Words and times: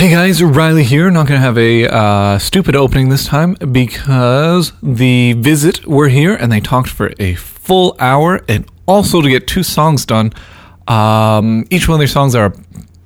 Hey 0.00 0.08
guys, 0.08 0.42
Riley 0.42 0.84
here. 0.84 1.10
Not 1.10 1.26
to 1.26 1.36
have 1.36 1.58
a 1.58 1.86
uh, 1.86 2.38
stupid 2.38 2.74
opening 2.74 3.10
this 3.10 3.26
time 3.26 3.52
because 3.70 4.72
the 4.82 5.34
visit 5.34 5.86
were 5.86 6.08
here 6.08 6.34
and 6.34 6.50
they 6.50 6.58
talked 6.58 6.88
for 6.88 7.12
a 7.18 7.34
full 7.34 7.96
hour 8.00 8.40
and 8.48 8.64
also 8.86 9.20
to 9.20 9.28
get 9.28 9.46
two 9.46 9.62
songs 9.62 10.06
done. 10.06 10.32
Um, 10.88 11.66
each 11.68 11.86
one 11.86 11.96
of 11.96 11.98
their 11.98 12.08
songs 12.08 12.34
are 12.34 12.54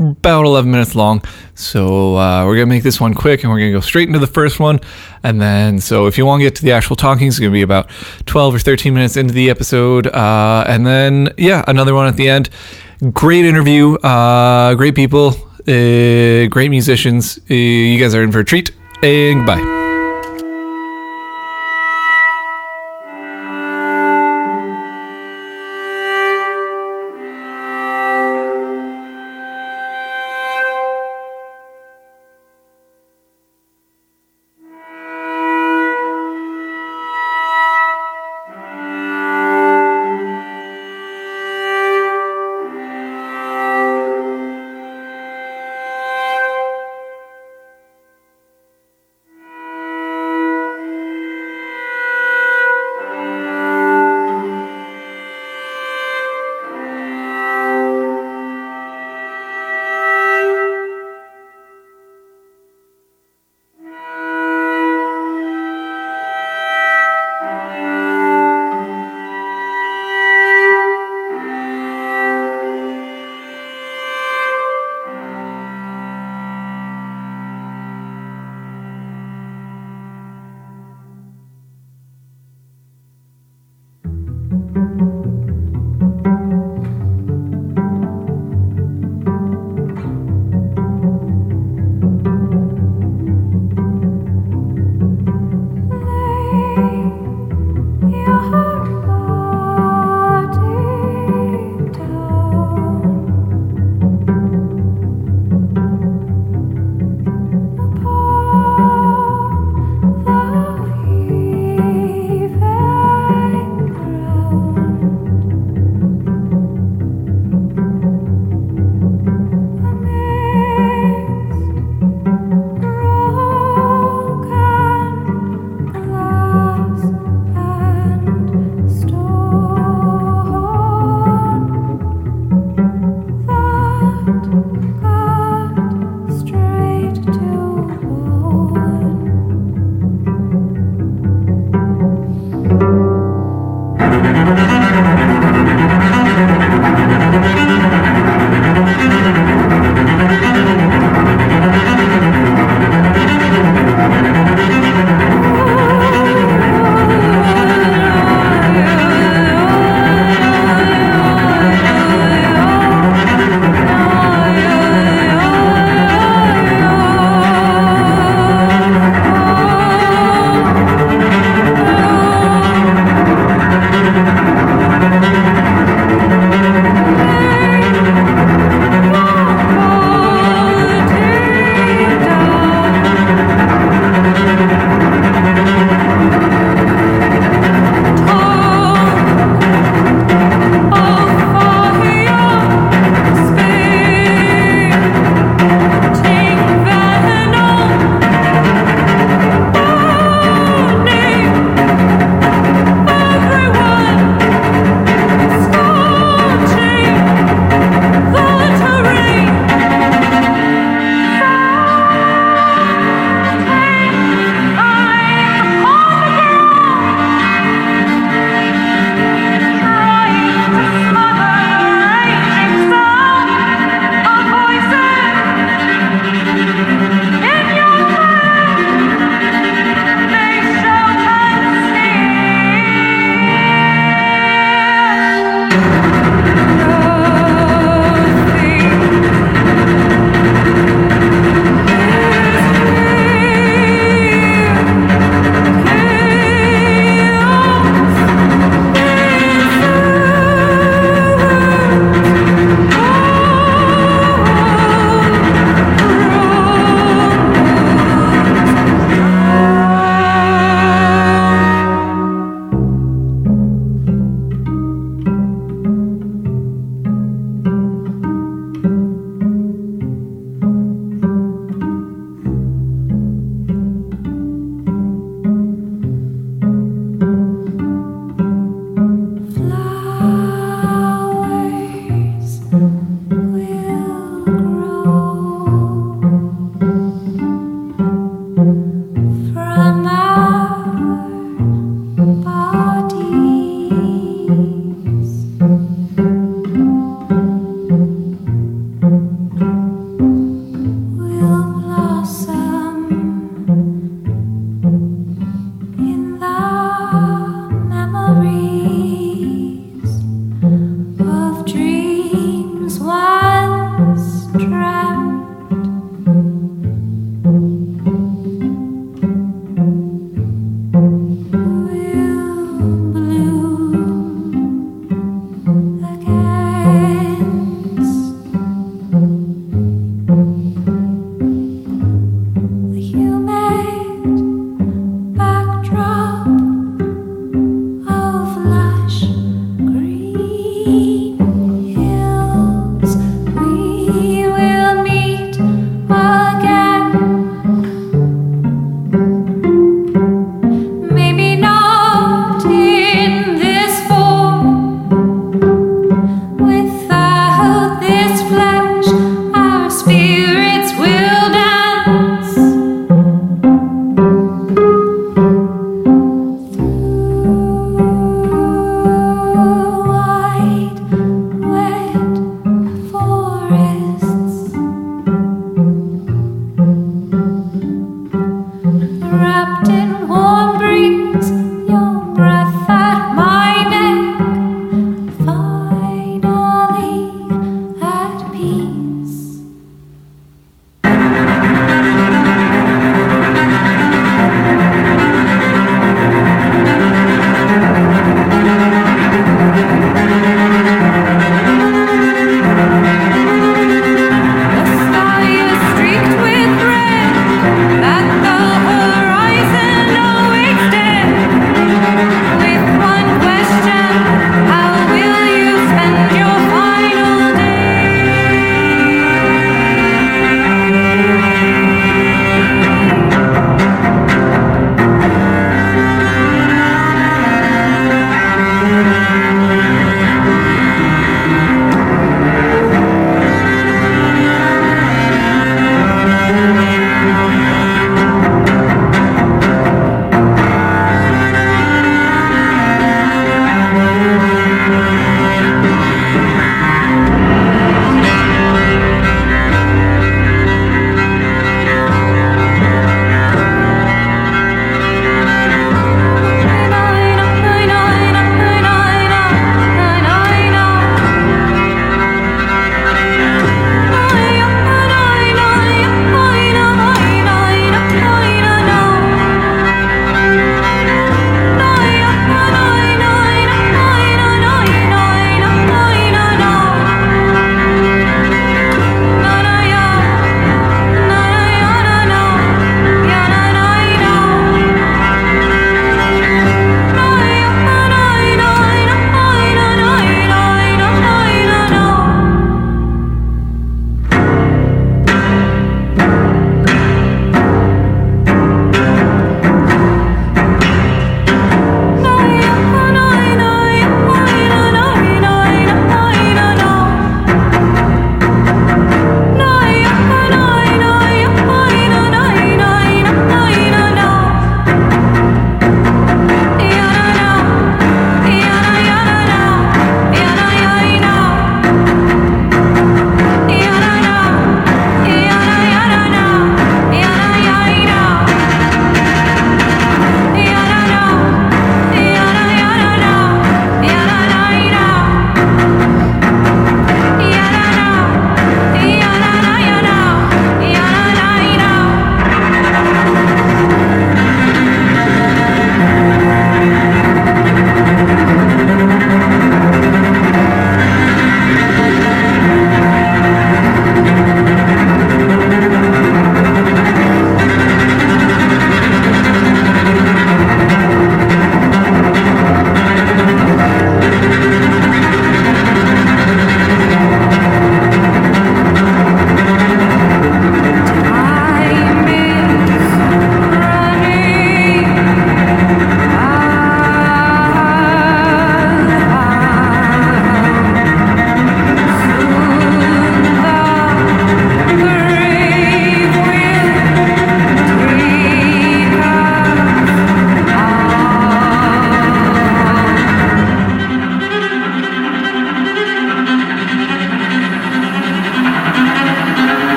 about 0.00 0.44
11 0.44 0.68
minutes 0.68 0.96
long. 0.96 1.22
So 1.54 2.16
uh, 2.16 2.44
we're 2.44 2.56
to 2.56 2.66
make 2.66 2.82
this 2.82 3.00
one 3.00 3.14
quick 3.14 3.44
and 3.44 3.52
we're 3.52 3.60
to 3.60 3.70
go 3.70 3.78
straight 3.78 4.08
into 4.08 4.18
the 4.18 4.26
first 4.26 4.58
one. 4.58 4.80
And 5.22 5.40
then, 5.40 5.78
so 5.78 6.08
if 6.08 6.18
you 6.18 6.26
want 6.26 6.40
to 6.40 6.44
get 6.44 6.56
to 6.56 6.64
the 6.64 6.72
actual 6.72 6.96
talking, 6.96 7.28
it's 7.28 7.38
to 7.38 7.50
be 7.52 7.62
about 7.62 7.88
12 8.26 8.56
or 8.56 8.58
13 8.58 8.92
minutes 8.92 9.16
into 9.16 9.32
the 9.32 9.48
episode. 9.48 10.08
Uh, 10.08 10.64
and 10.66 10.84
then, 10.84 11.28
yeah, 11.38 11.62
another 11.68 11.94
one 11.94 12.08
at 12.08 12.16
the 12.16 12.28
end. 12.28 12.50
Great 13.12 13.44
interview, 13.44 13.94
uh, 13.98 14.74
great 14.74 14.96
people, 14.96 15.49
great 16.48 16.70
musicians. 16.70 17.38
Uh, 17.50 17.54
you 17.54 17.98
guys 17.98 18.14
are 18.14 18.22
in 18.22 18.32
for 18.32 18.40
a 18.40 18.44
treat. 18.44 18.70
And 19.02 19.46
bye. 19.46 19.89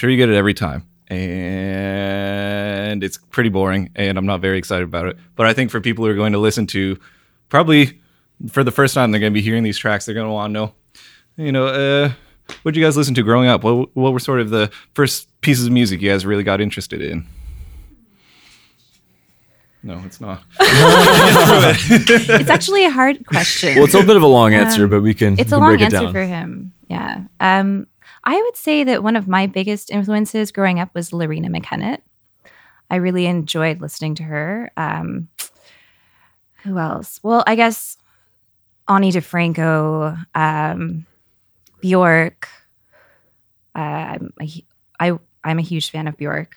Sure 0.00 0.08
you 0.08 0.16
get 0.16 0.30
it 0.30 0.34
every 0.34 0.54
time, 0.54 0.86
and 1.08 1.84
it's 3.04 3.18
pretty 3.18 3.50
boring, 3.50 3.90
and 3.94 4.16
I'm 4.16 4.24
not 4.24 4.40
very 4.40 4.56
excited 4.56 4.84
about 4.84 5.06
it. 5.06 5.18
But 5.36 5.44
I 5.46 5.52
think 5.52 5.70
for 5.70 5.78
people 5.78 6.06
who 6.06 6.10
are 6.10 6.14
going 6.14 6.32
to 6.32 6.38
listen 6.38 6.66
to, 6.68 6.98
probably 7.50 8.00
for 8.48 8.64
the 8.64 8.70
first 8.70 8.94
time, 8.94 9.10
they're 9.10 9.20
going 9.20 9.32
to 9.32 9.38
be 9.38 9.42
hearing 9.42 9.62
these 9.62 9.76
tracks. 9.76 10.06
They're 10.06 10.14
going 10.14 10.26
to 10.26 10.32
want 10.32 10.50
to 10.50 10.52
know, 10.54 10.72
you 11.36 11.52
know, 11.52 11.66
uh, 11.66 12.12
what 12.62 12.72
did 12.72 12.80
you 12.80 12.86
guys 12.86 12.96
listen 12.96 13.14
to 13.14 13.22
growing 13.22 13.46
up? 13.48 13.62
What 13.62 13.94
what 13.94 14.14
were 14.14 14.18
sort 14.18 14.40
of 14.40 14.48
the 14.48 14.72
first 14.94 15.28
pieces 15.42 15.66
of 15.66 15.72
music 15.72 16.00
you 16.00 16.10
guys 16.10 16.24
really 16.24 16.44
got 16.44 16.62
interested 16.62 17.02
in? 17.02 17.26
No, 19.82 20.00
it's 20.06 20.20
not. 20.20 20.42
it's 20.60 22.50
actually 22.50 22.86
a 22.86 22.90
hard 22.90 23.26
question. 23.26 23.76
Well, 23.76 23.84
it's 23.84 23.94
a 23.94 24.02
bit 24.02 24.16
of 24.16 24.22
a 24.22 24.26
long 24.26 24.54
answer, 24.54 24.86
but 24.88 25.02
we 25.02 25.12
can. 25.12 25.34
It's 25.34 25.38
we 25.38 25.42
a 25.42 25.44
can 25.44 25.58
long 25.60 25.68
break 25.70 25.80
it 25.80 25.84
answer 25.84 26.00
down. 26.00 26.12
for 26.12 26.22
him. 26.22 26.72
Yeah. 26.88 27.24
Um, 27.38 27.86
I 28.24 28.40
would 28.40 28.56
say 28.56 28.84
that 28.84 29.02
one 29.02 29.16
of 29.16 29.28
my 29.28 29.46
biggest 29.46 29.90
influences 29.90 30.52
growing 30.52 30.78
up 30.78 30.94
was 30.94 31.10
Loreena 31.10 31.46
McKennitt. 31.46 31.98
I 32.90 32.96
really 32.96 33.26
enjoyed 33.26 33.80
listening 33.80 34.16
to 34.16 34.22
her. 34.24 34.72
Um, 34.76 35.28
who 36.64 36.78
else? 36.78 37.20
Well, 37.22 37.42
I 37.46 37.54
guess 37.54 37.96
Ani 38.88 39.12
DiFranco, 39.12 40.22
um, 40.34 41.06
Bjork. 41.80 42.48
Uh, 43.74 43.78
I'm 43.78 44.32
a, 44.40 44.64
I, 44.98 45.18
I'm 45.44 45.58
a 45.58 45.62
huge 45.62 45.90
fan 45.90 46.08
of 46.08 46.16
Bjork. 46.16 46.56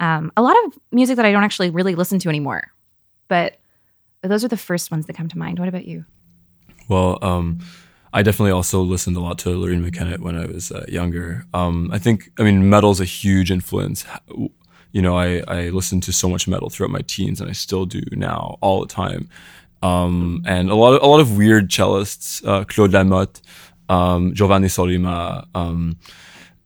Um, 0.00 0.32
a 0.36 0.42
lot 0.42 0.56
of 0.64 0.78
music 0.90 1.16
that 1.16 1.24
I 1.26 1.32
don't 1.32 1.44
actually 1.44 1.70
really 1.70 1.94
listen 1.94 2.18
to 2.20 2.28
anymore, 2.28 2.72
but 3.28 3.58
those 4.22 4.44
are 4.44 4.48
the 4.48 4.56
first 4.56 4.90
ones 4.90 5.06
that 5.06 5.16
come 5.16 5.28
to 5.28 5.38
mind. 5.38 5.58
What 5.58 5.68
about 5.68 5.84
you? 5.84 6.04
Well, 6.88 7.18
um, 7.22 7.60
I 8.12 8.22
definitely 8.22 8.52
also 8.52 8.82
listened 8.82 9.16
a 9.16 9.20
lot 9.20 9.38
to 9.40 9.50
Loreena 9.50 9.88
McKennitt 9.88 10.18
when 10.18 10.36
I 10.36 10.46
was 10.46 10.72
uh, 10.72 10.84
younger. 10.88 11.46
Um, 11.54 11.90
I 11.92 11.98
think, 11.98 12.30
I 12.38 12.42
mean, 12.42 12.68
metal's 12.68 13.00
a 13.00 13.04
huge 13.04 13.50
influence. 13.50 14.04
You 14.92 15.02
know, 15.02 15.16
I, 15.16 15.42
I 15.46 15.68
listened 15.68 16.02
to 16.04 16.12
so 16.12 16.28
much 16.28 16.48
metal 16.48 16.70
throughout 16.70 16.90
my 16.90 17.02
teens, 17.06 17.40
and 17.40 17.48
I 17.48 17.52
still 17.52 17.86
do 17.86 18.02
now 18.12 18.58
all 18.60 18.80
the 18.80 18.92
time. 18.92 19.28
Um, 19.82 20.42
and 20.46 20.70
a 20.70 20.74
lot 20.74 20.94
of 20.94 21.02
a 21.02 21.06
lot 21.06 21.20
of 21.20 21.38
weird 21.38 21.70
cellists, 21.70 22.46
uh, 22.46 22.64
Claude 22.64 22.90
Lamothe, 22.90 23.40
um, 23.88 24.34
Giovanni 24.34 24.68
Sollima, 24.68 25.46
um, 25.54 25.96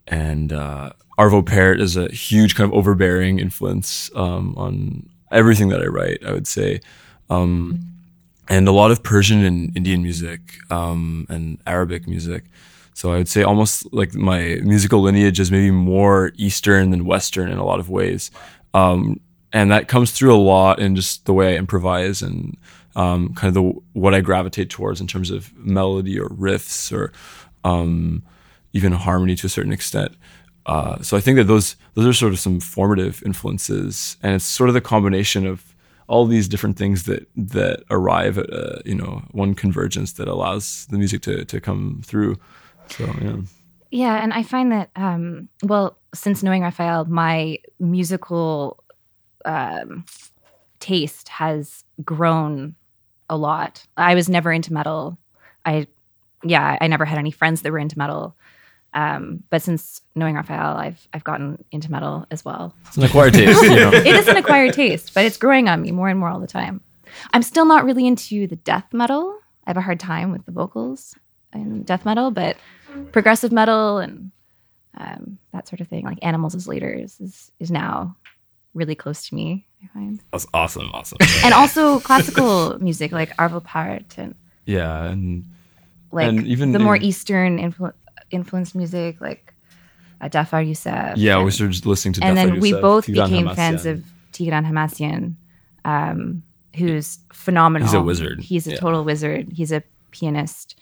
and 0.08 0.52
uh, 0.52 0.90
Arvo 1.18 1.44
Pärt 1.44 1.80
is 1.80 1.96
a 1.96 2.08
huge 2.08 2.54
kind 2.56 2.68
of 2.68 2.76
overbearing 2.76 3.38
influence 3.38 4.10
um, 4.16 4.54
on 4.56 5.08
everything 5.30 5.68
that 5.68 5.82
I 5.82 5.86
write. 5.86 6.24
I 6.26 6.32
would 6.32 6.48
say. 6.48 6.80
Um, 7.30 7.93
and 8.48 8.68
a 8.68 8.72
lot 8.72 8.90
of 8.90 9.02
Persian 9.02 9.44
and 9.44 9.76
Indian 9.76 10.02
music 10.02 10.40
um, 10.70 11.26
and 11.28 11.58
Arabic 11.66 12.06
music. 12.06 12.44
So 12.94 13.12
I 13.12 13.16
would 13.16 13.28
say 13.28 13.42
almost 13.42 13.92
like 13.92 14.14
my 14.14 14.60
musical 14.62 15.00
lineage 15.00 15.40
is 15.40 15.50
maybe 15.50 15.70
more 15.70 16.32
Eastern 16.36 16.90
than 16.90 17.04
Western 17.04 17.50
in 17.50 17.58
a 17.58 17.64
lot 17.64 17.80
of 17.80 17.90
ways. 17.90 18.30
Um, 18.72 19.20
and 19.52 19.70
that 19.70 19.88
comes 19.88 20.12
through 20.12 20.34
a 20.34 20.38
lot 20.38 20.78
in 20.78 20.94
just 20.94 21.26
the 21.26 21.32
way 21.32 21.54
I 21.54 21.58
improvise 21.58 22.22
and 22.22 22.56
um, 22.96 23.34
kind 23.34 23.48
of 23.48 23.54
the 23.54 23.80
what 23.92 24.14
I 24.14 24.20
gravitate 24.20 24.70
towards 24.70 25.00
in 25.00 25.06
terms 25.06 25.30
of 25.30 25.52
melody 25.56 26.18
or 26.18 26.28
riffs 26.28 26.92
or 26.92 27.12
um, 27.64 28.22
even 28.72 28.92
harmony 28.92 29.34
to 29.36 29.46
a 29.46 29.50
certain 29.50 29.72
extent. 29.72 30.12
Uh, 30.66 31.00
so 31.02 31.16
I 31.16 31.20
think 31.20 31.36
that 31.36 31.44
those 31.44 31.76
those 31.94 32.06
are 32.06 32.12
sort 32.12 32.32
of 32.32 32.38
some 32.38 32.60
formative 32.60 33.22
influences, 33.24 34.16
and 34.22 34.34
it's 34.34 34.44
sort 34.44 34.70
of 34.70 34.74
the 34.74 34.80
combination 34.80 35.46
of 35.46 35.73
all 36.06 36.26
these 36.26 36.48
different 36.48 36.76
things 36.76 37.04
that 37.04 37.28
that 37.36 37.82
arrive 37.90 38.38
at 38.38 38.50
a, 38.50 38.82
you 38.84 38.94
know 38.94 39.22
one 39.32 39.54
convergence 39.54 40.14
that 40.14 40.28
allows 40.28 40.86
the 40.86 40.98
music 40.98 41.22
to 41.22 41.44
to 41.44 41.60
come 41.60 42.02
through. 42.04 42.38
So 42.88 43.04
yeah. 43.20 43.36
Yeah, 43.90 44.20
and 44.20 44.32
I 44.32 44.42
find 44.42 44.72
that 44.72 44.90
um, 44.96 45.48
well, 45.62 45.96
since 46.14 46.42
knowing 46.42 46.62
Raphael, 46.62 47.04
my 47.04 47.58
musical 47.78 48.82
um, 49.44 50.04
taste 50.80 51.28
has 51.28 51.84
grown 52.04 52.74
a 53.30 53.36
lot. 53.36 53.86
I 53.96 54.14
was 54.14 54.28
never 54.28 54.52
into 54.52 54.72
metal. 54.72 55.16
I 55.64 55.86
yeah, 56.42 56.76
I 56.80 56.88
never 56.88 57.04
had 57.04 57.18
any 57.18 57.30
friends 57.30 57.62
that 57.62 57.72
were 57.72 57.78
into 57.78 57.96
metal. 57.96 58.36
Um, 58.94 59.42
but 59.50 59.60
since 59.60 60.00
knowing 60.14 60.36
Raphael, 60.36 60.76
I've 60.76 61.06
I've 61.12 61.24
gotten 61.24 61.64
into 61.72 61.90
metal 61.90 62.26
as 62.30 62.44
well. 62.44 62.74
It's 62.86 62.96
an 62.96 63.02
acquired 63.02 63.34
taste, 63.34 63.62
you 63.62 63.70
know. 63.70 63.90
it 63.92 64.06
is 64.06 64.28
an 64.28 64.36
acquired 64.36 64.72
taste, 64.72 65.12
but 65.14 65.24
it's 65.24 65.36
growing 65.36 65.68
on 65.68 65.82
me 65.82 65.90
more 65.90 66.08
and 66.08 66.18
more 66.18 66.28
all 66.28 66.40
the 66.40 66.46
time. 66.46 66.80
I'm 67.32 67.42
still 67.42 67.64
not 67.66 67.84
really 67.84 68.06
into 68.06 68.46
the 68.46 68.56
death 68.56 68.86
metal. 68.92 69.36
I 69.66 69.70
have 69.70 69.76
a 69.76 69.80
hard 69.80 69.98
time 70.00 70.30
with 70.32 70.44
the 70.46 70.52
vocals 70.52 71.16
in 71.52 71.82
death 71.82 72.04
metal, 72.04 72.30
but 72.30 72.56
progressive 73.12 73.50
metal 73.52 73.98
and 73.98 74.30
um, 74.96 75.38
that 75.52 75.66
sort 75.66 75.80
of 75.80 75.88
thing, 75.88 76.04
like 76.04 76.18
Animals 76.22 76.54
as 76.54 76.68
Leaders, 76.68 77.20
is 77.20 77.50
is 77.58 77.70
now 77.70 78.16
really 78.74 78.94
close 78.94 79.28
to 79.28 79.34
me. 79.34 79.66
I 79.82 79.86
find, 79.88 80.20
That's 80.32 80.46
awesome, 80.54 80.90
awesome. 80.94 81.18
and 81.44 81.52
also 81.52 81.98
classical 82.00 82.78
music 82.78 83.10
like 83.12 83.36
Arvo 83.36 83.62
Pärt 83.62 84.16
and 84.18 84.34
yeah, 84.66 85.04
and 85.04 85.44
like 86.12 86.28
And 86.28 86.46
even 86.46 86.72
the 86.72 86.78
more 86.78 86.96
in- 86.96 87.02
Eastern 87.02 87.58
influ- 87.58 87.92
influenced 88.34 88.74
music, 88.74 89.20
like 89.20 89.54
uh, 90.20 90.28
Dhafer 90.28 90.66
Youssef. 90.66 91.16
yeah, 91.16 91.36
and- 91.36 91.44
we 91.44 91.50
started 91.50 91.86
listening 91.86 92.14
to 92.14 92.24
and 92.24 92.36
Dhafer 92.36 92.50
then 92.52 92.60
we 92.60 92.72
both 92.72 93.06
Tigran 93.06 93.28
became 93.30 93.54
fans 93.54 93.86
of 93.86 94.04
Tigran 94.32 94.66
Hamasyan, 94.66 95.34
um, 95.84 96.42
who's 96.76 97.18
phenomenal. 97.32 97.86
He's 97.86 97.94
a 97.94 98.02
wizard. 98.02 98.40
He's 98.40 98.66
a 98.66 98.70
Yeah. 98.72 98.76
total 98.76 99.04
wizard. 99.04 99.52
He's 99.52 99.72
a 99.72 99.82
pianist, 100.10 100.76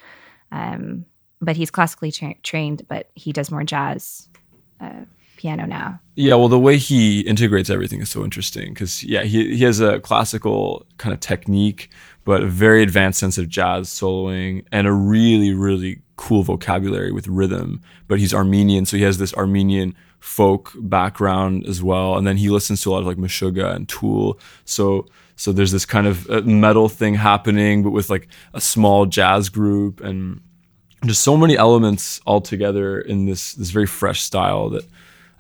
um, 0.51 1.05
but 1.41 1.57
he's 1.57 1.71
classically 1.71 2.11
tra- 2.13 2.35
trained. 2.43 2.83
But 2.89 3.11
he 3.15 3.33
does 3.33 3.51
more 3.51 3.65
jazz 3.65 4.29
uh, 4.81 5.05
piano 5.37 5.67
now. 5.67 6.01
Yeah, 6.15 6.35
well, 6.37 6.49
the 6.49 6.59
way 6.59 6.77
he 6.79 7.21
integrates 7.21 7.69
everything 7.71 8.01
is 8.01 8.11
so 8.11 8.23
interesting 8.25 8.73
because 8.75 9.03
yeah, 9.05 9.23
he 9.25 9.57
he 9.57 9.65
has 9.65 9.81
a 9.81 10.01
classical 10.01 10.87
kind 10.99 11.13
of 11.13 11.21
technique, 11.21 11.91
but 12.25 12.43
a 12.43 12.47
very 12.47 12.83
advanced 12.83 13.19
sense 13.19 13.39
of 13.39 13.49
jazz 13.49 13.89
soloing 13.89 14.65
and 14.71 14.87
a 14.87 14.93
really 14.93 15.53
really 15.53 16.01
cool 16.17 16.43
vocabulary 16.43 17.13
with 17.13 17.27
rhythm. 17.27 17.81
But 18.07 18.19
he's 18.21 18.35
Armenian, 18.35 18.87
so 18.87 18.97
he 18.97 19.03
has 19.03 19.19
this 19.19 19.35
Armenian 19.35 19.95
folk 20.21 20.73
background 20.77 21.67
as 21.67 21.83
well, 21.83 22.17
and 22.17 22.27
then 22.27 22.37
he 22.37 22.49
listens 22.49 22.81
to 22.83 22.91
a 22.91 22.93
lot 22.93 23.01
of 23.01 23.07
like 23.07 23.17
Meshuggah 23.17 23.75
and 23.75 23.89
Tool. 23.89 24.39
So 24.65 25.07
so 25.37 25.53
there's 25.53 25.73
this 25.73 25.85
kind 25.85 26.07
of 26.07 26.31
uh, 26.31 26.43
metal 26.43 26.89
thing 26.89 27.15
happening, 27.15 27.83
but 27.83 27.91
with 27.91 28.09
like 28.11 28.29
a 28.55 28.61
small 28.61 29.07
jazz 29.07 29.49
group 29.49 30.01
and 30.01 30.41
just 31.05 31.23
so 31.23 31.37
many 31.37 31.57
elements 31.57 32.21
all 32.27 32.41
together 32.41 33.01
in 33.01 33.27
this 33.27 33.55
this 33.55 33.71
very 33.71 33.87
fresh 33.87 34.21
style 34.21 34.71
that 34.71 34.85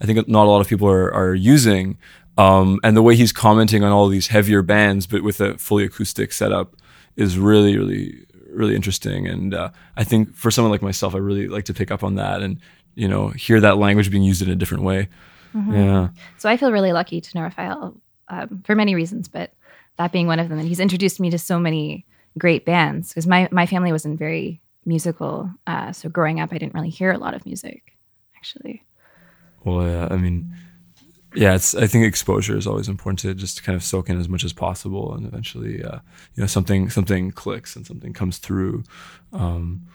I 0.01 0.07
think 0.07 0.27
not 0.29 0.47
a 0.47 0.51
lot 0.51 0.61
of 0.61 0.69
people 0.69 0.89
are, 0.89 1.15
are 1.15 1.35
using. 1.35 1.99
Um, 2.39 2.81
and 2.83 2.97
the 2.97 3.03
way 3.03 3.15
he's 3.15 3.33
commenting 3.33 3.85
on 3.85 3.93
all 3.93 4.09
these 4.09 4.29
heavier 4.29 4.63
bands, 4.63 5.07
but 5.07 5.23
with 5.23 5.41
a 5.41 5.59
fully 5.59 5.85
acoustic 5.85 6.33
setup, 6.33 6.75
is 7.17 7.39
really, 7.39 7.77
really, 7.77 8.27
really 8.51 8.75
interesting. 8.75 9.27
And 9.27 9.55
uh, 9.55 9.71
I 9.97 10.05
think 10.05 10.35
for 10.35 10.51
someone 10.51 10.73
like 10.73 10.83
myself, 10.83 11.15
I 11.15 11.19
really 11.19 11.49
like 11.49 11.65
to 11.67 11.75
pick 11.75 11.91
up 11.91 12.03
on 12.03 12.15
that 12.17 12.43
and 12.43 12.59
you 12.95 13.09
know 13.09 13.29
hear 13.29 13.61
that 13.61 13.79
language 13.79 14.11
being 14.11 14.23
used 14.23 14.43
in 14.43 14.51
a 14.51 14.57
different 14.57 14.85
way. 14.85 15.09
Yeah, 15.55 16.09
So 16.39 16.49
I 16.49 16.57
feel 16.57 16.73
really 16.73 16.95
lucky 16.95 17.21
to 17.21 17.37
know 17.37 17.43
Raphael 17.43 18.01
um, 18.29 18.63
for 18.65 18.75
many 18.75 18.95
reasons, 18.95 19.29
but 19.29 19.53
that 19.99 20.11
being 20.11 20.27
one 20.27 20.39
of 20.39 20.49
them. 20.49 20.59
And 20.59 20.67
he's 20.67 20.81
introduced 20.81 21.21
me 21.21 21.29
to 21.29 21.39
so 21.39 21.59
many 21.59 22.07
great 22.39 22.65
bands 22.65 23.09
because 23.09 23.27
my 23.27 23.49
my 23.53 23.67
family 23.67 23.93
wasn't 23.93 24.19
very 24.19 24.63
musical. 24.87 25.51
Uh, 25.67 25.93
so 25.93 26.09
growing 26.09 26.41
up, 26.41 26.53
I 26.53 26.59
didn't 26.59 26.75
really 26.75 26.89
hear 26.89 27.13
a 27.13 27.19
lot 27.19 27.35
of 27.35 27.45
music, 27.45 27.99
actually. 28.37 28.83
well, 29.65 29.87
yeah, 29.87 30.09
I 30.11 30.17
mean, 30.17 30.57
yeah, 31.35 31.55
it's. 31.55 31.75
I 31.75 31.87
think 31.87 32.05
exposure 32.05 32.57
is 32.57 32.67
always 32.67 32.89
important 32.89 33.21
to 33.21 33.35
just 33.35 33.63
kind 33.65 33.77
of 33.77 33.83
soak 33.83 34.11
in 34.11 34.19
as 34.19 34.29
much 34.29 34.45
as 34.45 34.53
possible, 34.53 35.15
and 35.15 35.27
eventually, 35.27 35.83
uh, 35.83 35.99
you 36.35 36.43
know, 36.43 36.47
something 36.47 36.91
something 36.91 37.31
clicks 37.31 37.75
and 37.77 37.87
something 37.87 38.13
comes 38.13 38.39
through. 38.39 38.85
Um, 39.33 39.87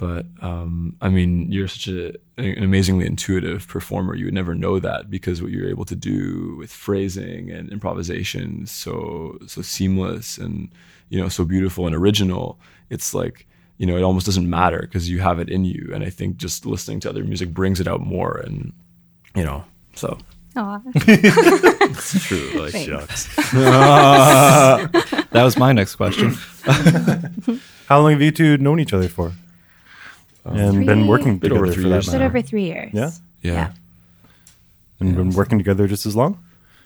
but 0.00 0.24
um, 0.40 0.96
I 1.02 1.10
mean, 1.10 1.52
you're 1.52 1.68
such 1.68 1.88
a, 1.88 2.14
an 2.38 2.62
amazingly 2.62 3.04
intuitive 3.04 3.68
performer. 3.68 4.14
You 4.14 4.24
would 4.26 4.34
never 4.34 4.54
know 4.54 4.78
that 4.78 5.10
because 5.10 5.42
what 5.42 5.50
you're 5.50 5.68
able 5.68 5.84
to 5.84 5.94
do 5.94 6.56
with 6.58 6.72
phrasing 6.72 7.50
and 7.50 7.70
improvisation 7.70 8.62
is 8.62 8.70
so 8.70 9.38
so 9.46 9.60
seamless 9.62 10.38
and 10.38 10.70
you 11.10 11.20
know 11.20 11.28
so 11.28 11.44
beautiful 11.44 11.86
and 11.86 11.94
original. 11.94 12.58
It's 12.88 13.12
like 13.12 13.46
you 13.76 13.86
know 13.86 13.96
it 13.96 14.02
almost 14.02 14.26
doesn't 14.26 14.48
matter 14.48 14.80
because 14.80 15.08
you 15.08 15.20
have 15.20 15.38
it 15.38 15.48
in 15.48 15.64
you. 15.64 15.90
And 15.94 16.02
I 16.02 16.10
think 16.10 16.38
just 16.38 16.64
listening 16.64 17.00
to 17.00 17.10
other 17.10 17.24
music 17.24 17.50
brings 17.50 17.78
it 17.78 17.86
out 17.86 18.00
more. 18.00 18.38
And 18.38 18.72
you 19.34 19.44
know, 19.44 19.64
so 19.94 20.18
Oh, 20.62 20.82
It's 20.94 22.24
true. 22.26 22.50
Like 22.60 22.72
Thanks. 22.72 22.88
shucks. 22.88 23.52
That 25.32 25.42
was 25.44 25.56
my 25.56 25.72
next 25.72 25.96
question. 25.96 26.30
How 27.88 28.00
long 28.00 28.12
have 28.12 28.20
you 28.22 28.30
two 28.30 28.58
known 28.58 28.80
each 28.80 28.92
other 28.92 29.08
for? 29.08 29.32
and 30.44 30.84
been 30.86 31.06
working 31.06 31.38
Bit 31.38 31.48
together 31.48 31.64
over 31.66 31.72
three 31.72 31.82
for 31.84 31.88
that 31.90 31.94
years 31.96 32.04
just 32.06 32.14
matter. 32.16 32.24
over 32.26 32.42
three 32.42 32.64
years. 32.64 32.90
Yeah? 32.92 33.10
yeah, 33.42 33.52
Yeah. 33.52 33.70
And 34.98 35.14
been 35.16 35.30
working 35.30 35.58
together 35.58 35.86
just 35.86 36.04
as 36.06 36.14
long? 36.16 36.38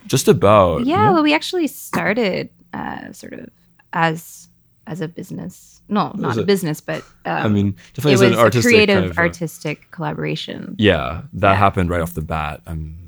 just 0.07 0.29
about. 0.29 0.85
Yeah, 0.85 1.11
well, 1.13 1.23
we 1.23 1.33
actually 1.35 1.67
started 1.67 2.51
uh, 2.75 3.13
sort 3.13 3.33
of 3.33 3.49
as 3.93 4.49
as 4.87 5.01
a 5.01 5.09
business. 5.09 5.81
No, 5.89 6.13
not 6.15 6.29
was 6.29 6.37
a 6.39 6.43
a- 6.43 6.45
business, 6.45 6.81
but 6.81 7.03
um, 7.25 7.47
I 7.47 7.49
mean, 7.49 7.69
it 7.69 7.95
definitely 7.95 8.13
was 8.13 8.23
as 8.23 8.33
an 8.33 8.39
a 8.39 8.43
artistic 8.43 8.71
creative 8.73 8.97
kind 8.99 9.11
of, 9.11 9.19
uh, 9.19 9.21
artistic 9.23 9.91
collaboration. 9.91 10.77
Yeah, 10.79 11.23
that 11.35 11.53
Yeah. 11.53 11.57
happened 11.57 11.89
right 11.91 12.01
off 12.03 12.13
the 12.15 12.21
bat. 12.23 12.61
I'm, 12.67 13.04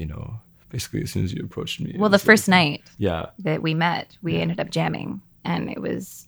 you 0.00 0.06
know, 0.06 0.40
basically 0.70 1.02
as 1.02 1.10
soon 1.10 1.24
as 1.24 1.32
you 1.34 1.44
approached 1.44 1.78
me. 1.80 1.94
Well, 1.98 2.08
the 2.10 2.18
first 2.18 2.48
like- 2.48 2.58
night 2.58 2.82
Yeah, 2.98 3.26
that 3.40 3.60
we 3.62 3.74
met, 3.74 4.16
we 4.22 4.36
ended 4.40 4.58
up 4.58 4.70
jamming, 4.70 5.20
and 5.44 5.70
it 5.70 5.80
was 5.80 6.26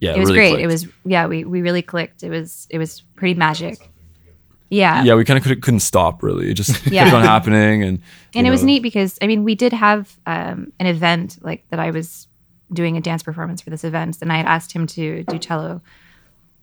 yeah, 0.00 0.14
it 0.14 0.18
was 0.18 0.30
really 0.30 0.38
great. 0.38 0.50
clicked. 0.52 0.62
It 0.64 0.66
was 0.66 0.86
yeah, 1.04 1.26
we 1.26 1.44
we 1.44 1.60
really 1.62 1.82
clicked. 1.82 2.22
It 2.22 2.30
was 2.30 2.66
it 2.70 2.78
was 2.78 3.02
pretty 3.16 3.34
magic. 3.34 3.76
Yeah, 4.70 5.04
Yeah, 5.04 5.16
we 5.16 5.24
kind 5.26 5.36
of 5.36 5.42
couldn't, 5.44 5.60
couldn't 5.60 5.80
stop. 5.80 6.22
Really, 6.22 6.50
it 6.50 6.54
just 6.54 6.86
Yeah. 6.90 7.04
kept 7.04 7.14
on 7.16 7.22
happening, 7.22 7.82
and 7.84 8.00
and 8.34 8.46
you 8.46 8.50
it 8.50 8.50
was 8.50 8.64
neat 8.64 8.82
because 8.82 9.18
I 9.20 9.26
mean 9.26 9.44
we 9.44 9.54
did 9.54 9.72
have 9.74 10.16
um, 10.26 10.72
an 10.80 10.86
event 10.86 11.38
like 11.42 11.64
that. 11.68 11.78
I 11.78 11.90
was 11.90 12.26
doing 12.72 12.96
a 12.96 13.00
dance 13.02 13.22
performance 13.22 13.60
for 13.60 13.68
this 13.68 13.84
event, 13.84 14.16
and 14.22 14.32
I 14.32 14.38
had 14.38 14.46
asked 14.46 14.72
him 14.72 14.86
to 14.86 15.24
do 15.24 15.38
cello, 15.38 15.82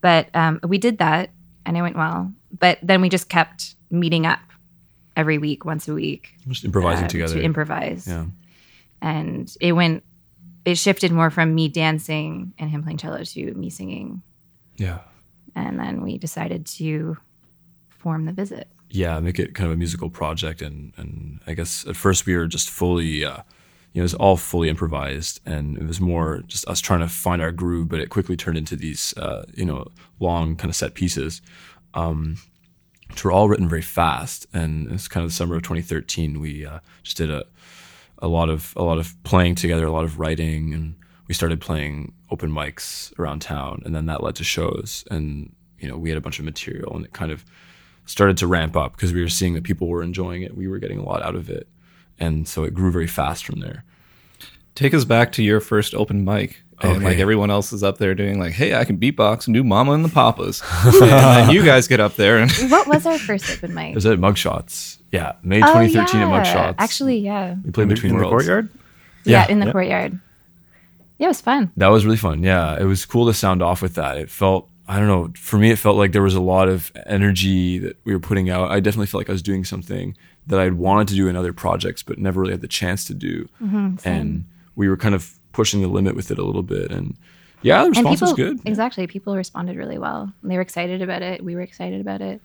but 0.01 0.27
um, 0.33 0.59
we 0.67 0.79
did 0.79 0.97
that, 0.97 1.29
and 1.67 1.77
it 1.77 1.83
went 1.83 1.95
well. 1.95 2.33
But 2.59 2.79
then 2.81 2.99
we 3.01 3.09
just 3.09 3.29
kept 3.29 3.75
meeting 3.91 4.25
up 4.25 4.39
every 5.19 5.37
week, 5.37 5.65
once 5.65 5.87
a 5.87 5.93
week, 5.93 6.33
just 6.47 6.63
improvising 6.65 7.05
uh, 7.05 7.09
together. 7.09 7.35
to 7.35 7.41
improvise. 7.41 8.07
yeah, 8.07 8.25
and 9.01 9.55
it 9.59 9.73
went. 9.73 10.03
It 10.65 10.77
shifted 10.77 11.11
more 11.11 11.29
from 11.29 11.55
me 11.55 11.67
dancing 11.67 12.53
and 12.59 12.69
him 12.69 12.83
playing 12.83 12.97
cello 12.97 13.23
to 13.23 13.53
me 13.53 13.69
singing, 13.69 14.21
yeah, 14.77 14.99
and 15.55 15.79
then 15.79 16.01
we 16.01 16.17
decided 16.17 16.65
to 16.79 17.17
form 17.89 18.25
the 18.25 18.33
visit. 18.33 18.67
yeah. 18.89 19.19
Make 19.19 19.39
it 19.39 19.53
kind 19.55 19.67
of 19.67 19.73
a 19.73 19.77
musical 19.77 20.09
project, 20.09 20.61
and 20.61 20.93
and 20.97 21.39
I 21.47 21.53
guess 21.53 21.85
at 21.87 21.95
first 21.95 22.25
we 22.25 22.35
were 22.35 22.47
just 22.47 22.69
fully. 22.69 23.25
Uh, 23.25 23.43
you 23.93 23.99
know, 23.99 24.03
it 24.03 24.11
was 24.11 24.13
all 24.13 24.37
fully 24.37 24.69
improvised, 24.69 25.41
and 25.47 25.75
it 25.75 25.87
was 25.87 25.99
more 25.99 26.43
just 26.45 26.67
us 26.67 26.79
trying 26.79 26.99
to 26.99 27.07
find 27.07 27.41
our 27.41 27.51
groove. 27.51 27.89
But 27.89 27.99
it 27.99 28.09
quickly 28.09 28.37
turned 28.37 28.57
into 28.57 28.75
these, 28.75 29.17
uh, 29.17 29.45
you 29.55 29.65
know, 29.65 29.87
long 30.19 30.55
kind 30.55 30.69
of 30.69 30.75
set 30.75 30.93
pieces. 30.93 31.41
Um, 31.95 32.37
which 33.09 33.23
were 33.23 33.31
all 33.31 33.49
written 33.49 33.67
very 33.67 33.81
fast. 33.81 34.47
And 34.53 34.91
it's 34.91 35.07
kind 35.07 35.23
of 35.23 35.31
the 35.31 35.35
summer 35.35 35.55
of 35.55 35.63
2013. 35.63 36.39
We 36.39 36.65
uh, 36.65 36.79
just 37.03 37.17
did 37.17 37.29
a 37.29 37.45
a 38.21 38.27
lot 38.27 38.49
of 38.49 38.73
a 38.75 38.83
lot 38.83 38.97
of 38.97 39.15
playing 39.23 39.55
together, 39.55 39.85
a 39.85 39.91
lot 39.91 40.03
of 40.03 40.19
writing, 40.19 40.73
and 40.73 40.95
we 41.27 41.33
started 41.33 41.61
playing 41.61 42.13
open 42.29 42.51
mics 42.51 43.17
around 43.17 43.41
town. 43.41 43.81
And 43.85 43.95
then 43.95 44.05
that 44.07 44.23
led 44.23 44.35
to 44.35 44.43
shows, 44.43 45.03
and 45.09 45.53
you 45.79 45.87
know 45.87 45.97
we 45.97 46.09
had 46.09 46.17
a 46.17 46.21
bunch 46.21 46.39
of 46.39 46.45
material, 46.45 46.95
and 46.95 47.05
it 47.05 47.13
kind 47.13 47.31
of 47.31 47.45
started 48.05 48.37
to 48.37 48.47
ramp 48.47 48.75
up 48.75 48.93
because 48.93 49.13
we 49.13 49.21
were 49.21 49.29
seeing 49.29 49.53
that 49.53 49.63
people 49.63 49.87
were 49.87 50.03
enjoying 50.03 50.41
it. 50.41 50.55
We 50.55 50.67
were 50.67 50.79
getting 50.79 50.99
a 50.99 51.03
lot 51.03 51.23
out 51.23 51.35
of 51.35 51.49
it, 51.49 51.67
and 52.19 52.47
so 52.47 52.63
it 52.63 52.73
grew 52.73 52.91
very 52.91 53.07
fast 53.07 53.45
from 53.45 53.61
there. 53.61 53.83
Take 54.75 54.93
us 54.93 55.05
back 55.05 55.31
to 55.33 55.43
your 55.43 55.59
first 55.59 55.93
open 55.93 56.23
mic. 56.23 56.61
And 56.81 57.03
like 57.03 57.17
everyone 57.19 57.51
else 57.51 57.73
is 57.73 57.83
up 57.83 57.97
there 57.97 58.15
doing 58.15 58.39
like, 58.39 58.53
hey, 58.53 58.73
I 58.75 58.85
can 58.85 58.97
beatbox 58.97 59.47
and 59.47 59.53
do 59.53 59.63
Mama 59.63 59.91
and 59.91 60.03
the 60.05 60.09
Papas. 60.09 60.61
and 60.85 60.93
then 61.01 61.49
you 61.51 61.63
guys 61.63 61.87
get 61.87 61.99
up 61.99 62.15
there 62.15 62.37
and 62.37 62.51
What 62.69 62.87
was 62.87 63.05
our 63.05 63.17
first 63.19 63.49
open 63.49 63.73
mic? 63.73 63.95
Was 63.95 64.05
it 64.05 64.09
was 64.09 64.17
at 64.17 64.19
Mugshots. 64.19 64.97
Yeah, 65.11 65.33
May 65.43 65.57
Oh, 65.57 65.65
2013 65.73 66.21
yeah. 66.21 66.27
at 66.39 66.45
Mugshots. 66.45 66.75
Actually, 66.77 67.17
yeah. 67.19 67.55
we 67.63 67.71
played 67.71 67.83
in, 67.83 67.89
the- 67.89 67.95
between 67.95 68.13
in 68.13 68.19
the 68.19 68.27
courtyard. 68.29 68.69
Yeah, 69.25 69.45
Yeah. 69.45 69.51
in 69.51 69.59
the 69.59 69.65
Yeah. 69.67 69.71
courtyard. 69.71 70.19
Yeah, 71.17 71.25
it 71.27 71.29
was 71.29 71.41
fun. 71.41 71.71
That 71.77 71.87
was 71.89 72.05
really 72.05 72.17
fun. 72.17 72.43
Yeah, 72.43 72.79
it 72.79 72.85
was 72.85 73.05
cool 73.05 73.25
to 73.27 73.33
sound 73.33 73.61
off 73.61 73.81
with 73.81 73.95
that. 73.95 74.17
It 74.17 74.29
felt, 74.29 74.69
I 74.87 74.99
don't 74.99 75.07
know, 75.07 75.31
for 75.35 75.57
me, 75.57 75.71
it 75.71 75.77
felt 75.77 75.97
like 75.97 76.13
there 76.13 76.21
was 76.23 76.35
a 76.35 76.39
lot 76.41 76.69
of 76.69 76.91
energy 77.05 77.77
that 77.79 77.97
we 78.05 78.13
were 78.13 78.19
putting 78.21 78.49
out. 78.49 78.71
I 78.71 78.79
definitely 78.79 79.07
felt 79.07 79.19
like 79.21 79.29
I 79.29 79.33
was 79.33 79.41
doing 79.41 79.65
something 79.65 80.15
that 80.47 80.59
I'd 80.59 80.75
wanted 80.75 81.09
to 81.09 81.15
do 81.15 81.27
in 81.27 81.35
other 81.35 81.51
projects, 81.53 82.03
but 82.03 82.17
never 82.19 82.39
really 82.41 82.53
had 82.53 82.61
the 82.61 82.67
chance 82.69 83.03
to 83.05 83.13
do. 83.13 83.49
Mm-hmm, 83.61 83.95
and 84.07 84.45
we 84.75 84.87
were 84.87 84.95
kind 84.97 85.13
of 85.13 85.33
pushing 85.59 85.81
the 85.81 85.87
limit 85.89 86.15
with 86.15 86.31
it 86.31 86.39
a 86.39 86.43
little 86.49 86.63
bit. 86.63 86.87
And 86.91 87.15
yeah, 87.61 87.83
the 87.83 87.89
response 87.89 88.19
people 88.19 88.27
was 88.29 88.35
good. 88.43 88.59
exactly, 88.65 89.07
people 89.07 89.35
responded 89.35 89.75
really 89.75 89.97
well. 89.97 90.31
They 90.43 90.55
were 90.55 90.61
excited 90.69 91.01
about 91.01 91.21
it. 91.21 91.43
We 91.43 91.55
were 91.55 91.61
excited 91.69 91.99
about 91.99 92.21
it. 92.21 92.39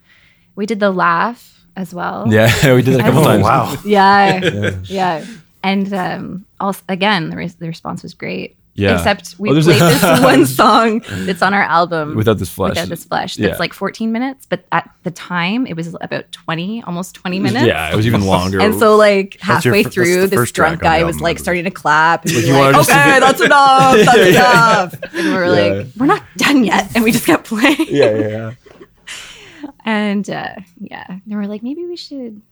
We 0.57 0.67
did 0.67 0.81
the 0.81 0.91
laugh 0.91 1.41
as 1.77 1.95
well. 1.95 2.27
Yeah, 2.29 2.51
we 2.79 2.83
did 2.83 2.95
it 2.95 3.01
a 3.01 3.03
couple 3.05 3.21
Oh, 3.21 3.25
times. 3.25 3.43
wow. 3.45 3.77
Yeah. 3.85 4.79
yeah. 5.01 5.25
And 5.63 5.93
um 5.95 6.45
also 6.59 6.83
again, 6.89 7.31
the, 7.31 7.37
res- 7.37 7.55
the 7.55 7.69
response 7.69 8.03
was 8.03 8.15
great. 8.15 8.57
Yeah. 8.77 8.97
Except 8.97 9.37
we 9.39 9.51
Oh, 9.51 9.63
played 9.63 9.77
a- 9.77 9.85
this 9.85 10.03
one 10.23 10.47
song 10.47 11.03
that's 11.09 11.43
on 11.43 11.55
our 11.55 11.63
album 11.63 12.17
Without 12.17 12.39
This 12.39 12.49
Flesh. 12.51 12.71
Without 12.71 12.89
this 12.89 13.05
flesh. 13.05 13.37
That's 13.37 13.53
Yeah. 13.53 13.57
like 13.59 13.73
14 13.73 14.11
minutes, 14.11 14.47
but 14.49 14.65
at 14.73 14.91
the 15.05 15.13
time 15.13 15.65
it 15.69 15.75
was 15.77 15.95
about 16.01 16.33
20, 16.33 16.83
almost 16.83 17.15
20 17.15 17.39
minutes. 17.39 17.67
Yeah, 17.67 17.93
it 17.93 17.95
was 17.95 18.05
even 18.07 18.23
longer. 18.27 18.61
And 18.61 18.77
so, 18.79 18.97
like 18.97 19.39
That's 19.47 19.65
your 19.65 19.75
halfway 19.75 19.89
through, 19.89 20.27
this 20.27 20.51
drunk 20.51 20.81
guy 20.81 21.05
was 21.05 21.15
album, 21.15 21.23
like 21.23 21.39
starting 21.39 21.65
to 21.65 21.71
clap 21.71 22.25
and 22.25 22.35
be 22.35 22.41
you 22.41 22.53
like, 22.53 22.75
wanted 22.75 22.85
to 22.87 22.93
"Okay, 22.93 23.15
be- 23.15 23.21
that's 23.21 23.41
enough, 23.41 23.97
that's 24.07 24.17
Yeah, 24.17 24.83
enough." 24.83 24.95
And 25.15 25.35
we're 25.35 25.45
Yeah. 25.45 25.73
like, 25.75 25.87
"We're 25.97 26.07
not 26.07 26.23
done 26.37 26.65
yet," 26.65 26.91
and 26.97 27.05
we 27.05 27.13
just 27.13 27.27
kept 27.27 27.45
playing. 27.47 27.77
yeah, 27.89 28.11
yeah, 28.11 28.29
yeah. 28.29 28.51
And 29.85 30.29
uh, 30.29 30.55
yeah, 30.79 31.07
and 31.09 31.23
we're 31.27 31.47
like, 31.47 31.63
maybe 31.63 31.85
we 31.85 31.97
should 31.97 32.43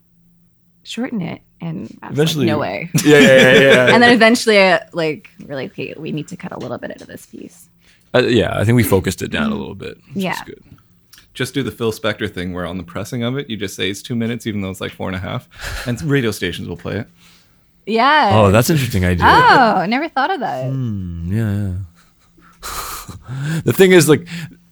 shorten 0.83 1.21
it. 1.21 1.41
And 1.62 1.96
I 2.03 2.09
was 2.09 2.18
Eventually- 2.18 2.46
like, 2.46 2.53
no 2.53 2.59
way. 2.59 2.90
Yeah, 3.05 3.18
yeah, 3.18 3.37
yeah, 3.37 3.61
yeah. 3.61 3.94
And 3.94 4.03
then 4.03 4.12
eventually, 4.12 4.59
uh, 4.61 4.81
like, 4.92 5.31
we're 5.46 5.55
like, 5.55 5.70
okay, 5.72 5.94
we 5.96 6.11
need 6.12 6.27
to 6.29 6.37
cut 6.37 6.51
a 6.53 6.59
little 6.59 6.77
bit 6.77 6.90
out 6.90 7.01
of 7.01 7.07
this 7.07 7.25
piece. 7.27 7.68
Uh, 8.14 8.18
yeah, 8.27 8.59
I 8.59 8.64
think 8.64 8.77
we 8.77 8.83
focused 8.83 9.22
it 9.22 9.31
down 9.31 9.53
a 9.53 9.55
little 9.55 9.75
bit. 9.77 9.96
Which 10.12 10.25
Yeah. 10.25 10.35
is 10.35 10.40
good. 10.42 10.62
just 11.35 11.55
do 11.55 11.62
the 11.62 11.70
Phil 11.70 11.92
Spector 11.92 12.29
thing 12.33 12.53
where 12.53 12.66
on 12.66 12.77
the 12.77 12.83
pressing 12.85 13.22
of 13.22 13.38
it, 13.38 13.48
you 13.48 13.57
just 13.57 13.75
say 13.75 13.88
it's 13.88 14.03
two 14.03 14.14
minutes, 14.14 14.46
even 14.46 14.61
though 14.61 14.68
it's 14.70 14.83
like 14.83 14.92
four 14.92 15.09
and 15.09 15.16
a 15.16 15.20
half. 15.20 15.48
And 15.87 16.01
radio 16.16 16.31
stations 16.31 16.68
will 16.68 16.77
play 16.77 16.96
it. 16.98 17.09
Yeah. 17.87 18.31
Oh, 18.35 18.51
that's 18.51 18.68
an 18.68 18.75
interesting 18.77 19.05
idea. 19.07 19.25
Oh, 19.25 19.77
I 19.77 19.87
never 19.87 20.09
thought 20.11 20.31
of 20.31 20.40
that. 20.40 20.64
Yeah, 20.66 21.62
yeah. 21.62 21.75
the 23.64 23.72
thing 23.72 23.92
is, 23.92 24.09
like, 24.09 24.27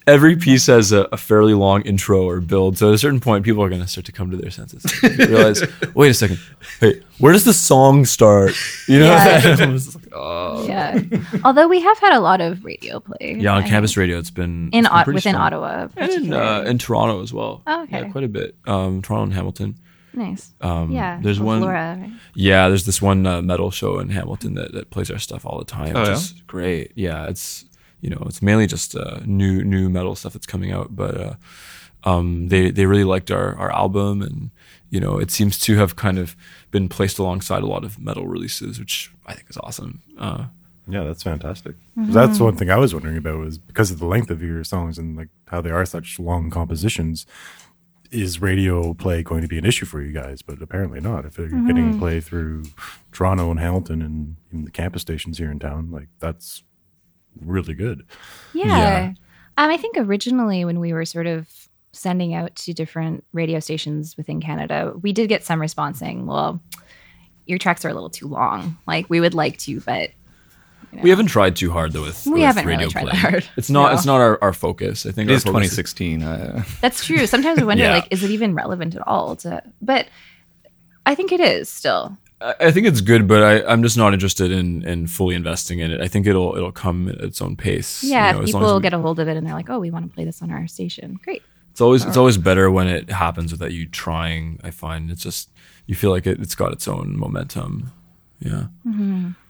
every 0.06 0.36
piece 0.36 0.66
has 0.66 0.92
a, 0.92 1.02
a 1.12 1.16
fairly 1.16 1.54
long 1.54 1.82
intro 1.82 2.22
or 2.28 2.40
build. 2.40 2.78
So 2.78 2.88
at 2.88 2.94
a 2.94 2.98
certain 2.98 3.20
point, 3.20 3.44
people 3.44 3.62
are 3.62 3.68
going 3.68 3.80
to 3.82 3.86
start 3.88 4.06
to 4.06 4.12
come 4.12 4.30
to 4.30 4.36
their 4.36 4.50
senses. 4.50 4.84
Realize, 5.02 5.62
wait 5.94 6.10
a 6.10 6.14
second, 6.14 6.38
wait, 6.80 7.02
where 7.18 7.32
does 7.32 7.44
the 7.44 7.52
song 7.54 8.04
start? 8.04 8.52
You 8.88 9.00
know? 9.00 9.06
Yeah. 9.06 9.56
I 9.60 9.66
was 9.66 9.94
like, 9.94 10.04
oh. 10.12 10.66
Yeah. 10.66 11.00
Although 11.44 11.68
we 11.68 11.80
have 11.80 11.98
had 11.98 12.12
a 12.14 12.20
lot 12.20 12.40
of 12.40 12.64
radio 12.64 13.00
play. 13.00 13.36
Yeah, 13.38 13.54
on 13.54 13.62
I 13.64 13.68
campus 13.68 13.92
think. 13.92 14.00
radio, 14.02 14.18
it's 14.18 14.30
been 14.30 14.70
In 14.72 14.80
it's 14.80 14.88
been 14.88 14.98
Ot- 14.98 15.04
pretty 15.04 15.16
within 15.16 15.32
strong. 15.34 15.46
Ottawa. 15.46 15.88
and 15.96 16.10
in, 16.12 16.32
uh, 16.32 16.62
in 16.66 16.78
Toronto 16.78 17.22
as 17.22 17.32
well. 17.32 17.62
Oh, 17.66 17.82
okay. 17.84 18.00
Yeah, 18.02 18.08
quite 18.10 18.24
a 18.24 18.28
bit. 18.28 18.56
Um, 18.66 19.02
Toronto 19.02 19.24
and 19.24 19.34
Hamilton. 19.34 19.76
nice. 20.14 20.52
Um, 20.60 20.90
yeah. 20.92 21.20
there's 21.22 21.38
one. 21.40 21.60
Laura, 21.60 21.96
right? 22.00 22.10
Yeah, 22.34 22.68
there's 22.68 22.84
this 22.86 23.00
one 23.02 23.26
uh, 23.26 23.42
metal 23.42 23.70
show 23.70 23.98
in 24.00 24.08
Hamilton 24.08 24.54
that, 24.54 24.72
that 24.72 24.90
plays 24.90 25.10
our 25.10 25.18
stuff 25.18 25.44
all 25.46 25.58
the 25.58 25.64
time, 25.64 25.94
Oh, 25.94 26.00
which 26.00 26.08
yeah? 26.08 26.14
is 26.14 26.32
great. 26.46 26.92
Yeah, 26.96 27.26
it's 27.26 27.64
you 28.00 28.10
know 28.10 28.22
it's 28.26 28.42
mainly 28.42 28.66
just 28.66 28.96
uh, 28.96 29.20
new 29.24 29.62
new 29.64 29.88
metal 29.90 30.14
stuff 30.14 30.32
that's 30.32 30.46
coming 30.46 30.72
out, 30.72 30.94
but 30.96 31.16
uh, 31.20 31.34
um, 32.04 32.48
they 32.48 32.70
they 32.70 32.86
really 32.86 33.04
liked 33.04 33.30
our 33.30 33.56
our 33.56 33.70
album, 33.72 34.22
and 34.22 34.50
you 34.90 35.00
know 35.00 35.18
it 35.18 35.30
seems 35.30 35.58
to 35.60 35.76
have 35.76 35.96
kind 35.96 36.18
of 36.18 36.36
been 36.70 36.88
placed 36.88 37.18
alongside 37.18 37.62
a 37.62 37.66
lot 37.66 37.84
of 37.84 37.98
metal 37.98 38.26
releases, 38.26 38.78
which 38.78 39.10
I 39.26 39.34
think 39.34 39.50
is 39.50 39.56
awesome. 39.58 40.02
Uh, 40.18 40.44
Yeah, 40.88 41.04
that's 41.04 41.22
fantastic. 41.22 41.74
That's 41.96 42.40
one 42.40 42.56
thing 42.56 42.70
I 42.70 42.76
was 42.76 42.92
wondering 42.94 43.16
about 43.18 43.38
was 43.38 43.58
because 43.58 43.90
of 43.92 43.98
the 43.98 44.06
length 44.06 44.30
of 44.30 44.42
your 44.42 44.64
songs 44.64 44.98
and 44.98 45.16
like 45.16 45.28
how 45.46 45.60
they 45.60 45.70
are 45.70 45.84
such 45.86 46.18
long 46.18 46.50
compositions. 46.50 47.26
Is 48.10 48.40
radio 48.42 48.92
play 48.94 49.22
going 49.22 49.42
to 49.42 49.46
be 49.46 49.56
an 49.58 49.64
issue 49.64 49.86
for 49.86 50.02
you 50.02 50.12
guys? 50.12 50.42
But 50.42 50.60
apparently 50.60 51.00
not. 51.00 51.24
If 51.24 51.38
you're 51.38 51.46
getting 51.48 51.96
play 52.00 52.18
through 52.20 52.64
Toronto 53.12 53.52
and 53.52 53.60
Hamilton 53.60 54.02
and 54.02 54.34
even 54.50 54.64
the 54.64 54.72
campus 54.72 55.02
stations 55.02 55.38
here 55.38 55.48
in 55.52 55.60
town, 55.60 55.92
like 55.92 56.08
that's 56.18 56.64
really 57.44 57.74
good. 57.74 58.04
Yeah. 58.54 58.66
Yeah. 58.66 59.12
Um, 59.58 59.70
I 59.70 59.76
think 59.76 59.96
originally 59.98 60.64
when 60.64 60.80
we 60.80 60.92
were 60.92 61.04
sort 61.04 61.26
of 61.26 61.46
sending 61.92 62.34
out 62.34 62.54
to 62.56 62.72
different 62.72 63.24
radio 63.32 63.60
stations 63.60 64.16
within 64.16 64.40
Canada, 64.40 64.94
we 65.02 65.12
did 65.12 65.28
get 65.28 65.44
some 65.44 65.60
response 65.60 65.98
saying, 65.98 66.26
well, 66.26 66.60
your 67.46 67.58
tracks 67.58 67.84
are 67.84 67.88
a 67.88 67.94
little 67.94 68.10
too 68.10 68.28
long. 68.28 68.78
Like 68.86 69.10
we 69.10 69.20
would 69.20 69.34
like 69.34 69.58
to, 69.58 69.80
but 69.80 70.10
We 71.02 71.10
haven't 71.10 71.26
tried 71.26 71.56
too 71.56 71.70
hard 71.72 71.92
though 71.92 72.02
with, 72.02 72.24
We 72.26 72.32
with 72.34 72.42
haven't 72.42 72.66
really 72.66 72.86
tried 72.88 73.02
play. 73.02 73.12
that 73.12 73.18
hard. 73.18 73.48
It's 73.56 73.70
not 73.70 73.90
No. 73.90 73.94
it's 73.96 74.06
not 74.06 74.20
our, 74.20 74.38
our 74.42 74.52
focus. 74.52 75.04
I 75.04 75.10
think 75.10 75.28
It 75.28 75.32
our 75.32 75.36
is 75.36 75.42
focus 75.44 75.70
2016. 75.74 76.22
Uh, 76.22 76.62
that's 76.80 77.04
true. 77.04 77.26
Sometimes 77.26 77.58
we 77.58 77.66
wonder, 77.66 77.82
Yeah. 77.84 77.94
like, 77.94 78.08
is 78.10 78.22
it 78.22 78.30
even 78.30 78.54
relevant 78.54 78.94
at 78.94 79.06
all 79.06 79.36
to, 79.36 79.62
but 79.82 80.06
I 81.06 81.14
think 81.14 81.32
it 81.32 81.40
is 81.40 81.68
still. 81.68 82.16
I 82.40 82.54
I 82.60 82.70
think 82.70 82.86
it's 82.86 83.00
good, 83.00 83.26
but 83.28 83.42
I, 83.42 83.62
I'm 83.72 83.82
just 83.82 83.96
not 83.96 84.12
interested 84.14 84.50
in, 84.50 84.82
in 84.84 85.06
fully 85.06 85.34
investing 85.34 85.78
in 85.80 85.90
it. 85.90 86.00
I 86.00 86.08
think 86.08 86.26
it'll 86.26 86.56
it'll 86.56 86.72
come 86.72 87.08
at 87.08 87.16
its 87.20 87.40
own 87.42 87.56
pace. 87.56 88.02
you 88.02 88.10
Yeah. 88.12 88.32
know, 88.32 88.38
if 88.38 88.44
as 88.48 88.54
long 88.54 88.62
as 88.62 88.66
people 88.68 88.76
we- 88.76 88.82
get 88.82 88.94
a 88.94 88.98
hold 88.98 89.18
of 89.20 89.28
it 89.28 89.36
and 89.36 89.46
they're 89.46 89.54
like, 89.54 89.70
oh, 89.70 89.78
we 89.78 89.90
want 89.90 90.08
to 90.08 90.14
play 90.14 90.24
this 90.24 90.40
on 90.42 90.50
our 90.50 90.66
station. 90.66 91.18
Great. 91.24 91.42
It's 91.72 91.80
always 91.80 92.04
it's 92.04 92.16
always 92.16 92.36
better 92.38 92.70
when 92.70 92.88
it 92.88 93.10
happens 93.10 93.52
without 93.52 93.72
you 93.72 93.86
trying. 93.86 94.58
I 94.64 94.70
find 94.70 95.10
it's 95.10 95.22
just 95.22 95.50
you 95.86 95.94
feel 95.94 96.10
like 96.10 96.26
it, 96.26 96.40
it's 96.40 96.54
got 96.54 96.72
its 96.72 96.86
own 96.88 97.16
momentum. 97.18 97.90
Yeah. 98.40 98.64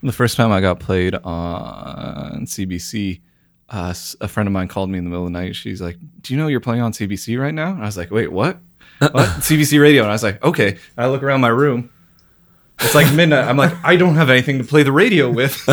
the 0.02 0.12
first 0.12 0.36
time 0.36 0.50
I 0.50 0.60
got 0.60 0.80
played 0.80 1.14
on 1.14 2.46
CBC, 2.46 3.20
uh, 3.72 3.88
s- 3.90 4.16
a 4.20 4.28
friend 4.28 4.46
of 4.48 4.52
mine 4.52 4.68
called 4.68 4.90
me 4.90 4.98
in 4.98 5.04
the 5.04 5.10
middle 5.10 5.26
of 5.26 5.32
the 5.32 5.38
night. 5.38 5.54
She's 5.56 5.80
like, 5.80 5.96
"Do 6.22 6.34
you 6.34 6.38
know 6.40 6.48
you're 6.48 6.60
playing 6.60 6.82
on 6.82 6.92
CBC 6.92 7.38
right 7.40 7.54
now?" 7.54 7.70
And 7.72 7.82
I 7.82 7.86
was 7.86 7.96
like, 7.96 8.10
"Wait, 8.10 8.32
what? 8.32 8.58
What? 8.98 9.12
CBC 9.40 9.80
radio?" 9.80 10.02
And 10.02 10.10
I 10.10 10.14
was 10.14 10.22
like, 10.24 10.42
"Okay." 10.44 10.70
And 10.70 10.78
I 10.98 11.08
look 11.08 11.22
around 11.22 11.40
my 11.40 11.48
room. 11.48 11.90
It's 12.82 12.94
like 12.94 13.12
midnight. 13.14 13.44
I'm 13.44 13.56
like, 13.56 13.72
I 13.84 13.96
don't 13.96 14.16
have 14.16 14.30
anything 14.30 14.58
to 14.58 14.64
play 14.64 14.82
the 14.82 14.92
radio 14.92 15.30
with. 15.30 15.62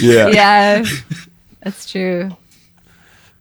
yeah. 0.00 0.28
yeah, 0.28 0.84
that's 1.62 1.90
true. 1.90 2.30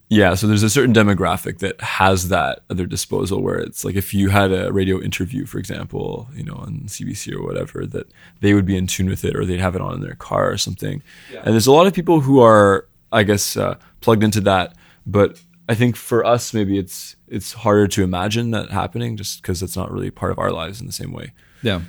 Yeah, 0.09 0.33
so 0.33 0.45
there's 0.45 0.61
a 0.61 0.69
certain 0.69 0.93
demographic 0.93 1.59
that 1.59 1.79
has 1.79 2.27
that 2.27 2.63
at 2.69 2.75
their 2.75 2.85
disposal 2.85 3.41
where 3.41 3.59
it's 3.59 3.85
like 3.85 3.95
if 3.95 4.13
you 4.13 4.27
had 4.27 4.51
a 4.51 4.69
radio 4.73 5.01
interview, 5.01 5.45
for 5.45 5.57
example, 5.57 6.27
you 6.35 6.43
know, 6.43 6.55
on 6.55 6.81
CBC 6.87 7.33
or 7.33 7.41
whatever, 7.41 7.85
that 7.85 8.11
they 8.41 8.53
would 8.53 8.65
be 8.65 8.75
in 8.75 8.87
tune 8.87 9.07
with 9.07 9.23
it 9.23 9.37
or 9.37 9.45
they'd 9.45 9.61
have 9.61 9.73
it 9.73 9.81
on 9.81 9.93
in 9.93 10.01
their 10.01 10.15
car 10.15 10.51
or 10.51 10.57
something. 10.57 11.01
Yeah. 11.31 11.43
And 11.45 11.53
there's 11.53 11.65
a 11.65 11.71
lot 11.71 11.87
of 11.87 11.93
people 11.93 12.19
who 12.19 12.41
are, 12.41 12.89
I 13.13 13.23
guess, 13.23 13.55
uh, 13.55 13.75
plugged 14.01 14.25
into 14.25 14.41
that. 14.41 14.75
But 15.05 15.41
I 15.69 15.75
think 15.75 15.95
for 15.95 16.25
us, 16.25 16.53
maybe 16.53 16.77
it's 16.77 17.15
it's 17.29 17.53
harder 17.53 17.87
to 17.87 18.03
imagine 18.03 18.51
that 18.51 18.69
happening 18.69 19.15
just 19.15 19.41
because 19.41 19.63
it's 19.63 19.77
not 19.77 19.89
really 19.89 20.11
part 20.11 20.33
of 20.33 20.39
our 20.39 20.51
lives 20.51 20.81
in 20.81 20.87
the 20.87 20.93
same 20.93 21.13
way. 21.13 21.31
Yeah. 21.63 21.83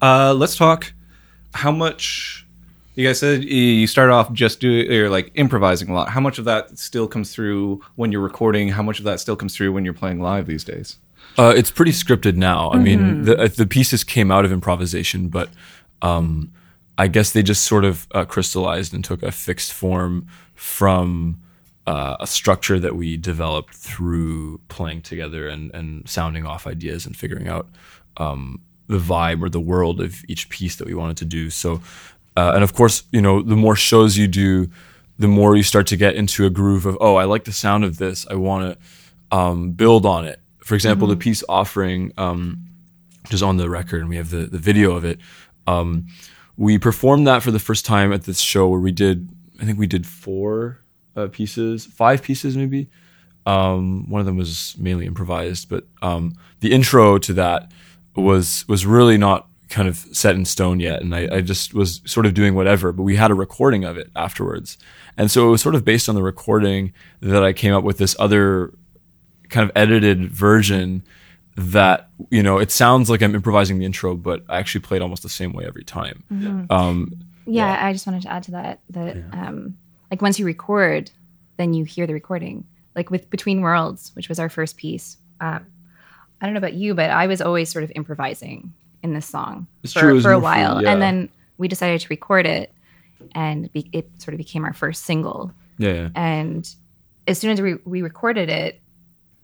Uh, 0.00 0.34
let's 0.34 0.56
talk. 0.56 0.92
How 1.54 1.72
much 1.72 2.46
you 2.96 3.06
guys 3.06 3.20
said 3.20 3.44
you 3.44 3.86
start 3.86 4.10
off 4.10 4.32
just 4.32 4.58
doing 4.58 4.90
or 4.90 5.10
like 5.10 5.30
improvising 5.34 5.90
a 5.90 5.94
lot. 5.94 6.08
How 6.08 6.20
much 6.20 6.38
of 6.38 6.46
that 6.46 6.78
still 6.78 7.06
comes 7.06 7.32
through 7.32 7.82
when 7.96 8.10
you're 8.10 8.22
recording? 8.22 8.70
How 8.70 8.82
much 8.82 8.98
of 8.98 9.04
that 9.04 9.20
still 9.20 9.36
comes 9.36 9.54
through 9.54 9.72
when 9.72 9.84
you're 9.84 9.94
playing 9.94 10.20
live 10.20 10.46
these 10.46 10.64
days? 10.64 10.96
Uh, 11.38 11.52
it's 11.54 11.70
pretty 11.70 11.92
scripted 11.92 12.36
now. 12.36 12.70
I 12.70 12.78
mean, 12.78 13.24
the, 13.24 13.38
uh, 13.38 13.48
the 13.48 13.66
pieces 13.66 14.02
came 14.02 14.30
out 14.30 14.46
of 14.46 14.52
improvisation, 14.52 15.28
but 15.28 15.50
um, 16.00 16.50
I 16.96 17.08
guess 17.08 17.32
they 17.32 17.42
just 17.42 17.64
sort 17.64 17.84
of 17.84 18.06
uh, 18.12 18.24
crystallized 18.24 18.94
and 18.94 19.04
took 19.04 19.22
a 19.22 19.30
fixed 19.30 19.74
form 19.74 20.26
from 20.54 21.38
uh, 21.86 22.16
a 22.18 22.26
structure 22.26 22.78
that 22.78 22.96
we 22.96 23.18
developed 23.18 23.74
through 23.74 24.62
playing 24.68 25.02
together 25.02 25.46
and, 25.46 25.70
and 25.74 26.08
sounding 26.08 26.46
off 26.46 26.66
ideas 26.66 27.04
and 27.04 27.14
figuring 27.14 27.46
out 27.46 27.68
um, 28.16 28.62
the 28.88 28.98
vibe 28.98 29.42
or 29.42 29.48
the 29.48 29.60
world 29.60 30.00
of 30.00 30.24
each 30.28 30.48
piece 30.48 30.76
that 30.76 30.86
we 30.86 30.94
wanted 30.94 31.16
to 31.18 31.24
do. 31.24 31.50
So, 31.50 31.80
uh, 32.36 32.52
and 32.54 32.62
of 32.62 32.74
course, 32.74 33.04
you 33.12 33.20
know, 33.20 33.42
the 33.42 33.56
more 33.56 33.76
shows 33.76 34.16
you 34.16 34.28
do, 34.28 34.68
the 35.18 35.28
more 35.28 35.56
you 35.56 35.62
start 35.62 35.86
to 35.88 35.96
get 35.96 36.14
into 36.14 36.44
a 36.46 36.50
groove 36.50 36.86
of, 36.86 36.96
oh, 37.00 37.16
I 37.16 37.24
like 37.24 37.44
the 37.44 37.52
sound 37.52 37.84
of 37.84 37.98
this. 37.98 38.26
I 38.30 38.34
want 38.34 38.78
to 38.78 39.36
um, 39.36 39.72
build 39.72 40.04
on 40.04 40.26
it. 40.26 40.40
For 40.58 40.74
example, 40.74 41.08
the 41.08 41.16
piece 41.16 41.44
offering, 41.48 42.12
um, 42.18 42.66
which 43.22 43.32
is 43.32 43.42
on 43.42 43.56
the 43.56 43.70
record, 43.70 44.00
and 44.00 44.10
we 44.10 44.16
have 44.16 44.30
the, 44.30 44.46
the 44.46 44.58
video 44.58 44.96
of 44.96 45.04
it. 45.04 45.18
Um, 45.66 46.08
we 46.56 46.78
performed 46.78 47.26
that 47.26 47.42
for 47.42 47.50
the 47.50 47.58
first 47.58 47.86
time 47.86 48.12
at 48.12 48.24
this 48.24 48.40
show 48.40 48.68
where 48.68 48.80
we 48.80 48.92
did, 48.92 49.28
I 49.60 49.64
think 49.64 49.78
we 49.78 49.86
did 49.86 50.06
four 50.06 50.80
uh, 51.16 51.28
pieces, 51.28 51.86
five 51.86 52.22
pieces 52.22 52.56
maybe. 52.56 52.88
Um, 53.46 54.10
one 54.10 54.20
of 54.20 54.26
them 54.26 54.36
was 54.36 54.74
mainly 54.78 55.06
improvised, 55.06 55.68
but 55.68 55.86
um, 56.02 56.34
the 56.60 56.72
intro 56.72 57.16
to 57.18 57.32
that 57.34 57.70
was 58.16 58.66
was 58.68 58.86
really 58.86 59.18
not 59.18 59.48
kind 59.68 59.88
of 59.88 59.96
set 60.12 60.34
in 60.36 60.44
stone 60.44 60.78
yet, 60.80 61.02
and 61.02 61.14
I, 61.14 61.28
I 61.36 61.40
just 61.40 61.74
was 61.74 62.00
sort 62.06 62.26
of 62.26 62.34
doing 62.34 62.54
whatever. 62.54 62.92
But 62.92 63.02
we 63.02 63.16
had 63.16 63.30
a 63.30 63.34
recording 63.34 63.84
of 63.84 63.96
it 63.96 64.10
afterwards, 64.14 64.78
and 65.16 65.30
so 65.30 65.48
it 65.48 65.50
was 65.50 65.62
sort 65.62 65.74
of 65.74 65.84
based 65.84 66.08
on 66.08 66.14
the 66.14 66.22
recording 66.22 66.92
that 67.20 67.42
I 67.44 67.52
came 67.52 67.74
up 67.74 67.84
with 67.84 67.98
this 67.98 68.14
other 68.18 68.72
kind 69.48 69.68
of 69.68 69.76
edited 69.76 70.30
version 70.30 71.04
that 71.56 72.10
you 72.30 72.42
know 72.42 72.58
it 72.58 72.70
sounds 72.70 73.08
like 73.08 73.22
I'm 73.22 73.34
improvising 73.34 73.78
the 73.78 73.84
intro, 73.84 74.14
but 74.14 74.44
I 74.48 74.58
actually 74.58 74.82
played 74.82 75.02
almost 75.02 75.22
the 75.22 75.28
same 75.28 75.52
way 75.52 75.64
every 75.66 75.84
time. 75.84 76.22
Um, 76.70 77.12
Yeah, 77.46 77.86
I 77.86 77.92
just 77.92 78.06
wanted 78.06 78.22
to 78.22 78.32
add 78.32 78.42
to 78.44 78.50
that 78.52 78.80
that 78.90 79.16
um, 79.32 79.76
like 80.10 80.22
once 80.22 80.38
you 80.38 80.46
record, 80.46 81.10
then 81.56 81.74
you 81.74 81.84
hear 81.84 82.06
the 82.06 82.12
recording. 82.14 82.66
Like 82.94 83.10
with 83.10 83.28
Between 83.28 83.60
Worlds, 83.60 84.10
which 84.14 84.28
was 84.28 84.38
our 84.38 84.48
first 84.48 84.76
piece. 84.78 85.18
Um, 85.40 85.66
I 86.40 86.46
don't 86.46 86.54
know 86.54 86.58
about 86.58 86.74
you, 86.74 86.94
but 86.94 87.10
I 87.10 87.26
was 87.26 87.40
always 87.40 87.70
sort 87.70 87.84
of 87.84 87.92
improvising 87.94 88.72
in 89.02 89.14
this 89.14 89.26
song 89.26 89.66
It's 89.82 89.92
for, 89.92 90.00
true, 90.00 90.20
for 90.20 90.32
a 90.32 90.40
more 90.40 90.40
free, 90.40 90.62
while, 90.62 90.82
yeah. 90.82 90.92
and 90.92 91.00
then 91.00 91.28
we 91.58 91.68
decided 91.68 92.00
to 92.00 92.08
record 92.08 92.46
it, 92.46 92.72
and 93.34 93.72
be, 93.72 93.88
it 93.92 94.10
sort 94.18 94.34
of 94.34 94.38
became 94.38 94.64
our 94.64 94.72
first 94.74 95.04
single. 95.04 95.52
yeah, 95.78 95.92
yeah. 95.92 96.08
And 96.14 96.68
as 97.26 97.38
soon 97.38 97.50
as 97.50 97.60
we, 97.60 97.74
we 97.84 98.02
recorded 98.02 98.48
it, 98.50 98.80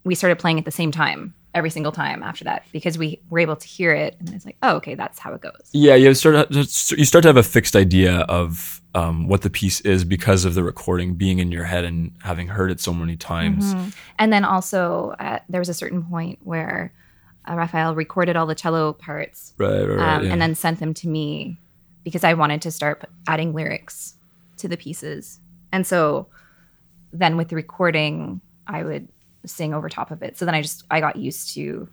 we 0.05 0.15
started 0.15 0.39
playing 0.39 0.59
at 0.59 0.65
the 0.65 0.71
same 0.71 0.91
time 0.91 1.35
every 1.55 1.71
single 1.71 1.93
time 1.93 2.23
after 2.23 2.45
that 2.45 2.65
because 2.73 2.97
we 2.97 3.21
were 3.31 3.39
able 3.39 3.57
to 3.57 3.67
hear 3.67 3.93
it, 3.93 4.17
and 4.19 4.29
then 4.29 4.35
it's 4.35 4.47
like, 4.47 4.57
oh, 4.63 4.77
okay, 4.77 4.95
that's 4.95 5.19
how 5.19 5.33
it 5.35 5.41
goes. 5.41 5.69
Yeah, 5.73 5.95
you 5.95 6.15
start 6.15 6.51
you 6.51 6.65
start 6.65 7.23
to 7.23 7.29
have 7.29 7.37
a 7.37 7.43
fixed 7.43 7.77
idea 7.77 8.21
of 8.21 8.81
um, 8.95 9.29
what 9.29 9.43
the 9.43 9.51
piece 9.51 9.81
is 9.83 10.05
because 10.05 10.45
of 10.45 10.55
the 10.55 10.63
recording 10.63 11.15
being 11.15 11.39
in 11.39 11.51
your 11.51 11.65
head 11.65 11.85
and 11.85 12.13
having 12.23 12.49
heard 12.49 12.71
it 12.71 12.81
so 12.81 12.93
many 12.93 13.17
times. 13.17 13.75
And 14.19 14.33
then 14.33 14.45
also, 14.45 15.15
uh, 15.19 15.39
there 15.49 15.61
was 15.61 15.69
a 15.69 15.75
certain 15.75 16.03
point 16.03 16.39
where 16.43 16.93
uh, 17.49 17.55
Raphael 17.55 17.95
recorded 17.95 18.37
all 18.37 18.47
the 18.47 18.55
cello 18.55 18.93
parts 18.93 19.55
Right, 19.59 19.81
right, 19.83 19.97
right. 19.97 20.17
um, 20.17 20.25
yeah. 20.25 20.33
and 20.33 20.41
then 20.41 20.55
sent 20.55 20.79
them 20.79 20.95
to 20.95 21.09
me 21.09 21.59
because 22.05 22.25
I 22.25 22.35
wanted 22.35 22.63
to 22.63 22.71
start 22.71 23.05
adding 23.27 23.53
lyrics 23.55 24.15
to 24.59 24.69
the 24.69 24.77
pieces. 24.77 25.41
And 25.73 25.87
so 25.87 26.27
then 27.13 27.37
with 27.37 27.49
the 27.49 27.57
recording, 27.57 28.41
I 28.67 28.85
would 28.85 29.09
sing 29.45 29.75
over 29.75 29.89
top 29.89 30.11
of 30.11 30.23
it. 30.23 30.39
So 30.39 30.45
then 30.45 30.55
I 30.55 30.63
just 30.63 30.85
I 30.91 31.01
got 31.01 31.17
used 31.17 31.55
to 31.55 31.89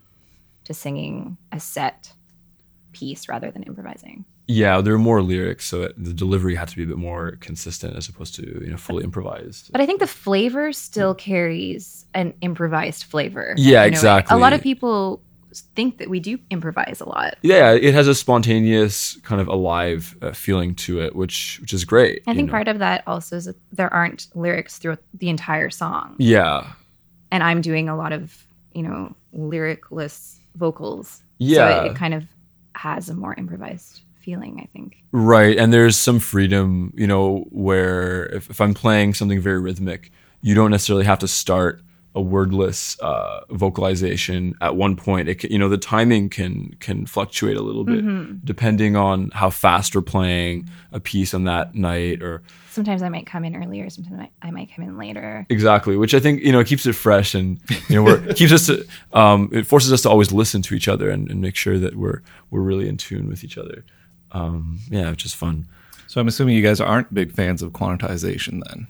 to 0.65 0.73
singing 0.73 1.37
a 1.51 1.59
set 1.59 2.13
piece 2.91 3.29
rather 3.29 3.51
than 3.51 3.63
improvising. 3.63 4.25
yeah, 4.47 4.81
there 4.81 4.93
were 4.93 4.99
more 4.99 5.21
lyrics, 5.21 5.65
so 5.65 5.83
it, 5.83 6.03
the 6.03 6.13
delivery 6.13 6.55
had 6.55 6.67
to 6.69 6.75
be 6.75 6.83
a 6.83 6.87
bit 6.87 6.97
more 6.97 7.37
consistent 7.39 7.95
as 7.95 8.09
opposed 8.09 8.33
to 8.35 8.43
you 8.63 8.71
know 8.71 8.77
fully 8.77 9.03
improvised. 9.03 9.71
But 9.71 9.81
I 9.81 9.85
think 9.85 9.99
the 9.99 10.07
flavor 10.07 10.73
still 10.73 11.13
carries 11.13 12.05
an 12.13 12.33
improvised 12.41 13.03
flavor. 13.03 13.53
Yeah, 13.57 13.81
in 13.81 13.85
a 13.85 13.87
exactly. 13.87 14.35
A 14.35 14.39
lot 14.39 14.53
of 14.53 14.61
people 14.61 15.21
think 15.75 15.97
that 15.97 16.09
we 16.09 16.19
do 16.19 16.37
improvise 16.51 17.01
a 17.01 17.09
lot. 17.09 17.35
Yeah, 17.41 17.71
it 17.73 17.93
has 17.93 18.07
a 18.07 18.15
spontaneous 18.15 19.17
kind 19.23 19.41
of 19.41 19.47
alive 19.47 20.15
uh, 20.21 20.31
feeling 20.31 20.75
to 20.75 21.01
it, 21.01 21.15
which 21.15 21.59
which 21.61 21.73
is 21.73 21.85
great. 21.85 22.23
I 22.27 22.33
think 22.33 22.47
know. 22.47 22.51
part 22.51 22.67
of 22.67 22.79
that 22.79 23.03
also 23.07 23.37
is 23.37 23.45
that 23.45 23.55
there 23.71 23.93
aren't 23.93 24.27
lyrics 24.35 24.77
throughout 24.77 24.99
the 25.13 25.29
entire 25.29 25.69
song. 25.69 26.15
Yeah, 26.17 26.73
And 27.31 27.43
I'm 27.43 27.61
doing 27.61 27.89
a 27.89 27.95
lot 27.95 28.11
of, 28.11 28.45
you 28.73 28.83
know, 28.83 29.15
lyricless 29.33 30.39
vocals. 30.55 31.21
Yeah. 31.37 31.57
So 31.57 31.85
it, 31.85 31.91
it 31.91 31.95
kind 31.95 32.13
of 32.13 32.25
has 32.75 33.09
a 33.09 33.13
more 33.13 33.33
improvised 33.35 34.01
feeling, 34.19 34.59
I 34.61 34.67
think. 34.73 34.97
Right. 35.11 35.57
And 35.57 35.73
there's 35.73 35.97
some 35.97 36.19
freedom, 36.19 36.93
you 36.95 37.07
know, 37.07 37.45
where 37.49 38.25
if, 38.27 38.49
if 38.49 38.61
I'm 38.61 38.73
playing 38.73 39.13
something 39.13 39.39
very 39.39 39.59
rhythmic, 39.59 40.11
you 40.41 40.55
don't 40.55 40.71
necessarily 40.71 41.05
have 41.05 41.19
to 41.19 41.27
start 41.27 41.81
a 42.15 42.21
wordless 42.21 42.99
uh, 42.99 43.41
vocalization 43.51 44.55
at 44.61 44.75
one 44.75 44.95
point. 44.95 45.29
It 45.29 45.35
can, 45.35 45.51
you 45.51 45.59
know, 45.59 45.69
the 45.69 45.77
timing 45.77 46.29
can 46.29 46.75
can 46.79 47.05
fluctuate 47.05 47.55
a 47.55 47.61
little 47.61 47.83
bit 47.83 48.43
depending 48.43 48.95
on 48.95 49.29
how 49.33 49.49
fast 49.49 49.95
we're 49.95 50.01
playing 50.01 50.69
a 50.91 50.99
piece 50.99 51.33
on 51.33 51.43
that 51.43 51.75
night 51.75 52.21
or 52.23 52.41
Sometimes 52.71 53.01
I 53.01 53.09
might 53.09 53.25
come 53.25 53.43
in 53.43 53.55
earlier, 53.55 53.89
sometimes 53.89 54.19
I, 54.21 54.29
I 54.47 54.51
might 54.51 54.69
come 54.73 54.85
in 54.85 54.97
later. 54.97 55.45
exactly, 55.49 55.97
which 55.97 56.13
I 56.13 56.19
think, 56.19 56.41
you 56.41 56.51
know, 56.51 56.63
keeps 56.63 56.85
it 56.85 56.93
fresh 56.93 57.33
and, 57.33 57.59
you 57.89 57.95
know, 57.95 58.03
we're, 58.03 58.33
keeps 58.35 58.53
us 58.53 58.67
to, 58.67 58.87
um, 59.11 59.49
it 59.51 59.65
forces 59.65 59.91
us 59.91 60.03
to 60.03 60.09
always 60.09 60.31
listen 60.31 60.61
to 60.61 60.75
each 60.75 60.87
other 60.87 61.09
and, 61.09 61.29
and 61.29 61.41
make 61.41 61.55
sure 61.55 61.79
that 61.79 61.95
we're, 61.95 62.21
we're 62.51 62.61
really 62.61 62.87
in 62.87 62.95
tune 62.95 63.27
with 63.27 63.43
each 63.43 63.57
other. 63.57 63.83
Um, 64.31 64.79
yeah, 64.89 65.09
which 65.09 65.25
is 65.25 65.33
fun. 65.33 65.67
So 66.07 66.21
I'm 66.21 66.27
assuming 66.27 66.55
you 66.55 66.61
guys 66.61 66.79
aren't 66.79 67.13
big 67.13 67.33
fans 67.33 67.61
of 67.61 67.71
quantization 67.71 68.61
then. 68.69 68.87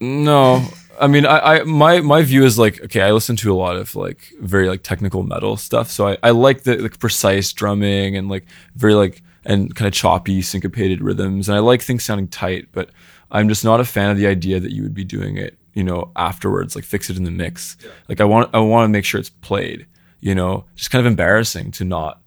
No, 0.00 0.62
I 1.00 1.06
mean, 1.06 1.26
I, 1.26 1.38
I 1.38 1.62
my 1.64 2.00
my 2.00 2.22
view 2.22 2.44
is 2.44 2.58
like 2.58 2.82
okay, 2.84 3.02
I 3.02 3.12
listen 3.12 3.36
to 3.36 3.52
a 3.52 3.56
lot 3.56 3.76
of 3.76 3.94
like 3.94 4.32
very 4.40 4.68
like 4.68 4.82
technical 4.82 5.22
metal 5.22 5.56
stuff, 5.56 5.90
so 5.90 6.08
I, 6.08 6.18
I 6.22 6.30
like 6.30 6.62
the 6.62 6.76
like 6.76 6.98
precise 6.98 7.52
drumming 7.52 8.16
and 8.16 8.28
like 8.28 8.46
very 8.76 8.94
like 8.94 9.22
and 9.44 9.74
kind 9.74 9.86
of 9.86 9.92
choppy 9.92 10.42
syncopated 10.42 11.02
rhythms, 11.02 11.48
and 11.48 11.56
I 11.56 11.60
like 11.60 11.82
things 11.82 12.04
sounding 12.04 12.28
tight, 12.28 12.68
but 12.72 12.90
I'm 13.30 13.48
just 13.48 13.64
not 13.64 13.80
a 13.80 13.84
fan 13.84 14.10
of 14.10 14.16
the 14.16 14.26
idea 14.26 14.60
that 14.60 14.72
you 14.72 14.82
would 14.82 14.94
be 14.94 15.04
doing 15.04 15.36
it, 15.36 15.58
you 15.74 15.82
know, 15.82 16.12
afterwards, 16.16 16.74
like 16.74 16.84
fix 16.84 17.10
it 17.10 17.16
in 17.16 17.24
the 17.24 17.30
mix. 17.30 17.76
Like 18.08 18.20
I 18.20 18.24
want 18.24 18.50
I 18.54 18.60
want 18.60 18.84
to 18.84 18.92
make 18.92 19.04
sure 19.04 19.20
it's 19.20 19.30
played, 19.30 19.86
you 20.20 20.34
know, 20.34 20.64
just 20.76 20.90
kind 20.90 21.00
of 21.00 21.06
embarrassing 21.06 21.72
to 21.72 21.84
not 21.84 22.20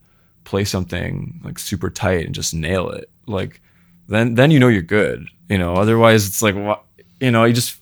play 0.43 0.63
something 0.63 1.41
like 1.43 1.59
super 1.59 1.89
tight 1.89 2.25
and 2.25 2.35
just 2.35 2.53
nail 2.53 2.89
it, 2.89 3.09
like 3.25 3.61
then 4.07 4.35
then 4.35 4.51
you 4.51 4.59
know 4.59 4.67
you're 4.67 4.81
good. 4.81 5.27
You 5.49 5.57
know, 5.57 5.75
otherwise 5.75 6.27
it's 6.27 6.41
like 6.41 6.55
what 6.55 6.83
you 7.19 7.31
know, 7.31 7.45
you 7.45 7.53
just 7.53 7.79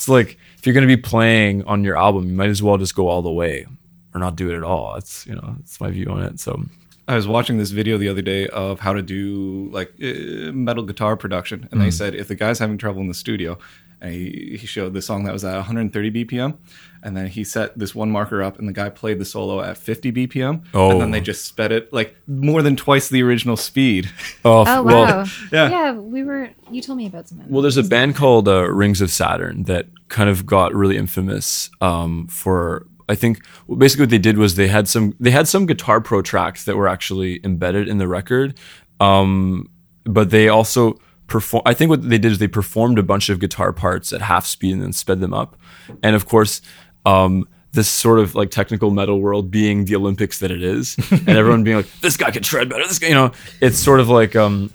it's 0.00 0.08
like 0.08 0.38
if 0.56 0.64
you're 0.64 0.72
gonna 0.72 0.86
be 0.86 0.96
playing 0.96 1.62
on 1.64 1.84
your 1.84 1.94
album, 1.94 2.26
you 2.26 2.32
might 2.32 2.48
as 2.48 2.62
well 2.62 2.78
just 2.78 2.94
go 2.94 3.08
all 3.08 3.20
the 3.20 3.30
way 3.30 3.66
or 4.14 4.18
not 4.18 4.34
do 4.34 4.50
it 4.50 4.56
at 4.56 4.62
all. 4.62 4.94
That's 4.94 5.26
you 5.26 5.34
know, 5.34 5.56
that's 5.58 5.78
my 5.78 5.90
view 5.90 6.06
on 6.06 6.22
it. 6.22 6.40
So 6.40 6.64
I 7.06 7.16
was 7.16 7.28
watching 7.28 7.58
this 7.58 7.70
video 7.70 7.98
the 7.98 8.08
other 8.08 8.22
day 8.22 8.48
of 8.48 8.80
how 8.80 8.94
to 8.94 9.02
do 9.02 9.68
like 9.70 9.92
uh, 10.02 10.52
metal 10.52 10.84
guitar 10.84 11.18
production, 11.18 11.68
and 11.70 11.82
they 11.82 11.90
said 11.90 12.14
if 12.14 12.28
the 12.28 12.34
guy's 12.34 12.58
having 12.58 12.78
trouble 12.78 13.02
in 13.02 13.08
the 13.08 13.14
studio, 13.14 13.58
and 14.00 14.12
he, 14.12 14.56
he 14.60 14.66
showed 14.66 14.94
the 14.94 15.02
song 15.02 15.24
that 15.24 15.32
was 15.32 15.44
at 15.44 15.54
130 15.56 16.10
BPM, 16.24 16.56
and 17.02 17.16
then 17.16 17.26
he 17.26 17.44
set 17.44 17.78
this 17.78 17.94
one 17.94 18.10
marker 18.10 18.42
up, 18.42 18.58
and 18.58 18.68
the 18.68 18.72
guy 18.72 18.88
played 18.88 19.18
the 19.18 19.24
solo 19.24 19.60
at 19.60 19.76
50 19.76 20.12
BPM, 20.12 20.64
Oh. 20.74 20.90
and 20.92 21.00
then 21.00 21.10
they 21.10 21.20
just 21.20 21.44
sped 21.44 21.72
it 21.72 21.92
like 21.92 22.16
more 22.26 22.62
than 22.62 22.76
twice 22.76 23.08
the 23.08 23.22
original 23.22 23.56
speed. 23.56 24.10
oh, 24.44 24.64
Oh, 24.66 24.82
well, 24.82 25.04
wow. 25.04 25.24
yeah. 25.52 25.70
Yeah, 25.70 25.92
we 25.92 26.22
were, 26.22 26.50
you 26.70 26.80
told 26.82 26.98
me 26.98 27.06
about 27.06 27.28
some. 27.28 27.42
Well, 27.48 27.62
there's 27.62 27.76
a 27.76 27.82
band 27.82 28.16
called 28.16 28.48
uh, 28.48 28.70
Rings 28.70 29.00
of 29.00 29.10
Saturn 29.10 29.64
that 29.64 29.86
kind 30.08 30.28
of 30.30 30.44
got 30.46 30.74
really 30.74 30.96
infamous 30.96 31.70
um, 31.80 32.26
for 32.28 32.86
I 33.08 33.16
think 33.16 33.40
basically 33.76 34.04
what 34.04 34.10
they 34.10 34.18
did 34.18 34.38
was 34.38 34.54
they 34.54 34.68
had 34.68 34.86
some 34.88 35.14
they 35.18 35.32
had 35.32 35.48
some 35.48 35.66
Guitar 35.66 36.00
Pro 36.00 36.22
tracks 36.22 36.64
that 36.66 36.76
were 36.76 36.86
actually 36.86 37.40
embedded 37.44 37.88
in 37.88 37.98
the 37.98 38.06
record, 38.06 38.56
um, 39.00 39.68
but 40.04 40.30
they 40.30 40.48
also 40.48 40.98
perform. 41.30 41.62
I 41.64 41.72
think 41.72 41.88
what 41.88 42.06
they 42.08 42.18
did 42.18 42.32
is 42.32 42.38
they 42.38 42.48
performed 42.48 42.98
a 42.98 43.02
bunch 43.02 43.30
of 43.30 43.38
guitar 43.38 43.72
parts 43.72 44.12
at 44.12 44.20
half 44.20 44.44
speed 44.44 44.74
and 44.74 44.82
then 44.82 44.92
sped 44.92 45.20
them 45.20 45.32
up, 45.32 45.56
and 46.02 46.14
of 46.14 46.26
course. 46.26 46.60
Um, 47.06 47.48
this 47.72 47.88
sort 47.88 48.18
of 48.18 48.34
like 48.34 48.50
technical 48.50 48.90
metal 48.90 49.20
world 49.20 49.48
being 49.48 49.84
the 49.84 49.94
Olympics 49.94 50.40
that 50.40 50.50
it 50.50 50.60
is, 50.60 50.96
and 51.12 51.28
everyone 51.28 51.62
being 51.62 51.76
like, 51.76 52.00
"This 52.00 52.16
guy 52.16 52.32
can 52.32 52.42
shred 52.42 52.68
better." 52.68 52.82
This 52.86 52.98
guy, 52.98 53.06
you 53.06 53.14
know, 53.14 53.30
it's 53.60 53.78
sort 53.78 54.00
of 54.00 54.08
like 54.08 54.34
um, 54.34 54.72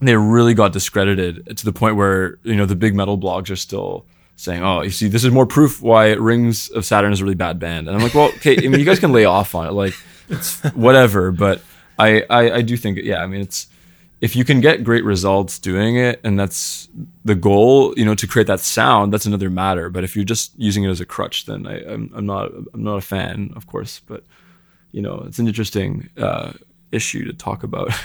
they 0.00 0.16
really 0.16 0.54
got 0.54 0.72
discredited 0.72 1.58
to 1.58 1.64
the 1.64 1.74
point 1.74 1.96
where 1.96 2.38
you 2.42 2.56
know 2.56 2.64
the 2.64 2.74
big 2.74 2.94
metal 2.94 3.18
blogs 3.18 3.50
are 3.50 3.56
still 3.56 4.06
saying, 4.36 4.62
"Oh, 4.64 4.80
you 4.80 4.90
see, 4.90 5.08
this 5.08 5.24
is 5.24 5.30
more 5.30 5.44
proof 5.44 5.82
why 5.82 6.12
Rings 6.12 6.70
of 6.70 6.86
Saturn 6.86 7.12
is 7.12 7.20
a 7.20 7.24
really 7.24 7.34
bad 7.34 7.58
band." 7.58 7.86
And 7.86 7.94
I'm 7.94 8.02
like, 8.02 8.14
"Well, 8.14 8.28
okay, 8.36 8.56
I 8.56 8.68
mean, 8.68 8.80
you 8.80 8.86
guys 8.86 8.98
can 8.98 9.12
lay 9.12 9.26
off 9.26 9.54
on 9.54 9.66
it, 9.66 9.72
like 9.72 9.94
it's 10.30 10.62
whatever." 10.72 11.30
But 11.30 11.60
I, 11.98 12.24
I, 12.30 12.50
I 12.54 12.62
do 12.62 12.76
think, 12.78 12.98
yeah, 13.02 13.22
I 13.22 13.26
mean, 13.26 13.42
it's 13.42 13.66
if 14.20 14.34
you 14.34 14.44
can 14.44 14.60
get 14.60 14.82
great 14.82 15.04
results 15.04 15.58
doing 15.58 15.96
it, 15.96 16.20
and 16.24 16.38
that's 16.38 16.88
the 17.24 17.34
goal, 17.34 17.94
you 17.96 18.04
know, 18.04 18.14
to 18.14 18.26
create 18.26 18.48
that 18.48 18.60
sound, 18.60 19.12
that's 19.12 19.26
another 19.26 19.50
matter. 19.50 19.88
But 19.90 20.04
if 20.04 20.16
you're 20.16 20.24
just 20.24 20.52
using 20.56 20.84
it 20.84 20.90
as 20.90 21.00
a 21.00 21.06
crutch, 21.06 21.46
then 21.46 21.66
I, 21.66 21.84
I'm, 21.84 22.10
I'm 22.14 22.26
not, 22.26 22.50
I'm 22.74 22.82
not 22.82 22.96
a 22.96 23.02
fan, 23.02 23.52
of 23.54 23.66
course. 23.66 24.00
But 24.06 24.24
you 24.92 25.02
know, 25.02 25.22
it's 25.26 25.38
an 25.38 25.46
interesting 25.46 26.08
uh, 26.16 26.52
issue 26.92 27.24
to 27.24 27.32
talk 27.32 27.62
about. 27.62 27.92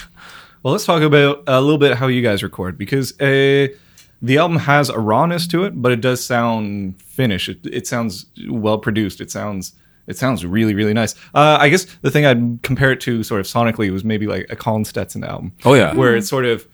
Well, 0.63 0.71
let's 0.71 0.85
talk 0.85 1.01
about 1.01 1.43
a 1.45 1.59
little 1.59 1.77
bit 1.77 1.97
how 1.97 2.07
you 2.07 2.21
guys 2.21 2.41
record 2.41 2.77
because 2.77 3.19
uh, 3.19 3.67
the 4.21 4.37
album 4.37 4.59
has 4.59 4.87
a 4.87 4.97
rawness 4.97 5.45
to 5.47 5.65
it, 5.65 5.81
but 5.81 5.91
it 5.91 5.99
does 5.99 6.25
sound 6.25 7.01
finished. 7.01 7.49
It, 7.49 7.65
it 7.65 7.85
sounds 7.85 8.27
well 8.47 8.77
produced. 8.77 9.19
It 9.19 9.29
sounds 9.29 9.73
it 10.07 10.17
sounds 10.17 10.45
really 10.45 10.73
really 10.73 10.93
nice. 10.93 11.15
Uh, 11.33 11.57
I 11.59 11.69
guess 11.69 11.85
the 12.01 12.11
thing 12.11 12.25
I'd 12.25 12.61
compare 12.63 12.91
it 12.91 13.01
to 13.01 13.23
sort 13.23 13.39
of 13.41 13.47
sonically 13.47 13.91
was 13.91 14.03
maybe 14.03 14.27
like 14.27 14.47
a 14.49 14.55
Colin 14.55 14.85
Stetson 14.85 15.23
album. 15.23 15.53
Oh, 15.65 15.73
yeah. 15.73 15.93
where 15.95 16.15
it's 16.15 16.29
sort 16.29 16.45
of 16.45 16.67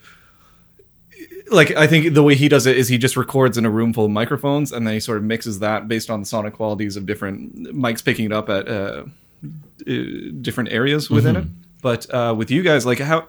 like 1.51 1.71
I 1.71 1.87
think 1.87 2.13
the 2.13 2.23
way 2.23 2.35
he 2.35 2.47
does 2.47 2.65
it 2.65 2.77
is 2.77 2.87
he 2.87 2.97
just 2.97 3.17
records 3.17 3.57
in 3.57 3.65
a 3.65 3.69
room 3.69 3.93
full 3.93 4.05
of 4.05 4.11
microphones 4.11 4.71
and 4.71 4.85
then 4.85 4.93
he 4.93 4.99
sort 4.99 5.17
of 5.17 5.23
mixes 5.23 5.59
that 5.59 5.87
based 5.87 6.09
on 6.09 6.19
the 6.19 6.25
sonic 6.25 6.53
qualities 6.53 6.95
of 6.95 7.05
different 7.05 7.55
mics 7.75 8.03
picking 8.03 8.25
it 8.25 8.31
up 8.31 8.49
at 8.49 8.67
uh, 8.67 9.03
uh, 9.87 9.93
different 10.41 10.71
areas 10.71 11.09
within 11.09 11.35
it. 11.35 11.47
But 11.81 12.13
uh, 12.13 12.35
with 12.37 12.51
you 12.51 12.61
guys, 12.61 12.85
like 12.85 12.99
how, 12.99 13.27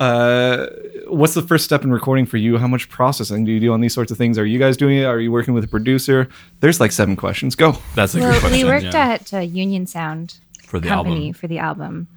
uh, 0.00 0.66
what's 1.06 1.34
the 1.34 1.42
first 1.42 1.64
step 1.64 1.84
in 1.84 1.92
recording 1.92 2.26
for 2.26 2.36
you? 2.36 2.58
How 2.58 2.66
much 2.66 2.88
processing 2.88 3.44
do 3.44 3.52
you 3.52 3.60
do 3.60 3.72
on 3.72 3.80
these 3.80 3.94
sorts 3.94 4.10
of 4.10 4.18
things? 4.18 4.38
Are 4.38 4.46
you 4.46 4.58
guys 4.58 4.76
doing 4.76 4.98
it? 4.98 5.04
Are 5.04 5.20
you 5.20 5.30
working 5.32 5.54
with 5.54 5.64
a 5.64 5.68
producer? 5.68 6.28
There's 6.60 6.80
like 6.80 6.92
seven 6.92 7.16
questions. 7.16 7.54
Go. 7.54 7.76
That's 7.94 8.14
a 8.14 8.18
good 8.18 8.28
Well, 8.28 8.40
question. 8.40 8.58
we 8.58 8.64
worked 8.64 8.84
yeah. 8.86 9.08
at 9.14 9.32
uh, 9.34 9.38
Union 9.38 9.86
Sound 9.86 10.38
For 10.66 10.80
the 10.80 10.88
Company 10.88 11.26
album. 11.28 11.32
for 11.34 11.46
the 11.46 11.58
album. 11.58 12.08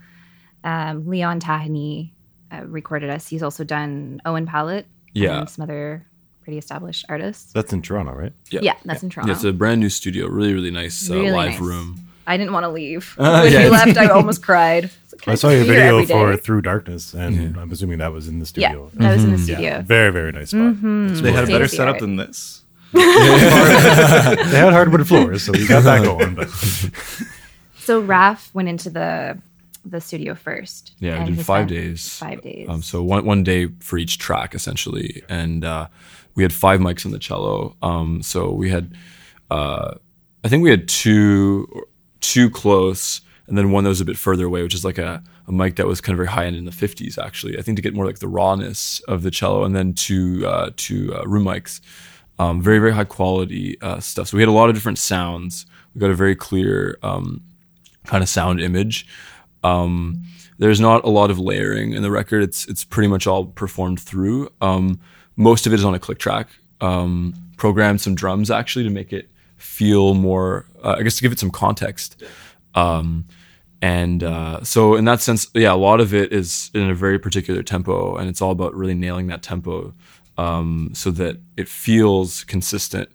Um, 0.63 1.07
Leon 1.07 1.39
Taheny 1.39 2.11
uh, 2.51 2.63
recorded 2.65 3.09
us. 3.09 3.27
He's 3.27 3.43
also 3.43 3.63
done 3.63 4.21
Owen 4.25 4.45
Pallett 4.45 4.85
Yeah. 5.13 5.39
and 5.41 5.49
some 5.49 5.63
other 5.63 6.05
pretty 6.43 6.57
established 6.57 7.05
artists. 7.09 7.53
That's 7.53 7.71
in 7.73 7.81
Toronto, 7.81 8.13
right? 8.13 8.33
Yeah, 8.49 8.61
Yeah, 8.63 8.73
that's 8.85 9.03
in 9.03 9.09
Toronto. 9.09 9.31
Yeah, 9.31 9.35
it's 9.35 9.43
a 9.43 9.53
brand 9.53 9.79
new 9.81 9.89
studio, 9.89 10.27
really, 10.27 10.53
really 10.53 10.71
nice 10.71 11.09
uh, 11.09 11.13
Really 11.15 11.31
live 11.31 11.51
nice. 11.51 11.59
room. 11.59 11.99
I 12.25 12.35
didn't 12.37 12.51
want 12.53 12.63
to 12.65 12.69
leave. 12.69 13.15
Uh, 13.19 13.41
when 13.43 13.53
yeah, 13.53 13.63
we 13.65 13.69
left, 13.69 13.97
I 13.97 14.07
almost 14.07 14.43
cried. 14.43 14.89
It's 15.19 15.27
I 15.27 15.35
saw 15.35 15.49
your 15.49 15.63
video 15.65 16.05
for? 16.05 16.35
Through 16.37 16.61
Darkness, 16.61 17.13
and 17.13 17.57
I'm 17.57 17.71
assuming 17.71 17.97
that 17.99 18.11
was 18.13 18.27
in 18.27 18.39
the 18.39 18.45
studio. 18.45 18.69
Yeah, 18.69 18.89
studio. 18.89 19.07
that 19.07 19.15
was 19.15 19.23
in 19.23 19.31
the 19.31 19.37
Yeah, 19.37 19.43
studio. 19.43 19.81
very 19.81 20.11
very 20.11 20.31
nice 20.31 20.49
spot. 20.51 20.81
They 21.23 21.31
had 21.31 21.43
a 21.43 21.47
better 21.47 21.67
setup 21.67 21.99
than 21.99 22.15
this. 22.15 22.63
They 22.93 23.01
had 23.03 24.71
hardwood 24.73 25.07
floors, 25.07 25.43
so 25.43 25.51
we 25.51 25.67
got 25.67 25.83
that 25.83 26.03
going. 26.03 26.35
But 26.35 26.49
So 27.79 27.99
Raf 28.01 28.53
went 28.53 28.67
into 28.69 28.89
the 28.89 29.37
the 29.85 30.01
studio 30.01 30.35
first. 30.35 30.93
Yeah, 30.99 31.15
and 31.15 31.29
we 31.29 31.35
did 31.35 31.45
five 31.45 31.67
days. 31.67 32.17
Five 32.17 32.41
days. 32.41 32.67
Um, 32.69 32.81
so 32.81 33.01
one 33.03 33.25
one 33.25 33.43
day 33.43 33.67
for 33.79 33.97
each 33.97 34.17
track 34.17 34.53
essentially, 34.53 35.23
and 35.29 35.63
uh, 35.63 35.87
we 36.35 36.43
had 36.43 36.53
five 36.53 36.79
mics 36.79 37.05
on 37.05 37.11
the 37.11 37.19
cello. 37.19 37.75
Um, 37.81 38.21
so 38.21 38.51
we 38.51 38.69
had, 38.69 38.93
uh, 39.49 39.95
I 40.43 40.47
think 40.49 40.63
we 40.63 40.69
had 40.69 40.87
two 40.87 41.67
two 42.19 42.49
close, 42.49 43.21
and 43.47 43.57
then 43.57 43.71
one 43.71 43.83
that 43.83 43.89
was 43.89 44.01
a 44.01 44.05
bit 44.05 44.17
further 44.17 44.45
away, 44.45 44.61
which 44.61 44.73
is 44.73 44.83
like 44.83 44.97
a, 44.97 45.23
a 45.47 45.51
mic 45.51 45.77
that 45.77 45.87
was 45.87 46.01
kind 46.01 46.13
of 46.13 46.17
very 46.17 46.27
high 46.27 46.45
end 46.45 46.55
in 46.55 46.65
the 46.65 46.71
fifties 46.71 47.17
actually. 47.17 47.57
I 47.57 47.61
think 47.61 47.77
to 47.77 47.81
get 47.81 47.93
more 47.93 48.05
like 48.05 48.19
the 48.19 48.27
rawness 48.27 48.99
of 49.07 49.23
the 49.23 49.31
cello, 49.31 49.63
and 49.63 49.75
then 49.75 49.93
two 49.93 50.45
uh, 50.45 50.71
two 50.75 51.15
uh, 51.15 51.23
room 51.25 51.45
mics. 51.45 51.81
Um, 52.39 52.61
very 52.61 52.79
very 52.79 52.91
high 52.91 53.05
quality 53.05 53.81
uh, 53.81 53.99
stuff. 53.99 54.27
So 54.27 54.37
we 54.37 54.41
had 54.41 54.49
a 54.49 54.51
lot 54.51 54.69
of 54.69 54.75
different 54.75 54.99
sounds. 54.99 55.65
We 55.95 55.99
got 55.99 56.11
a 56.11 56.15
very 56.15 56.35
clear 56.35 56.99
um, 57.01 57.41
kind 58.05 58.21
of 58.21 58.29
sound 58.29 58.61
image. 58.61 59.07
Um, 59.63 60.23
there's 60.59 60.79
not 60.79 61.03
a 61.03 61.09
lot 61.09 61.31
of 61.31 61.39
layering 61.39 61.93
in 61.93 62.01
the 62.01 62.11
record. 62.11 62.43
It's 62.43 62.67
it's 62.67 62.83
pretty 62.83 63.07
much 63.07 63.27
all 63.27 63.45
performed 63.45 63.99
through. 63.99 64.49
Um, 64.61 64.99
most 65.35 65.67
of 65.67 65.73
it 65.73 65.79
is 65.79 65.85
on 65.85 65.93
a 65.93 65.99
click 65.99 66.19
track. 66.19 66.49
Um, 66.81 67.33
programmed 67.57 68.01
some 68.01 68.13
drums 68.13 68.51
actually 68.51 68.83
to 68.83 68.89
make 68.89 69.13
it 69.13 69.29
feel 69.55 70.13
more. 70.13 70.65
Uh, 70.83 70.95
I 70.99 71.03
guess 71.03 71.15
to 71.15 71.21
give 71.21 71.31
it 71.31 71.39
some 71.39 71.51
context. 71.51 72.23
Um, 72.75 73.25
and 73.81 74.23
uh, 74.23 74.63
so 74.63 74.95
in 74.95 75.05
that 75.05 75.21
sense, 75.21 75.47
yeah, 75.53 75.73
a 75.73 75.75
lot 75.75 75.99
of 75.99 76.13
it 76.13 76.33
is 76.33 76.71
in 76.73 76.89
a 76.89 76.95
very 76.95 77.19
particular 77.19 77.61
tempo, 77.61 78.15
and 78.15 78.27
it's 78.29 78.41
all 78.41 78.51
about 78.51 78.73
really 78.73 78.95
nailing 78.95 79.27
that 79.27 79.43
tempo 79.43 79.93
um, 80.37 80.91
so 80.93 81.11
that 81.11 81.37
it 81.57 81.67
feels 81.67 82.43
consistent. 82.45 83.09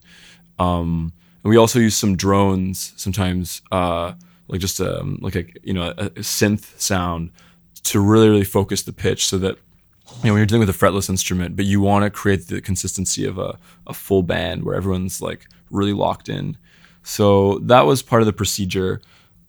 Um, 0.59 1.13
and 1.43 1.51
we 1.51 1.57
also 1.57 1.79
use 1.79 1.97
some 1.97 2.17
drones 2.17 2.93
sometimes, 2.97 3.63
uh, 3.73 4.13
like 4.49 4.61
just 4.61 4.79
a, 4.79 5.03
like 5.21 5.35
a 5.35 5.45
you 5.63 5.73
know 5.73 5.95
a, 5.97 6.07
a 6.07 6.11
synth 6.21 6.79
sound 6.81 7.31
to 7.85 8.01
really 8.01 8.29
really 8.29 8.45
focus 8.45 8.83
the 8.83 8.93
pitch, 8.93 9.27
so 9.27 9.39
that 9.39 9.57
you 10.23 10.29
know 10.29 10.33
when 10.33 10.37
you're 10.39 10.47
dealing 10.47 10.67
with 10.67 10.71
a 10.71 10.79
fretless 10.79 11.11
instrument, 11.11 11.57
but 11.57 11.65
you 11.65 11.81
want 11.81 12.05
to 12.05 12.11
create 12.11 12.47
the 12.47 12.61
consistency 12.61 13.27
of 13.27 13.39
a, 13.39 13.59
a 13.89 13.95
full 13.95 14.23
band 14.23 14.63
where 14.63 14.77
everyone's 14.77 15.21
like 15.21 15.49
really 15.71 15.93
locked 15.93 16.29
in. 16.29 16.57
So 17.03 17.59
that 17.65 17.85
was 17.85 18.03
part 18.03 18.23
of 18.23 18.27
the 18.27 18.33
procedure. 18.33 19.01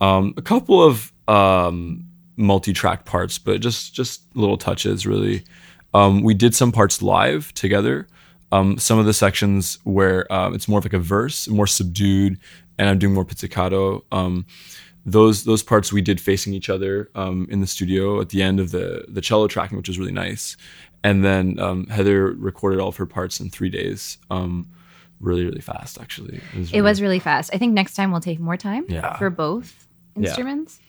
Um, 0.04 0.34
a 0.38 0.42
couple 0.42 0.84
of 0.84 1.12
um, 1.28 2.04
multi-track 2.36 3.06
parts, 3.06 3.38
but 3.40 3.62
just 3.62 3.94
just 3.94 4.24
little 4.36 4.58
touches 4.58 5.06
really. 5.08 5.44
Um, 5.94 6.24
we 6.24 6.34
did 6.34 6.54
some 6.56 6.72
parts 6.72 7.02
live 7.02 7.54
together. 7.54 8.08
Um, 8.52 8.78
some 8.78 9.00
of 9.00 9.06
the 9.06 9.14
sections 9.14 9.80
where 9.84 10.32
um, 10.32 10.54
it's 10.54 10.68
more 10.68 10.80
of 10.80 10.86
like 10.86 10.94
a 10.94 11.00
verse, 11.00 11.48
more 11.48 11.68
subdued, 11.68 12.38
and 12.78 12.90
I'm 12.90 13.00
doing 13.00 13.14
more 13.14 13.26
pizzicato. 13.26 14.04
Um, 14.12 14.46
those 15.06 15.44
those 15.44 15.64
parts 15.64 15.92
we 15.94 16.02
did 16.02 16.20
facing 16.22 16.54
each 16.54 16.70
other 16.70 17.10
um, 17.16 17.48
in 17.50 17.62
the 17.62 17.68
studio 17.68 18.22
at 18.22 18.30
the 18.30 18.42
end 18.42 18.60
of 18.60 18.72
the 18.72 19.06
the 19.08 19.22
cello 19.22 19.48
tracking, 19.48 19.78
which 19.78 19.88
was 19.88 19.98
really 20.00 20.12
nice. 20.12 20.56
And 21.04 21.24
then 21.24 21.60
um, 21.60 21.88
Heather 21.88 22.32
recorded 22.34 22.80
all 22.80 22.88
of 22.90 22.96
her 22.98 23.06
parts 23.06 23.40
in 23.42 23.50
three 23.50 23.70
days, 23.70 24.18
um, 24.30 24.68
really 25.20 25.46
really 25.46 25.62
fast 25.62 26.00
actually. 26.00 26.40
it 26.72 26.82
was 26.82 27.02
really 27.02 27.20
fast. 27.20 27.50
I 27.54 27.58
think 27.58 27.74
next 27.74 27.96
time 27.96 28.12
we'll 28.12 28.22
take 28.22 28.40
more 28.40 28.58
time 28.58 28.86
Yeah. 28.88 29.18
for 29.18 29.30
both 29.30 29.83
instruments. 30.16 30.80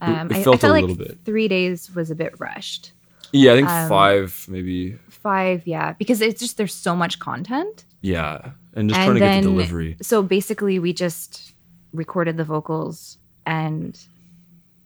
Um, 0.00 0.30
it 0.30 0.36
I, 0.36 0.40
I 0.40 0.42
felt 0.44 0.60
felt 0.60 0.82
a 0.82 0.86
like 0.86 0.98
bit. 0.98 1.18
three 1.24 1.48
days 1.48 1.94
was 1.94 2.10
a 2.10 2.14
bit 2.14 2.32
rushed. 2.38 2.92
yeah. 3.32 3.52
I 3.52 3.56
think 3.56 3.68
um, 3.68 3.88
five 3.88 4.46
maybe 4.48 4.96
Five, 5.08 5.66
yeah, 5.66 5.94
because 5.94 6.20
it's 6.20 6.40
just 6.40 6.56
there's 6.56 6.72
so 6.74 6.94
much 6.94 7.18
content. 7.18 7.84
yeah, 8.02 8.50
and 8.74 8.88
just 8.88 9.00
trying 9.00 9.14
to 9.14 9.20
get 9.20 9.36
the 9.42 9.48
delivery. 9.50 9.96
So 10.00 10.22
basically, 10.22 10.78
we 10.78 10.92
just 10.92 11.52
recorded 11.92 12.36
the 12.36 12.44
vocals, 12.44 13.18
and 13.44 13.98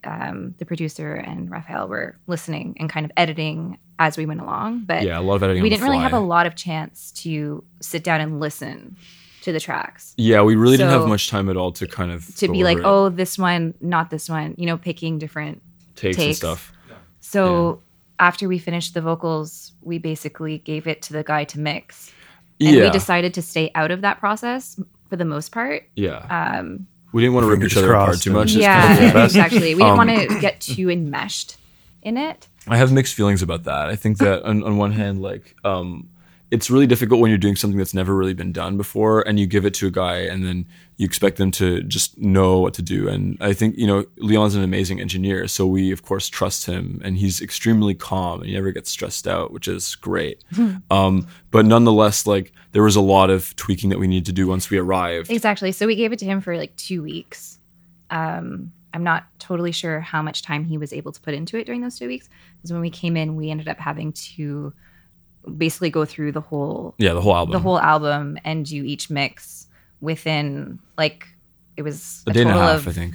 um, 0.05 0.55
the 0.59 0.65
producer 0.65 1.15
and 1.15 1.51
Raphael 1.51 1.87
were 1.87 2.17
listening 2.27 2.77
and 2.81 2.89
kind 2.89 3.05
of 3.05 3.13
editing 3.17 3.79
as 3.99 4.17
we 4.17 4.25
went 4.27 4.41
along. 4.41 4.85
But 4.87 5.03
Yeah, 5.03 5.19
a 5.19 5.21
lot 5.21 5.35
of 5.37 5.43
editing. 5.45 5.63
we 5.63 5.69
didn't 5.69 5.85
really 5.85 5.99
have 5.99 6.15
a 6.15 6.19
lot 6.19 6.47
of 6.47 6.55
chance 6.57 7.13
to 7.23 7.63
sit 7.81 8.03
down 8.03 8.21
and 8.23 8.41
listen 8.41 8.97
to 9.43 9.53
the 9.53 9.61
tracks 9.61 10.15
Yeah, 10.17 10.43
we 10.43 10.55
really 10.57 10.77
didn't 10.77 10.91
have 10.93 11.07
much 11.09 11.29
time 11.29 11.49
at 11.49 11.57
all 11.57 11.73
to 11.73 11.87
kind 11.87 12.11
of 12.11 12.35
to 12.37 12.47
go 12.47 12.53
be 12.53 12.65
like, 12.65 12.79
it. 12.79 12.85
oh, 12.85 13.09
this 13.11 13.39
one, 13.39 13.75
not 13.81 14.11
this 14.11 14.29
one. 14.29 14.55
You 14.57 14.67
know, 14.67 14.79
picking 14.79 15.19
different 15.19 15.61
takes, 15.95 16.19
and 16.19 16.35
stuff. 16.37 16.73
So 17.21 17.83
after 18.19 18.49
we 18.49 18.59
finished 18.59 18.95
the 18.95 19.01
vocals, 19.01 19.73
we 19.83 19.99
basically 19.99 20.59
gave 20.59 20.87
it 20.87 21.03
to 21.03 21.13
the 21.13 21.23
guy 21.25 21.45
to 21.45 21.59
mix. 21.61 22.13
And 22.61 22.77
Yeah, 22.77 22.85
we 22.85 22.91
decided 22.91 23.35
to 23.35 23.43
stay 23.43 23.71
out 23.75 23.91
of 23.91 24.01
that 24.03 24.19
process 24.21 24.79
for 25.09 25.17
the 25.17 25.25
most 25.25 25.51
part. 25.53 25.89
yeah. 25.97 26.19
Um, 26.31 26.87
we 27.13 27.21
didn't 27.21 27.35
want 27.35 27.45
to 27.45 27.51
rip 27.51 27.63
each 27.63 27.77
other 27.77 27.93
apart 27.93 28.21
too 28.23 28.33
much. 28.33 28.49
Just 28.49 28.61
yeah, 28.61 28.97
kind 28.97 29.17
of- 29.19 29.25
exactly. 29.25 29.75
We 29.75 29.83
didn't 29.83 29.83
Um, 29.83 29.97
want 29.99 30.11
to 30.31 30.41
get 30.41 30.61
too 30.63 30.89
enmeshed 30.89 31.57
in 32.01 32.17
it. 32.17 32.49
I 32.69 32.77
have 32.79 32.91
mixed 32.93 33.15
feelings 33.15 33.43
about 33.43 33.65
that. 33.65 33.89
I 33.91 33.97
think 33.97 34.17
that 34.19 34.45
on, 34.45 34.63
on 34.63 34.77
one 34.79 34.93
hand, 34.93 35.21
like, 35.21 35.55
um, 35.65 36.09
it's 36.53 36.71
really 36.71 36.87
difficult 36.87 37.19
when 37.19 37.31
you're 37.31 37.39
doing 37.39 37.57
something 37.57 37.79
that's 37.79 37.95
never 37.95 38.15
really 38.15 38.35
been 38.35 38.53
done 38.53 38.77
before 38.77 39.27
and 39.27 39.41
you 39.41 39.47
give 39.47 39.65
it 39.65 39.73
to 39.73 39.87
a 39.87 39.91
guy 39.91 40.19
and 40.19 40.45
then 40.45 40.67
you 40.99 41.07
expect 41.07 41.39
them 41.39 41.51
to 41.51 41.83
just 41.85 42.19
know 42.19 42.59
what 42.59 42.75
to 42.75 42.83
do. 42.83 43.09
And 43.09 43.39
I 43.41 43.55
think, 43.55 43.79
you 43.79 43.87
know, 43.87 44.05
Leon's 44.19 44.55
an 44.55 44.63
amazing 44.63 45.01
engineer. 45.01 45.49
So 45.49 45.67
we, 45.67 45.93
of 45.93 46.03
course, 46.03 46.29
trust 46.29 46.67
him 46.67 47.01
and 47.03 47.17
he's 47.17 47.41
extremely 47.41 47.95
calm 47.95 48.41
and 48.41 48.51
he 48.51 48.55
never 48.55 48.71
gets 48.71 48.91
stressed 48.91 49.27
out, 49.27 49.51
which 49.51 49.67
is 49.67 49.95
great. 49.95 50.45
um, 50.91 51.27
but 51.51 51.65
nonetheless, 51.65 52.27
like, 52.27 52.53
there 52.73 52.83
was 52.83 52.97
a 52.97 53.01
lot 53.01 53.31
of 53.31 53.57
tweaking 53.57 53.89
that 53.89 53.99
we 53.99 54.07
needed 54.07 54.27
to 54.27 54.33
do 54.33 54.47
once 54.47 54.69
we 54.69 54.77
arrived. 54.77 55.31
Exactly. 55.31 55.73
So 55.73 55.87
we 55.87 55.97
gave 55.97 56.13
it 56.13 56.19
to 56.19 56.27
him 56.27 56.43
for 56.43 56.59
like 56.59 56.77
two 56.77 57.03
weeks. 57.03 57.59
um, 58.11 58.73
I'm 58.95 59.05
not 59.05 59.25
totally 59.39 59.73
sure 59.73 60.01
how 60.01 60.21
much 60.21 60.43
time 60.43 60.65
he 60.65 60.77
was 60.77 60.93
able 60.93 61.13
to 61.13 61.21
put 61.23 61.33
into 61.33 61.57
it 61.57 61.65
during 61.65 61.81
those 61.81 61.99
two 61.99 62.09
weeks. 62.09 62.29
Because 62.59 62.73
when 62.73 62.83
we 62.83 62.91
came 62.91 63.17
in, 63.17 63.37
we 63.37 63.51
ended 63.51 63.69
up 63.69 63.79
having 63.79 64.13
to 64.13 64.75
basically 65.57 65.91
go 65.91 66.05
through 66.05 66.33
the 66.33 66.41
whole 66.41 66.95
Yeah, 66.99 67.15
the 67.15 67.21
whole 67.21 67.35
album. 67.35 67.53
the 67.53 67.59
whole 67.59 67.79
album 67.81 68.39
and 68.45 68.65
do 68.67 68.83
each 68.85 69.11
mix 69.11 69.67
within 70.01 70.79
like 70.99 71.27
it 71.77 71.83
was 71.83 72.23
a 72.27 72.33
day 72.33 72.43
and 72.43 72.51
a 72.51 72.55
half, 72.55 72.81
of- 72.81 72.89
I 72.89 72.93
think. 72.93 73.15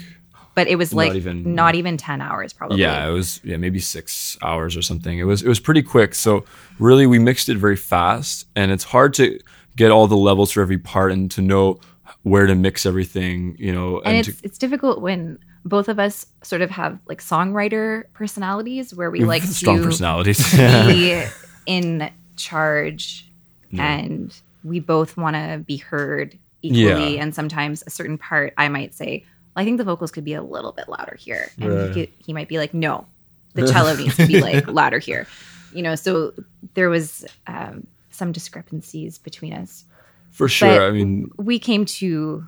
but 0.56 0.68
it 0.68 0.76
was 0.78 0.92
Not 0.94 0.98
like 0.98 1.14
even- 1.16 1.56
not 1.56 1.76
even 1.76 1.96
10 1.98 2.22
hours 2.22 2.54
probably 2.54 2.80
Yeah, 2.82 3.08
it 3.08 3.12
was 3.12 3.40
yeah 3.44 3.58
maybe 3.58 3.80
six 3.80 4.38
hours 4.42 4.76
or 4.76 4.82
something. 4.82 5.20
It 5.20 5.26
was 5.26 5.42
it 5.44 5.48
was 5.48 5.60
pretty 5.60 5.84
quick. 5.84 6.16
So 6.16 6.44
really, 6.80 7.06
we 7.08 7.20
mixed 7.20 7.50
it 7.50 7.58
very 7.58 7.76
fast, 7.78 8.48
and 8.56 8.72
it's 8.72 8.84
hard 8.86 9.14
to 9.16 9.40
get 9.76 9.92
all 9.92 10.08
the 10.08 10.18
levels 10.18 10.52
for 10.52 10.62
every 10.62 10.78
part 10.80 11.12
and 11.12 11.30
to 11.32 11.42
know 11.42 11.80
where 12.24 12.48
to 12.48 12.56
mix 12.56 12.86
everything. 12.86 13.56
You 13.60 13.72
know, 13.74 14.00
and 14.02 14.26
to, 14.26 14.32
it's 14.32 14.42
it's 14.42 14.58
difficult 14.58 15.02
when 15.02 15.38
both 15.66 15.88
of 15.90 16.00
us 16.00 16.26
sort 16.44 16.62
of 16.62 16.72
have 16.72 16.98
like 17.08 17.22
songwriter 17.22 18.04
personalities 18.14 18.96
where 18.96 19.12
we 19.12 19.20
like 19.26 19.44
strong 19.44 19.78
to 19.80 19.84
personalities. 19.84 20.40
be 20.54 21.24
in 21.68 22.10
charge 22.36 23.30
and 23.78 24.34
we 24.64 24.80
both 24.80 25.18
want 25.18 25.36
to 25.36 25.64
be 25.68 25.78
heard 25.78 26.38
equally 26.62 27.16
Yeah. 27.16 27.22
and 27.22 27.36
sometimes 27.36 27.84
a 27.86 27.90
certain 27.90 28.18
part 28.18 28.54
i 28.58 28.68
might 28.70 28.94
say 28.96 29.24
well, 29.56 29.62
i 29.62 29.66
think 29.66 29.78
the 29.78 29.84
vocals 29.84 30.12
could 30.12 30.24
be 30.24 30.34
a 30.34 30.42
little 30.42 30.72
bit 30.72 30.88
louder 30.90 31.16
here 31.20 31.52
and 31.60 31.94
he, 31.94 31.94
could, 31.94 32.14
he 32.26 32.34
might 32.34 32.48
be 32.48 32.58
like 32.58 32.74
no 32.74 33.06
the 33.54 33.68
cello 33.72 33.96
needs 33.96 34.16
to 34.16 34.26
be 34.26 34.42
like 34.42 34.68
louder 34.68 35.00
here 35.00 35.28
you 35.74 35.84
know 35.84 35.96
so 35.96 36.34
there 36.74 36.90
was 36.90 37.26
um, 37.46 37.86
some 38.10 38.32
discrepancies 38.32 39.18
between 39.20 39.54
us 39.54 39.84
for 40.32 40.48
sure. 40.48 40.70
But- 40.70 40.88
I 40.88 40.92
mean, 40.92 41.32
we 41.38 41.58
came 41.60 41.86
to 41.86 42.46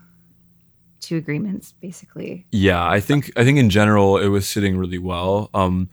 to 1.01 1.15
agreements 1.17 1.73
basically 1.81 2.45
yeah, 2.51 2.85
I 2.87 2.99
think 2.99 3.31
I 3.37 3.43
think 3.43 3.57
in 3.57 3.69
general 3.69 4.17
it 4.17 4.27
was 4.27 4.47
sitting 4.47 4.77
really 4.77 4.97
well. 4.99 5.49
Um, 5.53 5.89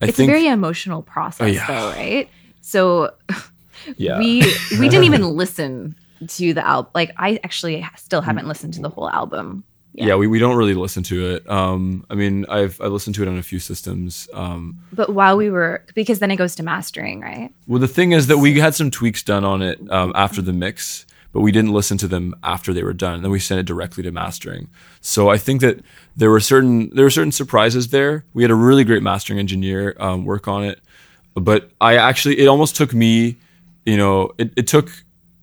I 0.00 0.06
it's 0.06 0.16
think 0.16 0.28
a 0.28 0.32
very 0.32 0.46
emotional 0.46 1.02
process 1.02 1.54
yeah. 1.54 1.66
though 1.66 1.90
right 1.90 2.28
so 2.62 3.12
yeah. 3.96 4.18
we 4.18 4.42
we 4.78 4.88
didn't 4.88 5.04
even 5.04 5.22
listen 5.36 5.94
to 6.26 6.54
the 6.54 6.66
album 6.66 6.90
like 6.94 7.12
i 7.18 7.38
actually 7.44 7.86
still 7.96 8.22
haven't 8.22 8.48
listened 8.48 8.72
to 8.72 8.80
the 8.80 8.88
whole 8.88 9.10
album 9.10 9.64
yeah, 9.94 10.14
we, 10.14 10.26
we 10.26 10.38
don't 10.38 10.56
really 10.56 10.74
listen 10.74 11.02
to 11.04 11.34
it. 11.34 11.48
Um, 11.50 12.06
I 12.08 12.14
mean, 12.14 12.46
I've 12.48 12.80
I 12.80 12.86
listened 12.86 13.14
to 13.16 13.22
it 13.22 13.28
on 13.28 13.36
a 13.36 13.42
few 13.42 13.58
systems. 13.58 14.28
Um, 14.32 14.78
but 14.92 15.10
while 15.10 15.36
we 15.36 15.50
were 15.50 15.84
because 15.94 16.18
then 16.18 16.30
it 16.30 16.36
goes 16.36 16.54
to 16.56 16.62
mastering 16.62 17.20
right 17.20 17.52
Well, 17.66 17.80
the 17.80 17.88
thing 17.88 18.12
is 18.12 18.26
that 18.28 18.38
we 18.38 18.58
had 18.58 18.74
some 18.74 18.90
tweaks 18.90 19.22
done 19.22 19.44
on 19.44 19.60
it 19.60 19.78
um, 19.90 20.12
after 20.14 20.40
the 20.40 20.52
mix, 20.52 21.04
but 21.32 21.40
we 21.40 21.52
didn't 21.52 21.72
listen 21.72 21.98
to 21.98 22.08
them 22.08 22.34
after 22.42 22.72
they 22.72 22.82
were 22.82 22.94
done. 22.94 23.22
Then 23.22 23.30
we 23.30 23.38
sent 23.38 23.60
it 23.60 23.66
directly 23.66 24.02
to 24.04 24.10
mastering. 24.10 24.68
So 25.00 25.28
I 25.28 25.36
think 25.36 25.60
that 25.60 25.80
there 26.16 26.30
were 26.30 26.40
certain 26.40 26.90
there 26.94 27.04
were 27.04 27.10
certain 27.10 27.32
surprises 27.32 27.88
there. 27.88 28.24
We 28.32 28.42
had 28.42 28.50
a 28.50 28.56
really 28.56 28.84
great 28.84 29.02
mastering 29.02 29.38
engineer 29.38 29.94
um, 30.00 30.24
work 30.24 30.48
on 30.48 30.64
it, 30.64 30.80
but 31.34 31.70
I 31.80 31.96
actually 31.96 32.38
it 32.38 32.46
almost 32.46 32.76
took 32.76 32.92
me, 32.92 33.38
you 33.84 33.96
know, 33.96 34.32
it, 34.38 34.52
it 34.56 34.66
took 34.66 34.90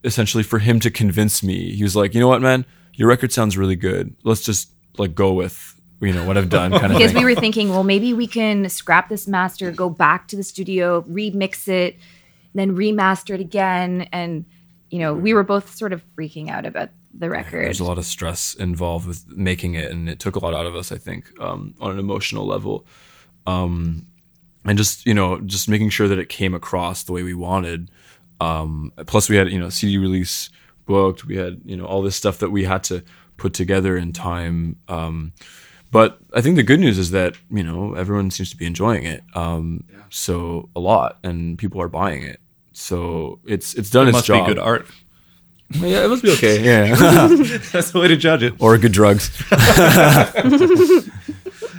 essentially 0.04 0.44
for 0.44 0.60
him 0.60 0.80
to 0.82 0.92
convince 0.92 1.44
me. 1.44 1.74
He 1.74 1.84
was 1.84 1.96
like, 1.96 2.14
you 2.14 2.20
know 2.20 2.28
what, 2.28 2.42
man, 2.42 2.66
your 2.94 3.08
record 3.08 3.32
sounds 3.32 3.58
really 3.58 3.76
good. 3.76 4.16
Let's 4.24 4.42
just 4.42 4.72
like 4.98 5.16
go 5.16 5.34
with 5.34 5.76
you 6.02 6.14
know 6.14 6.26
what 6.26 6.38
I've 6.38 6.50
done 6.50 6.72
kind 6.72 6.94
of 6.94 6.98
because 6.98 7.12
thing. 7.12 7.24
we 7.24 7.34
were 7.34 7.40
thinking 7.40 7.70
well 7.70 7.84
maybe 7.84 8.14
we 8.14 8.26
can 8.26 8.70
scrap 8.70 9.10
this 9.10 9.28
master 9.28 9.70
go 9.70 9.90
back 9.90 10.30
to 10.30 10.38
the 10.38 10.44
studio 10.44 11.02
remix 11.02 11.68
it 11.68 11.98
then 12.54 12.74
remaster 12.76 13.36
it 13.36 13.42
again 13.42 14.08
and 14.14 14.46
you 14.92 15.00
know 15.00 15.14
we 15.14 15.34
were 15.34 15.44
both 15.44 15.76
sort 15.76 15.92
of 15.92 16.02
freaking 16.16 16.50
out 16.50 16.66
about 16.66 16.90
the 17.14 17.30
record 17.30 17.66
There's 17.66 17.80
a 17.80 17.86
lot 17.86 17.98
of 17.98 18.06
stress 18.06 18.54
involved 18.54 19.08
with 19.08 19.28
making 19.28 19.74
it, 19.76 19.92
and 19.92 20.10
it 20.10 20.20
took 20.20 20.36
a 20.36 20.40
lot 20.40 20.54
out 20.54 20.66
of 20.66 20.76
us. 20.76 20.92
I 20.92 20.98
think 20.98 21.26
um, 21.40 21.74
on 21.80 21.92
an 21.92 22.00
emotional 22.00 22.46
level, 22.46 22.86
um, 23.48 24.06
and 24.66 24.78
just 24.78 25.06
you 25.06 25.14
know, 25.14 25.40
just 25.42 25.68
making 25.70 25.90
sure 25.90 26.08
that 26.08 26.20
it 26.20 26.30
came 26.30 26.54
across 26.54 27.04
the 27.04 27.12
way 27.14 27.24
we 27.24 27.34
wanted. 27.34 27.90
Um, 28.42 28.92
plus, 29.08 29.30
we 29.30 29.36
had 29.36 29.50
you 29.52 29.60
know 29.60 29.70
CD 29.70 29.98
release 29.98 30.50
booked. 30.86 31.26
We 31.26 31.38
had 31.38 31.62
you 31.66 31.76
know 31.78 31.86
all 31.86 32.02
this 32.02 32.16
stuff 32.16 32.38
that 32.40 32.50
we 32.52 32.64
had 32.66 32.84
to 32.86 33.04
put 33.38 33.54
together 33.54 33.98
in 33.98 34.12
time. 34.14 34.76
Um, 34.88 35.34
but 35.92 36.20
I 36.36 36.42
think 36.42 36.56
the 36.56 36.64
good 36.64 36.80
news 36.80 36.98
is 36.98 37.12
that 37.12 37.36
you 37.50 37.64
know 37.64 37.94
everyone 37.96 38.32
seems 38.32 38.50
to 38.52 38.58
be 38.58 38.66
enjoying 38.66 39.04
it. 39.06 39.24
Um, 39.36 39.84
So 40.10 40.70
a 40.76 40.80
lot, 40.80 41.20
and 41.24 41.58
people 41.58 41.82
are 41.82 41.90
buying 41.90 42.24
it. 42.24 42.40
So 42.74 43.40
it's 43.46 43.74
it's 43.76 43.90
done 43.90 44.06
It 44.08 44.10
its 44.10 44.16
must 44.18 44.28
job. 44.28 44.46
be 44.48 44.54
good 44.54 44.60
art. 44.62 44.88
Yeah, 45.72 46.04
it 46.06 46.10
must 46.10 46.24
be 46.24 46.32
okay. 46.32 46.64
Yeah. 46.66 46.96
That's 47.72 47.92
the 47.92 48.00
way 48.00 48.08
to 48.08 48.18
judge 48.18 48.42
it. 48.44 48.54
or 48.60 48.76
good 48.80 48.92
drugs. 48.92 49.30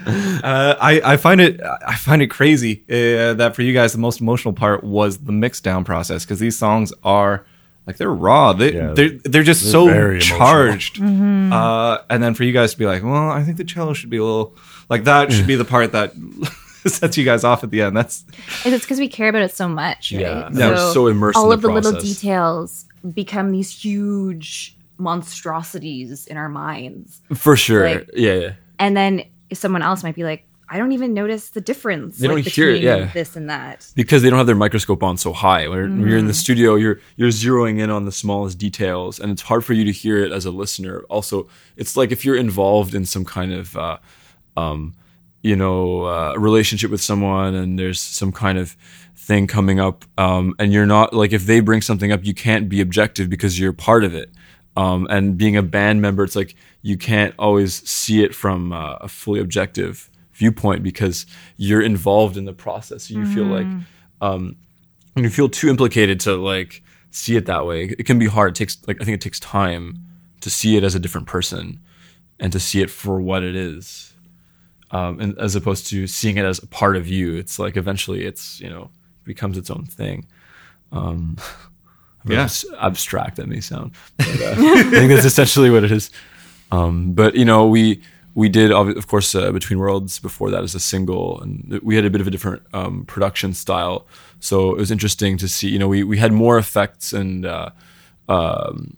Uh, 0.06 0.76
I, 0.80 1.00
I 1.12 1.16
find 1.16 1.40
it 1.40 1.60
I 1.86 1.94
find 1.96 2.22
it 2.22 2.28
crazy 2.28 2.84
uh, 2.88 3.34
that 3.34 3.54
for 3.54 3.62
you 3.62 3.72
guys 3.72 3.92
the 3.92 3.98
most 3.98 4.20
emotional 4.20 4.54
part 4.54 4.82
was 4.84 5.18
the 5.18 5.32
mix 5.32 5.60
down 5.60 5.84
process 5.84 6.24
because 6.24 6.38
these 6.38 6.56
songs 6.56 6.92
are 7.04 7.44
like 7.86 7.96
they're 7.98 8.10
raw 8.12 8.52
they 8.52 8.72
Yeah, 8.74 8.92
they're 8.94 9.10
they're 9.24 9.42
just 9.42 9.62
they're 9.62 9.72
so 9.72 9.86
very 9.86 10.14
emotional. 10.16 10.38
charged 10.38 11.02
uh, 11.02 11.98
and 12.08 12.22
then 12.22 12.34
for 12.34 12.44
you 12.44 12.52
guys 12.52 12.72
to 12.72 12.78
be 12.78 12.86
like 12.86 13.02
well 13.02 13.30
I 13.30 13.42
think 13.42 13.56
the 13.56 13.64
cello 13.64 13.92
should 13.92 14.10
be 14.10 14.16
a 14.16 14.24
little 14.24 14.56
like 14.88 15.04
that 15.04 15.32
should 15.32 15.46
be 15.46 15.56
the 15.56 15.64
part 15.64 15.92
that 15.92 16.12
sets 16.86 17.18
you 17.18 17.24
guys 17.24 17.44
off 17.44 17.62
at 17.62 17.70
the 17.70 17.82
end 17.82 17.94
that's 17.96 18.24
And 18.64 18.72
it's 18.74 18.84
because 18.84 18.98
we 18.98 19.08
care 19.08 19.28
about 19.28 19.42
it 19.42 19.52
so 19.54 19.68
much, 19.68 20.12
right? 20.12 20.20
Yeah. 20.22 20.48
Yeah, 20.52 20.68
we're 20.70 20.92
so 20.94 21.06
immersed 21.08 21.36
All 21.36 21.52
in 21.52 21.56
of 21.58 21.60
the 21.62 21.68
the 21.68 21.74
little 21.74 22.00
details 22.00 22.86
become 23.14 23.52
these 23.52 23.70
huge 23.70 24.76
monstrosities 24.96 26.26
in 26.26 26.36
our 26.36 26.48
minds, 26.48 27.20
For 27.34 27.56
sure. 27.56 27.88
Like- 27.88 28.10
yeah, 28.14 28.34
yeah. 28.34 28.52
and 28.78 28.96
then 28.96 29.24
someone 29.54 29.82
else 29.82 30.02
might 30.02 30.14
be 30.14 30.24
like, 30.24 30.44
"I 30.68 30.78
don't 30.78 30.92
even 30.92 31.14
notice 31.14 31.50
the 31.50 31.60
difference 31.60 32.18
They 32.18 32.28
like, 32.28 32.44
don't 32.44 32.54
hear 32.54 32.70
it, 32.70 32.80
between 32.80 32.98
yeah. 32.98 33.10
this 33.12 33.36
and 33.36 33.48
that." 33.50 33.90
Because 33.96 34.22
they 34.22 34.30
don't 34.30 34.38
have 34.38 34.46
their 34.46 34.56
microscope 34.56 35.02
on 35.02 35.16
so 35.16 35.32
high. 35.32 35.68
When 35.68 36.00
you're 36.00 36.08
in 36.10 36.18
Mm-hmm. 36.20 36.26
the 36.28 36.34
studio, 36.34 36.74
you're 36.76 37.00
you're 37.16 37.30
zeroing 37.30 37.78
in 37.80 37.90
on 37.90 38.04
the 38.04 38.12
smallest 38.12 38.58
details, 38.58 39.18
and 39.20 39.32
it's 39.32 39.42
hard 39.42 39.64
for 39.64 39.72
you 39.72 39.84
to 39.84 39.92
hear 39.92 40.18
it 40.24 40.32
as 40.32 40.46
a 40.46 40.50
listener. 40.50 41.00
Also, 41.08 41.48
it's 41.76 41.96
like 41.96 42.12
if 42.12 42.24
you're 42.24 42.36
involved 42.36 42.94
in 42.94 43.04
some 43.04 43.24
kind 43.24 43.52
of, 43.52 43.76
uh, 43.76 43.98
um, 44.56 44.94
you 45.42 45.56
know, 45.56 46.02
uh, 46.04 46.34
relationship 46.36 46.90
with 46.90 47.00
someone, 47.00 47.54
and 47.54 47.78
there's 47.78 48.00
some 48.00 48.30
kind 48.32 48.58
of 48.58 48.76
thing 49.16 49.46
coming 49.46 49.80
up, 49.80 50.04
um, 50.18 50.54
and 50.58 50.72
you're 50.72 50.86
not 50.86 51.12
like 51.14 51.32
if 51.32 51.46
they 51.46 51.60
bring 51.60 51.82
something 51.82 52.12
up, 52.12 52.24
you 52.24 52.34
can't 52.34 52.68
be 52.68 52.80
objective 52.80 53.28
because 53.30 53.58
you're 53.58 53.72
part 53.72 54.04
of 54.04 54.14
it. 54.14 54.30
Um, 54.80 55.06
and 55.10 55.36
being 55.36 55.58
a 55.58 55.62
band 55.62 56.00
member, 56.00 56.24
it's 56.24 56.34
like 56.34 56.54
you 56.80 56.96
can't 56.96 57.34
always 57.38 57.86
see 57.86 58.24
it 58.24 58.34
from 58.34 58.72
uh, 58.72 58.94
a 58.94 59.08
fully 59.08 59.38
objective 59.38 60.08
viewpoint 60.32 60.82
because 60.82 61.26
you're 61.58 61.82
involved 61.82 62.38
in 62.38 62.46
the 62.46 62.54
process. 62.54 63.10
You 63.10 63.26
feel 63.26 63.44
like 63.44 63.66
um, 64.22 64.56
and 65.14 65.24
you 65.26 65.30
feel 65.30 65.50
too 65.50 65.68
implicated 65.68 66.18
to 66.20 66.34
like 66.34 66.82
see 67.10 67.36
it 67.36 67.44
that 67.44 67.66
way. 67.66 67.94
It 67.98 68.06
can 68.06 68.18
be 68.18 68.26
hard. 68.26 68.52
It 68.52 68.54
takes 68.54 68.78
like 68.88 68.96
I 69.02 69.04
think 69.04 69.16
it 69.16 69.20
takes 69.20 69.38
time 69.38 69.98
to 70.40 70.48
see 70.48 70.78
it 70.78 70.82
as 70.82 70.94
a 70.94 70.98
different 70.98 71.26
person 71.26 71.78
and 72.38 72.50
to 72.50 72.58
see 72.58 72.80
it 72.80 72.88
for 72.88 73.20
what 73.20 73.42
it 73.42 73.54
is, 73.54 74.14
um, 74.92 75.20
and 75.20 75.38
as 75.38 75.54
opposed 75.56 75.88
to 75.88 76.06
seeing 76.06 76.38
it 76.38 76.46
as 76.46 76.58
a 76.58 76.66
part 76.66 76.96
of 76.96 77.06
you. 77.06 77.36
It's 77.36 77.58
like 77.58 77.76
eventually 77.76 78.24
it's 78.24 78.58
you 78.60 78.70
know 78.70 78.88
becomes 79.24 79.58
its 79.58 79.70
own 79.70 79.84
thing. 79.84 80.26
Um, 80.90 81.36
Yeah. 82.26 82.42
abs- 82.42 82.66
abstract 82.78 83.36
that 83.36 83.48
may 83.48 83.60
sound. 83.60 83.92
But, 84.18 84.26
uh, 84.28 84.54
I 84.58 84.82
think 84.90 85.10
that's 85.12 85.24
essentially 85.24 85.70
what 85.70 85.84
it 85.84 85.92
is. 85.92 86.10
Um, 86.72 87.12
but 87.12 87.34
you 87.34 87.44
know, 87.44 87.66
we 87.66 88.02
we 88.34 88.48
did 88.48 88.70
of 88.72 89.06
course 89.06 89.34
uh, 89.34 89.50
Between 89.52 89.78
Worlds 89.78 90.18
before 90.18 90.50
that 90.50 90.62
as 90.62 90.74
a 90.74 90.80
single, 90.80 91.40
and 91.40 91.80
we 91.82 91.96
had 91.96 92.04
a 92.04 92.10
bit 92.10 92.20
of 92.20 92.26
a 92.26 92.30
different 92.30 92.62
um, 92.72 93.04
production 93.06 93.54
style. 93.54 94.06
So 94.38 94.72
it 94.74 94.78
was 94.78 94.90
interesting 94.90 95.36
to 95.38 95.48
see. 95.48 95.68
You 95.68 95.78
know, 95.78 95.88
we 95.88 96.04
we 96.04 96.18
had 96.18 96.32
more 96.32 96.58
effects 96.58 97.12
and. 97.12 97.46
Uh, 97.46 97.70
um, 98.28 98.96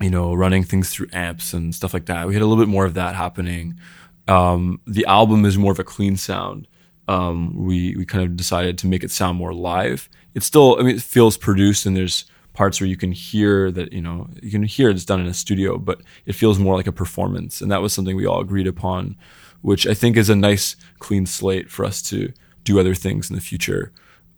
you 0.00 0.10
know, 0.10 0.34
running 0.34 0.64
things 0.64 0.90
through 0.90 1.06
amps 1.12 1.52
and 1.52 1.74
stuff 1.74 1.94
like 1.94 2.06
that. 2.06 2.26
We 2.26 2.34
had 2.34 2.42
a 2.42 2.46
little 2.46 2.62
bit 2.62 2.68
more 2.68 2.84
of 2.84 2.94
that 2.94 3.14
happening. 3.14 3.78
Um, 4.26 4.80
the 4.86 5.06
album 5.06 5.44
is 5.44 5.56
more 5.56 5.70
of 5.70 5.78
a 5.78 5.84
clean 5.84 6.16
sound. 6.16 6.66
Um, 7.06 7.54
we 7.66 7.94
we 7.96 8.04
kind 8.04 8.24
of 8.24 8.36
decided 8.36 8.78
to 8.78 8.86
make 8.86 9.04
it 9.04 9.10
sound 9.10 9.38
more 9.38 9.52
live. 9.52 10.08
It 10.34 10.42
still, 10.42 10.78
I 10.80 10.82
mean, 10.82 10.96
it 10.96 11.02
feels 11.02 11.36
produced, 11.36 11.86
and 11.86 11.96
there's 11.96 12.24
parts 12.52 12.80
where 12.80 12.88
you 12.88 12.96
can 12.96 13.12
hear 13.12 13.70
that, 13.70 13.92
you 13.92 14.02
know, 14.02 14.28
you 14.42 14.50
can 14.50 14.62
hear 14.62 14.90
it's 14.90 15.04
done 15.04 15.20
in 15.20 15.26
a 15.26 15.34
studio, 15.34 15.78
but 15.78 16.02
it 16.26 16.34
feels 16.34 16.58
more 16.58 16.76
like 16.76 16.86
a 16.86 16.92
performance, 16.92 17.60
and 17.60 17.70
that 17.70 17.82
was 17.82 17.92
something 17.92 18.16
we 18.16 18.26
all 18.26 18.40
agreed 18.40 18.66
upon, 18.66 19.16
which 19.62 19.86
I 19.86 19.94
think 19.94 20.16
is 20.16 20.28
a 20.28 20.36
nice 20.36 20.76
clean 20.98 21.26
slate 21.26 21.70
for 21.70 21.84
us 21.84 22.02
to 22.02 22.32
do 22.64 22.78
other 22.78 22.94
things 22.94 23.30
in 23.30 23.36
the 23.36 23.42
future. 23.42 23.92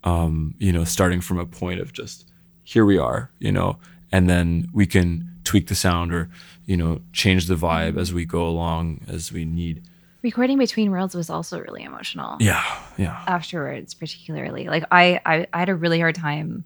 Um, 0.04 0.54
you 0.58 0.72
know, 0.72 0.84
starting 0.84 1.20
from 1.20 1.38
a 1.38 1.46
point 1.46 1.80
of 1.80 1.92
just 1.92 2.30
here 2.62 2.84
we 2.84 2.98
are, 2.98 3.30
you 3.38 3.50
know, 3.50 3.78
and 4.12 4.28
then 4.28 4.68
we 4.72 4.86
can 4.86 5.28
tweak 5.44 5.68
the 5.68 5.74
sound 5.74 6.12
or 6.12 6.30
you 6.66 6.76
know 6.76 7.00
change 7.12 7.46
the 7.46 7.54
vibe 7.54 7.98
as 7.98 8.12
we 8.12 8.24
go 8.24 8.46
along 8.46 9.00
as 9.08 9.32
we 9.32 9.44
need. 9.44 9.82
Recording 10.22 10.56
Between 10.56 10.90
Worlds 10.90 11.14
was 11.14 11.28
also 11.28 11.60
really 11.60 11.82
emotional. 11.82 12.38
Yeah, 12.40 12.64
yeah, 12.96 13.22
Afterwards, 13.26 13.92
particularly, 13.92 14.68
like 14.68 14.84
I, 14.90 15.20
I, 15.26 15.46
I 15.52 15.58
had 15.58 15.68
a 15.68 15.74
really 15.74 16.00
hard 16.00 16.14
time 16.14 16.64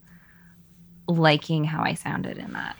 liking 1.09 1.65
how 1.65 1.83
I 1.83 1.95
sounded 1.95 2.39
in 2.39 2.53
that. 2.53 2.77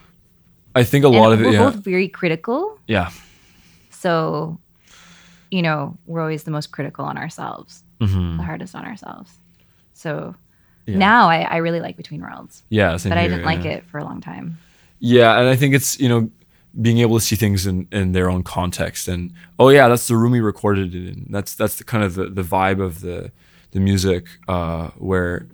I 0.75 0.85
think 0.85 1.05
a 1.05 1.09
lot 1.09 1.33
And 1.33 1.35
of 1.35 1.41
it. 1.43 1.47
we're 1.47 1.53
Yeah, 1.55 1.71
both 1.71 1.77
very 1.83 2.09
critical, 2.09 2.79
yeah, 2.87 3.11
so 3.91 4.59
you 5.51 5.63
know, 5.63 5.97
we're 6.07 6.21
always 6.21 6.43
the 6.45 6.51
most 6.51 6.73
critical 6.73 7.05
on 7.07 7.17
ourselves, 7.17 7.83
the 8.39 8.43
hardest 8.45 8.75
on 8.75 8.85
ourselves. 8.85 9.33
So 9.95 10.35
now 10.87 11.29
I, 11.29 11.41
I 11.43 11.57
really 11.57 11.81
like 11.81 11.97
Between 11.97 12.21
Worlds, 12.21 12.63
Yeah, 12.69 12.93
but 13.03 13.13
I 13.13 13.27
didn't 13.29 13.45
like 13.45 13.65
it 13.65 13.85
for 13.87 13.99
a 13.99 14.05
long 14.05 14.21
time. 14.21 14.59
Yeah, 15.01 15.39
and 15.39 15.49
I 15.49 15.57
think 15.57 15.75
it's 15.75 15.99
you 15.99 16.09
know 16.09 16.31
being 16.81 16.99
able 16.99 17.19
to 17.19 17.25
see 17.25 17.35
things 17.37 17.67
in, 17.67 17.89
in 17.91 18.13
their 18.13 18.31
own 18.31 18.43
context, 18.43 19.09
and 19.09 19.33
oh 19.59 19.71
yeah, 19.71 19.89
that's 19.89 20.07
the 20.07 20.17
room 20.17 20.33
we 20.33 20.41
recorded 20.41 20.95
it 20.95 21.09
in. 21.09 21.27
That's 21.31 21.55
that's 21.55 21.77
the 21.77 21.85
kind 21.85 22.05
of 22.05 22.15
the, 22.15 22.27
the 22.29 22.43
vibe 22.43 22.81
of 22.81 23.01
the 23.01 23.33
the 23.73 23.81
music 23.81 24.27
uh, 24.49 24.89
where 24.99 25.47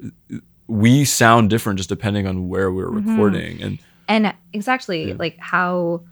we 0.67 1.05
sound 1.05 1.51
different 1.51 1.79
just 1.79 1.89
depending 1.89 2.27
on 2.27 2.49
where 2.49 2.73
we're 2.73 2.89
recording, 2.89 3.63
and 3.63 3.79
and 4.09 4.35
exactly 4.53 5.15
like 5.15 5.39
how 5.39 6.03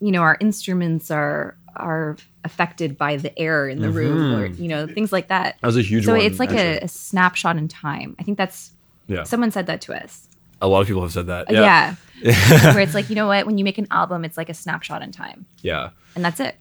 you 0.00 0.12
know 0.12 0.20
our 0.20 0.36
instruments 0.40 1.10
are 1.10 1.56
are 1.76 2.16
affected 2.44 2.96
by 2.96 3.16
the 3.16 3.36
air 3.38 3.68
in 3.68 3.80
the 3.80 3.90
room 3.90 4.34
or 4.34 4.46
you 4.46 4.68
know 4.68 4.86
things 4.86 5.12
like 5.12 5.28
that. 5.28 5.56
That 5.60 5.66
was 5.66 5.76
a 5.76 5.82
huge 5.82 6.04
so 6.04 6.12
one. 6.12 6.20
it's 6.20 6.38
like 6.38 6.52
a, 6.52 6.78
a 6.80 6.88
snapshot 6.88 7.56
in 7.56 7.68
time. 7.68 8.16
I 8.18 8.22
think 8.22 8.38
that's 8.38 8.72
yeah. 9.06 9.24
someone 9.24 9.50
said 9.50 9.66
that 9.66 9.80
to 9.82 9.94
us. 9.94 10.28
A 10.60 10.66
lot 10.66 10.80
of 10.80 10.86
people 10.86 11.02
have 11.02 11.12
said 11.12 11.28
that. 11.28 11.50
yeah, 11.50 11.94
Yeah, 12.20 12.72
where 12.74 12.80
it's 12.80 12.94
like 12.94 13.08
you 13.10 13.16
know 13.16 13.26
what? 13.26 13.46
When 13.46 13.58
you 13.58 13.64
make 13.64 13.78
an 13.78 13.86
album 13.90 14.24
it's 14.24 14.36
like 14.36 14.48
a 14.48 14.54
snapshot 14.54 15.02
in 15.02 15.12
time. 15.12 15.46
Yeah. 15.62 15.90
and 16.14 16.24
that's 16.24 16.40
it. 16.40 16.56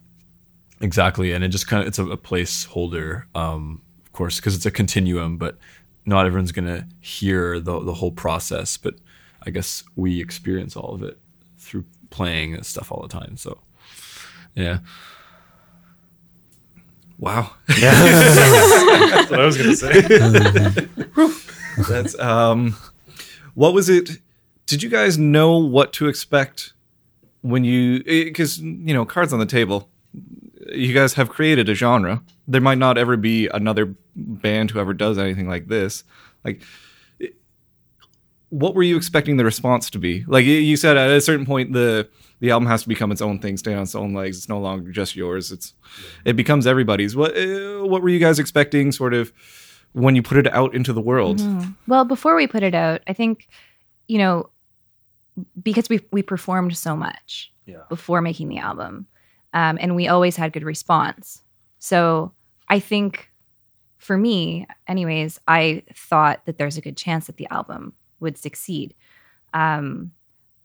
Exactly, 0.80 1.32
and 1.32 1.44
it 1.44 1.50
just 1.50 1.68
kind 1.68 1.82
of 1.82 1.88
it's 1.88 1.98
a, 1.98 2.06
a 2.06 2.18
placeholder, 2.18 3.24
um, 3.34 3.82
of 4.06 4.12
course, 4.14 4.36
because 4.36 4.56
it's 4.56 4.66
a 4.66 4.72
continuum. 4.72 5.38
But 5.38 5.58
not 6.08 6.26
everyone's 6.26 6.52
gonna 6.52 6.88
hear 7.00 7.60
the 7.60 7.80
the 7.80 7.94
whole 7.94 8.12
process. 8.12 8.78
But 8.78 8.96
I 9.44 9.52
guess 9.52 9.84
we 9.96 10.20
experience 10.20 10.76
all 10.76 10.96
of 10.96 11.04
it 11.04 11.20
through 11.60 11.86
playing 12.10 12.56
and 12.56 12.66
stuff 12.66 12.92
all 12.92 13.02
the 13.02 13.08
time. 13.08 13.38
So, 13.38 13.60
yeah, 14.56 14.80
Wow. 17.20 17.52
That's 17.68 19.32
what 19.32 19.40
I 19.40 19.46
was 19.46 19.58
going 19.58 19.70
to 19.70 19.76
say. 19.76 20.02
That's 21.90 22.18
um 22.20 22.76
what 23.54 23.74
was 23.74 23.90
it 23.90 24.10
did 24.66 24.84
you 24.84 24.90
guys 24.90 25.18
know 25.18 25.58
what 25.58 25.94
to 25.94 26.08
expect 26.08 26.74
when 27.42 27.64
you 27.64 28.04
because 28.04 28.60
you 28.60 28.94
know 28.94 29.06
cards 29.06 29.32
on 29.32 29.40
the 29.40 29.46
table 29.46 29.90
you 30.72 30.94
guys 30.94 31.14
have 31.14 31.30
created 31.30 31.70
a 31.70 31.74
genre. 31.74 32.22
There 32.48 32.62
might 32.62 32.78
not 32.78 32.98
ever 32.98 33.18
be 33.18 33.48
another 33.48 33.96
band 34.16 34.72
who 34.72 34.80
ever 34.80 34.94
does 34.94 35.18
anything 35.18 35.48
like 35.48 35.68
this. 35.68 36.04
Like 36.44 36.62
what 38.50 38.74
were 38.76 38.84
you 38.84 38.96
expecting 38.96 39.36
the 39.38 39.44
response 39.44 39.90
to 39.90 40.00
be? 40.00 40.24
Like 40.28 40.46
you- 40.46 40.54
you 40.60 40.78
said 40.78 40.96
at 40.98 41.10
a 41.10 41.20
certain 41.22 41.46
point 41.46 41.74
the 41.74 42.08
the 42.40 42.52
album 42.52 42.68
has 42.68 42.84
to 42.84 42.88
become 42.88 43.12
its 43.12 43.22
own 43.22 43.40
thing 43.40 43.58
stand 43.58 43.78
on 43.78 43.84
its 43.84 43.96
own 43.96 44.14
legs. 44.14 44.38
It's 44.38 44.48
no 44.48 44.60
longer 44.60 44.92
just 44.92 45.16
yours. 45.16 45.52
It's 45.52 45.74
it 46.24 46.34
becomes 46.36 46.66
everybody's. 46.68 47.16
What 47.16 47.36
uh, 47.38 47.84
what 47.86 48.02
were 48.02 48.10
you 48.10 48.20
guys 48.20 48.40
expecting 48.40 48.92
sort 48.92 49.14
of 49.14 49.34
when 49.94 50.16
you 50.16 50.22
put 50.22 50.38
it 50.38 50.48
out 50.54 50.74
into 50.76 50.94
the 50.94 51.02
world? 51.02 51.42
Well 51.88 52.06
before 52.06 52.36
we 52.36 52.46
put 52.48 52.62
it 52.64 52.76
out 52.76 53.02
i 53.08 53.14
think 53.14 53.48
you 54.08 54.18
know 54.20 54.50
because 55.62 55.90
we 55.90 56.00
we 56.12 56.22
performed 56.22 56.78
so 56.78 56.96
much 56.96 57.52
Yeah. 57.66 57.82
before 57.90 58.22
making 58.22 58.50
the 58.50 58.60
album 58.60 59.08
um, 59.58 59.78
and 59.82 59.96
we 59.96 60.08
always 60.08 60.36
had 60.36 60.54
good 60.54 60.64
response. 60.64 61.42
So 61.80 62.34
i 62.70 62.80
think 62.80 63.32
for 63.98 64.18
me 64.18 64.68
anyways 64.88 65.40
i 65.48 65.82
thought 65.94 66.46
that 66.46 66.58
there's 66.58 66.78
a 66.78 66.82
good 66.82 66.98
chance 66.98 67.28
that 67.28 67.38
the 67.38 67.48
album 67.50 67.94
would 68.20 68.38
succeed. 68.38 68.94
Um, 69.54 70.12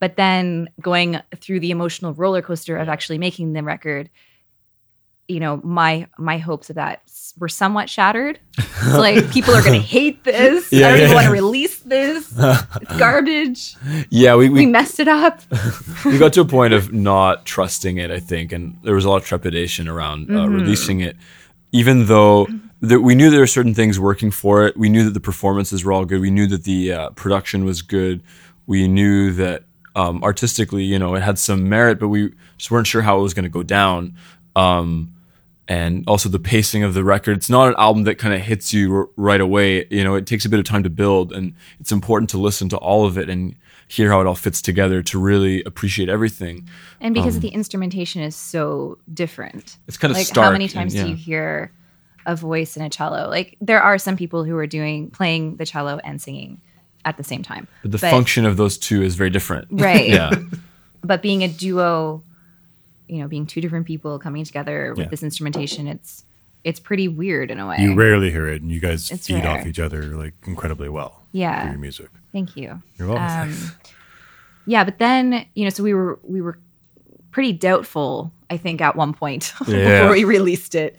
but 0.00 0.16
then 0.16 0.68
going 0.80 1.20
through 1.36 1.60
the 1.60 1.70
emotional 1.70 2.12
roller 2.12 2.42
coaster 2.42 2.76
of 2.76 2.88
actually 2.88 3.18
making 3.18 3.52
the 3.52 3.62
record 3.62 4.10
you 5.32 5.40
know 5.40 5.60
my 5.64 6.06
my 6.18 6.38
hopes 6.38 6.70
of 6.70 6.76
that 6.76 7.02
were 7.38 7.48
somewhat 7.48 7.88
shattered 7.88 8.38
so 8.90 8.98
like 8.98 9.30
people 9.36 9.54
are 9.54 9.62
gonna 9.62 9.78
hate 9.78 10.22
this 10.24 10.70
Yeah, 10.70 10.88
i 10.88 10.90
don't 10.90 10.98
yeah, 10.98 11.04
even 11.04 11.14
want 11.14 11.26
to 11.26 11.32
release 11.32 11.78
this 11.80 12.32
it's 12.38 12.96
garbage 12.98 13.76
yeah. 14.10 14.34
We 14.36 14.48
we 14.48 14.60
we, 14.60 14.66
messed 14.66 15.00
it 15.00 15.08
up 15.08 15.40
we 16.04 16.18
got 16.18 16.32
to 16.34 16.40
a 16.42 16.44
point 16.44 16.72
of 16.72 16.92
not 16.92 17.44
trusting 17.44 17.98
it. 17.98 18.10
I 18.10 18.20
think, 18.20 18.52
and 18.52 18.78
there 18.82 18.94
was 18.94 19.04
a 19.04 19.10
lot 19.10 19.16
of 19.16 19.24
trepidation 19.24 19.88
around 19.88 20.30
uh, 20.30 20.48
releasing 20.48 21.00
it, 21.00 21.16
even 21.72 22.06
though. 22.06 22.46
That 22.84 22.98
we 22.98 23.14
knew 23.14 23.30
there 23.30 23.38
were 23.38 23.46
certain 23.46 23.74
things 23.74 24.00
working 24.00 24.32
for 24.32 24.66
it. 24.66 24.76
We 24.76 24.88
knew 24.88 25.04
that 25.04 25.14
the 25.14 25.20
performances 25.20 25.84
were 25.84 25.92
all 25.92 26.04
good. 26.04 26.20
We 26.20 26.32
knew 26.32 26.48
that 26.48 26.64
the 26.64 26.92
uh, 26.92 27.10
production 27.10 27.64
was 27.64 27.80
good. 27.80 28.24
We 28.66 28.88
knew 28.88 29.30
that 29.34 29.62
um, 29.94 30.20
artistically, 30.24 30.82
you 30.82 30.98
know, 30.98 31.14
it 31.14 31.22
had 31.22 31.38
some 31.38 31.68
merit, 31.68 32.00
but 32.00 32.08
we 32.08 32.32
just 32.58 32.72
weren't 32.72 32.88
sure 32.88 33.02
how 33.02 33.20
it 33.20 33.22
was 33.22 33.34
going 33.34 33.44
to 33.44 33.48
go 33.48 33.62
down. 33.62 34.16
Um, 34.56 35.11
and 35.68 36.04
also 36.06 36.28
the 36.28 36.38
pacing 36.38 36.82
of 36.82 36.94
the 36.94 37.04
record. 37.04 37.36
It's 37.36 37.50
not 37.50 37.68
an 37.68 37.74
album 37.78 38.04
that 38.04 38.16
kind 38.16 38.34
of 38.34 38.40
hits 38.40 38.72
you 38.74 38.94
r- 38.94 39.08
right 39.16 39.40
away. 39.40 39.86
You 39.90 40.04
know, 40.04 40.14
it 40.16 40.26
takes 40.26 40.44
a 40.44 40.48
bit 40.48 40.58
of 40.58 40.64
time 40.64 40.82
to 40.82 40.90
build, 40.90 41.32
and 41.32 41.54
it's 41.80 41.92
important 41.92 42.30
to 42.30 42.38
listen 42.38 42.68
to 42.70 42.76
all 42.78 43.04
of 43.06 43.16
it 43.18 43.28
and 43.30 43.54
hear 43.88 44.10
how 44.10 44.20
it 44.20 44.26
all 44.26 44.34
fits 44.34 44.62
together 44.62 45.02
to 45.02 45.18
really 45.18 45.62
appreciate 45.64 46.08
everything. 46.08 46.66
and 47.00 47.14
because 47.14 47.34
um, 47.36 47.40
the 47.42 47.48
instrumentation 47.48 48.22
is 48.22 48.34
so 48.34 48.96
different 49.12 49.76
It's 49.86 49.98
kind 49.98 50.10
of 50.10 50.16
like 50.16 50.26
stark 50.26 50.46
how 50.46 50.52
many 50.52 50.64
and- 50.64 50.72
times 50.72 50.94
yeah. 50.94 51.04
do 51.04 51.10
you 51.10 51.14
hear 51.16 51.72
a 52.24 52.34
voice 52.34 52.76
and 52.76 52.86
a 52.86 52.88
cello 52.88 53.28
like 53.28 53.56
there 53.60 53.82
are 53.82 53.98
some 53.98 54.16
people 54.16 54.44
who 54.44 54.56
are 54.56 54.66
doing 54.66 55.10
playing 55.10 55.56
the 55.56 55.66
cello 55.66 55.98
and 56.04 56.22
singing 56.22 56.60
at 57.04 57.16
the 57.18 57.24
same 57.24 57.42
time 57.42 57.66
But 57.82 57.90
the 57.90 57.98
function 57.98 58.46
of 58.46 58.56
those 58.56 58.78
two 58.78 59.02
is 59.02 59.14
very 59.16 59.28
different. 59.28 59.66
right 59.72 60.08
Yeah. 60.18 60.30
but 61.04 61.20
being 61.20 61.42
a 61.42 61.48
duo 61.48 62.22
you 63.12 63.18
know 63.20 63.28
being 63.28 63.46
two 63.46 63.60
different 63.60 63.86
people 63.86 64.18
coming 64.18 64.44
together 64.44 64.90
with 64.96 65.04
Yeah. 65.06 65.10
this 65.10 65.22
instrumentation 65.22 65.86
it's 65.86 66.24
it's 66.64 66.80
pretty 66.80 67.08
weird 67.08 67.50
in 67.50 67.58
a 67.58 67.66
way 67.66 67.76
You 67.78 67.94
rarely 67.94 68.30
hear 68.30 68.46
it, 68.48 68.62
and 68.62 68.70
you 68.70 68.80
guys 68.80 69.10
It's 69.10 69.26
feed 69.26 69.44
rare. 69.44 69.58
off 69.60 69.66
each 69.66 69.80
other 69.80 70.02
like 70.16 70.34
incredibly 70.46 70.88
well. 70.88 71.20
Yeah. 71.32 71.70
your 71.70 71.78
music. 71.78 72.08
thank 72.32 72.56
you 72.56 72.80
You're 72.98 73.08
welcome. 73.08 73.50
um, 73.50 73.72
yeah 74.66 74.84
but 74.84 74.98
then 74.98 75.44
you 75.54 75.64
know 75.64 75.70
so 75.70 75.82
we 75.82 75.92
were 75.94 76.18
we 76.22 76.40
were 76.40 76.58
pretty 77.32 77.52
doubtful 77.52 78.30
i 78.50 78.56
think 78.56 78.80
at 78.80 78.94
one 78.96 79.12
point 79.12 79.52
Yeah. 79.66 80.00
before 80.02 80.12
we 80.12 80.24
released 80.24 80.74
it 80.74 80.96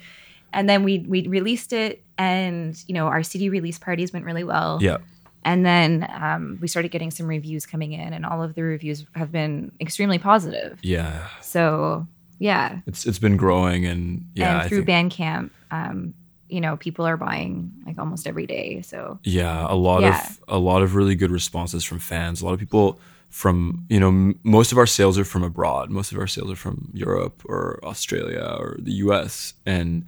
and 0.51 0.67
then 0.69 0.83
we 0.83 0.99
we 0.99 1.27
released 1.27 1.71
it 1.73 2.03
and 2.17 2.81
you 2.87 2.93
know 2.93 3.05
our 3.07 3.23
cd 3.23 3.49
release 3.49 3.79
parties 3.79 4.11
went 4.13 4.25
really 4.25 4.43
well 4.43 4.79
Yeah. 4.81 4.97
And 5.45 5.65
then 5.65 6.07
um, 6.21 6.57
we 6.61 6.67
started 6.67 6.89
getting 6.91 7.11
some 7.11 7.27
reviews 7.27 7.65
coming 7.65 7.91
in 7.93 8.13
and 8.13 8.25
all 8.25 8.41
of 8.43 8.55
the 8.55 8.63
reviews 8.63 9.05
have 9.15 9.31
been 9.31 9.71
extremely 9.81 10.17
positive 10.19 10.79
Yeah. 10.81 11.27
so 11.41 12.07
yeah 12.39 12.79
It's 12.87 13.05
it's 13.05 13.19
been 13.19 13.37
growing 13.37 13.85
and 13.85 14.25
yeah. 14.35 14.61
and 14.61 14.69
through 14.69 14.85
think- 14.85 15.13
bandcamp 15.13 15.49
um, 15.71 16.13
you 16.49 16.61
know 16.61 16.77
people 16.77 17.05
are 17.05 17.17
buying 17.17 17.71
like 17.85 17.97
almost 17.97 18.27
every 18.27 18.45
day 18.47 18.81
so 18.81 19.19
Yeah, 19.23 19.65
a 19.69 19.75
lot 19.75 20.01
Yeah. 20.01 20.19
of 20.27 20.39
a 20.47 20.57
lot 20.59 20.81
of 20.83 20.95
really 20.95 21.15
good 21.15 21.31
responses 21.31 21.83
from 21.83 21.99
fans. 21.99 22.41
A 22.41 22.45
lot 22.45 22.53
of 22.53 22.59
people 22.59 22.99
from 23.29 23.85
you 23.89 23.99
know 23.99 24.09
m- 24.09 24.39
most 24.43 24.71
of 24.71 24.77
our 24.77 24.85
sales 24.85 25.17
are 25.17 25.25
from 25.25 25.43
abroad. 25.43 25.89
Most 25.89 26.11
of 26.11 26.19
our 26.19 26.27
sales 26.27 26.51
are 26.51 26.55
from 26.55 26.89
Europe 26.93 27.41
or 27.49 27.79
Australia 27.83 28.45
or 28.59 28.77
the 28.79 28.93
U.S. 29.05 29.53
and 29.65 30.05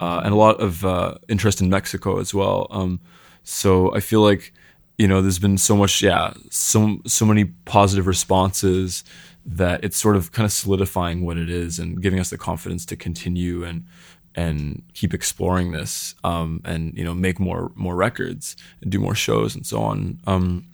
uh, 0.00 0.20
and 0.24 0.32
a 0.32 0.36
lot 0.36 0.60
of 0.60 0.84
uh, 0.84 1.14
interest 1.28 1.60
in 1.60 1.68
Mexico 1.68 2.20
as 2.20 2.32
well. 2.32 2.68
Um, 2.70 3.00
so 3.42 3.92
I 3.96 4.00
feel 4.00 4.20
like 4.20 4.52
you 4.98 5.08
know 5.08 5.22
there's 5.22 5.38
been 5.38 5.56
so 5.56 5.76
much 5.76 6.02
yeah 6.02 6.32
so 6.50 6.98
so 7.06 7.24
many 7.24 7.44
positive 7.64 8.06
responses 8.06 9.04
that 9.46 9.82
it's 9.82 9.96
sort 9.96 10.16
of 10.16 10.32
kind 10.32 10.44
of 10.44 10.52
solidifying 10.52 11.24
what 11.24 11.38
it 11.38 11.48
is 11.48 11.78
and 11.78 12.02
giving 12.02 12.20
us 12.20 12.28
the 12.28 12.36
confidence 12.36 12.84
to 12.84 12.96
continue 12.96 13.64
and 13.64 13.84
and 14.34 14.82
keep 14.94 15.14
exploring 15.14 15.72
this 15.72 16.14
um, 16.22 16.60
and 16.64 16.96
you 16.96 17.02
know 17.02 17.14
make 17.14 17.40
more 17.40 17.72
more 17.74 17.96
records 17.96 18.56
and 18.82 18.92
do 18.92 19.00
more 19.00 19.14
shows 19.14 19.54
and 19.54 19.66
so 19.66 19.80
on. 19.80 20.20
Um, 20.26 20.66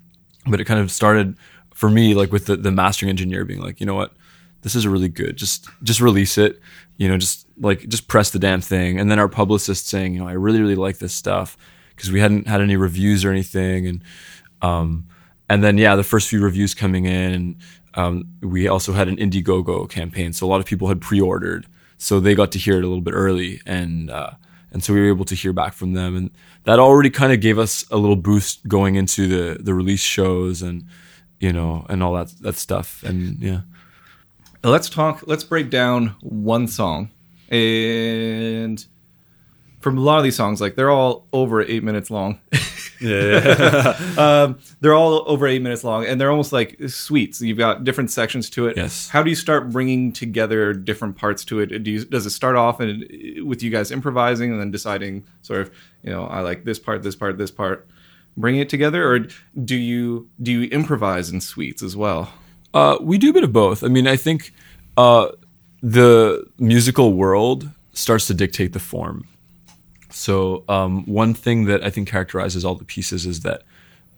but 0.46 0.60
it 0.60 0.64
kind 0.64 0.80
of 0.80 0.90
started 0.90 1.36
for 1.72 1.88
me 1.88 2.14
like 2.14 2.32
with 2.32 2.46
the, 2.46 2.56
the 2.56 2.70
mastering 2.70 3.10
engineer 3.10 3.44
being 3.44 3.60
like 3.60 3.80
you 3.80 3.86
know 3.86 3.94
what? 3.94 4.12
This 4.62 4.74
is 4.74 4.86
really 4.86 5.08
good. 5.08 5.36
Just 5.36 5.68
just 5.82 6.00
release 6.00 6.36
it. 6.36 6.60
You 6.96 7.08
know 7.08 7.16
just 7.16 7.46
like 7.60 7.88
just 7.88 8.08
press 8.08 8.30
the 8.30 8.38
damn 8.38 8.60
thing. 8.60 8.98
And 8.98 9.10
then 9.10 9.18
our 9.18 9.28
publicist 9.28 9.88
saying 9.88 10.14
you 10.14 10.20
know 10.20 10.28
i 10.28 10.32
really 10.32 10.60
really 10.60 10.74
like 10.74 10.98
this 10.98 11.14
stuff 11.14 11.56
because 11.94 12.10
we 12.10 12.20
hadn't 12.20 12.46
had 12.46 12.60
any 12.60 12.76
reviews 12.76 13.24
or 13.24 13.30
anything 13.30 13.86
and 13.86 14.02
um, 14.62 15.06
and 15.48 15.62
then 15.62 15.78
yeah, 15.78 15.94
the 15.94 16.02
first 16.02 16.28
few 16.28 16.40
reviews 16.40 16.74
coming 16.74 17.04
in, 17.04 17.32
and 17.32 17.56
um, 17.94 18.24
we 18.40 18.66
also 18.66 18.92
had 18.92 19.08
an 19.08 19.16
Indiegogo 19.16 19.88
campaign, 19.88 20.32
so 20.32 20.46
a 20.46 20.48
lot 20.48 20.60
of 20.60 20.66
people 20.66 20.88
had 20.88 21.00
pre-ordered, 21.00 21.66
so 21.98 22.18
they 22.18 22.34
got 22.34 22.50
to 22.52 22.58
hear 22.58 22.74
it 22.74 22.84
a 22.84 22.88
little 22.88 23.02
bit 23.02 23.14
early, 23.14 23.60
and 23.66 24.10
uh, 24.10 24.30
and 24.72 24.82
so 24.82 24.94
we 24.94 25.00
were 25.00 25.08
able 25.08 25.26
to 25.26 25.34
hear 25.34 25.52
back 25.52 25.74
from 25.74 25.92
them, 25.92 26.16
and 26.16 26.30
that 26.64 26.78
already 26.78 27.10
kind 27.10 27.32
of 27.32 27.40
gave 27.40 27.58
us 27.58 27.84
a 27.90 27.96
little 27.96 28.16
boost 28.16 28.66
going 28.66 28.94
into 28.94 29.26
the 29.28 29.62
the 29.62 29.74
release 29.74 30.02
shows 30.02 30.62
and 30.62 30.84
you 31.40 31.52
know 31.52 31.84
and 31.90 32.02
all 32.02 32.14
that 32.14 32.28
that 32.40 32.56
stuff, 32.56 33.02
and 33.02 33.38
yeah, 33.40 33.60
let's 34.62 34.88
talk 34.88 35.22
let's 35.26 35.44
break 35.44 35.68
down 35.68 36.16
one 36.20 36.66
song 36.66 37.10
and 37.50 38.86
from 39.84 39.98
a 39.98 40.00
lot 40.00 40.16
of 40.16 40.24
these 40.24 40.34
songs 40.34 40.62
like 40.62 40.76
they're 40.76 40.90
all 40.90 41.26
over 41.32 41.60
eight 41.60 41.84
minutes 41.84 42.10
long 42.10 42.40
um, 43.04 44.58
they're 44.80 44.94
all 44.94 45.24
over 45.26 45.46
eight 45.46 45.60
minutes 45.60 45.84
long, 45.84 46.06
and 46.06 46.18
they're 46.20 46.30
almost 46.30 46.52
like 46.52 46.76
suites. 46.88 47.40
You've 47.40 47.58
got 47.58 47.84
different 47.84 48.10
sections 48.10 48.48
to 48.50 48.66
it. 48.68 48.76
Yes. 48.76 49.08
How 49.08 49.22
do 49.22 49.28
you 49.28 49.36
start 49.36 49.70
bringing 49.70 50.12
together 50.12 50.72
different 50.72 51.16
parts 51.16 51.44
to 51.46 51.60
it? 51.60 51.82
Do 51.82 51.90
you, 51.90 52.04
does 52.04 52.24
it 52.24 52.30
start 52.30 52.56
off 52.56 52.80
and 52.80 53.04
with 53.46 53.62
you 53.62 53.70
guys 53.70 53.90
improvising 53.90 54.52
and 54.52 54.60
then 54.60 54.70
deciding 54.70 55.26
sort 55.42 55.60
of, 55.60 55.70
you 56.02 56.10
know, 56.10 56.24
I 56.24 56.40
like 56.40 56.64
this 56.64 56.78
part, 56.78 57.02
this 57.02 57.16
part, 57.16 57.36
this 57.36 57.50
part, 57.50 57.86
bringing 58.36 58.60
it 58.60 58.68
together, 58.68 59.06
or 59.06 59.18
do 59.64 59.76
you 59.76 60.28
do 60.40 60.52
you 60.52 60.68
improvise 60.70 61.30
in 61.30 61.40
suites 61.40 61.82
as 61.82 61.96
well? 61.96 62.32
Uh, 62.72 62.96
we 63.00 63.18
do 63.18 63.30
a 63.30 63.32
bit 63.32 63.44
of 63.44 63.52
both. 63.52 63.84
I 63.84 63.88
mean, 63.88 64.06
I 64.06 64.16
think 64.16 64.52
uh, 64.96 65.28
the 65.82 66.46
musical 66.58 67.12
world 67.12 67.68
starts 67.92 68.26
to 68.28 68.34
dictate 68.34 68.72
the 68.72 68.80
form. 68.80 69.28
So 70.14 70.64
um, 70.68 71.04
one 71.06 71.34
thing 71.34 71.64
that 71.64 71.82
I 71.82 71.90
think 71.90 72.08
characterizes 72.08 72.64
all 72.64 72.76
the 72.76 72.84
pieces 72.84 73.26
is 73.26 73.40
that 73.40 73.62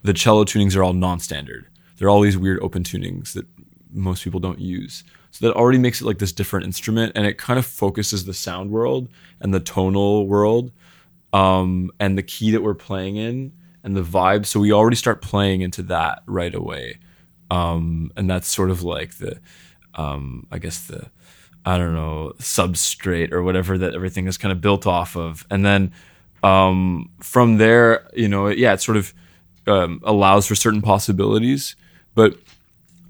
the 0.03 0.13
cello 0.13 0.45
tunings 0.45 0.77
are 0.77 0.85
all 0.85 0.93
non-standard. 0.93 1.67
They're 1.97 2.11
all 2.11 2.21
these 2.21 2.37
weird 2.37 2.61
open 2.61 2.83
tunings 2.85 3.33
that 3.33 3.47
most 3.91 4.23
people 4.23 4.39
don't 4.39 4.61
use. 4.61 5.05
So 5.31 5.47
that 5.47 5.57
already 5.57 5.79
makes 5.79 6.01
it 6.01 6.05
like 6.05 6.19
this 6.19 6.33
different 6.33 6.67
instrument, 6.67 7.13
and 7.15 7.27
it 7.27 7.39
kind 7.39 7.59
of 7.59 7.67
focuses 7.67 8.25
the 8.25 8.35
sound 8.35 8.71
world 8.71 9.09
and 9.41 9.55
the 9.55 9.61
tonal 9.61 10.27
world, 10.27 10.71
um, 11.33 11.91
and 11.99 12.17
the 12.17 12.23
key 12.23 12.51
that 12.51 12.63
we're 12.63 12.75
playing 12.75 13.17
in 13.17 13.53
and 13.83 13.97
the 13.97 14.03
vibe. 14.03 14.47
So 14.47 14.61
we 14.61 14.73
already 14.73 14.97
start 14.97 15.23
playing 15.23 15.63
into 15.63 15.83
that 15.85 16.23
right 16.27 16.55
away, 16.55 16.99
um, 17.51 18.13
and 18.17 18.29
that's 18.29 18.49
sort 18.49 18.71
of 18.71 18.83
like 18.83 19.17
the, 19.17 19.41
um, 19.95 20.47
I 20.51 20.59
guess 20.59 20.87
the 20.87 21.11
I 21.67 21.77
don't 21.79 21.95
know, 21.95 22.33
substrate 22.39 23.33
or 23.33 23.43
whatever 23.43 23.77
that 23.77 23.95
everything 23.95 24.29
is 24.29 24.39
kind 24.39 24.53
of 24.53 24.61
built 24.61 24.87
off 24.87 25.17
of. 25.17 25.45
And 25.51 25.67
then 25.67 25.93
um, 26.45 27.11
from 27.21 27.59
there, 27.59 28.09
you 28.15 28.29
know, 28.29 28.47
yeah, 28.47 28.73
it 28.73 28.81
sort 28.81 28.97
of 28.97 29.13
um, 29.67 30.01
allows 30.05 30.47
for 30.47 30.55
certain 30.55 30.81
possibilities, 30.81 31.75
but 32.15 32.39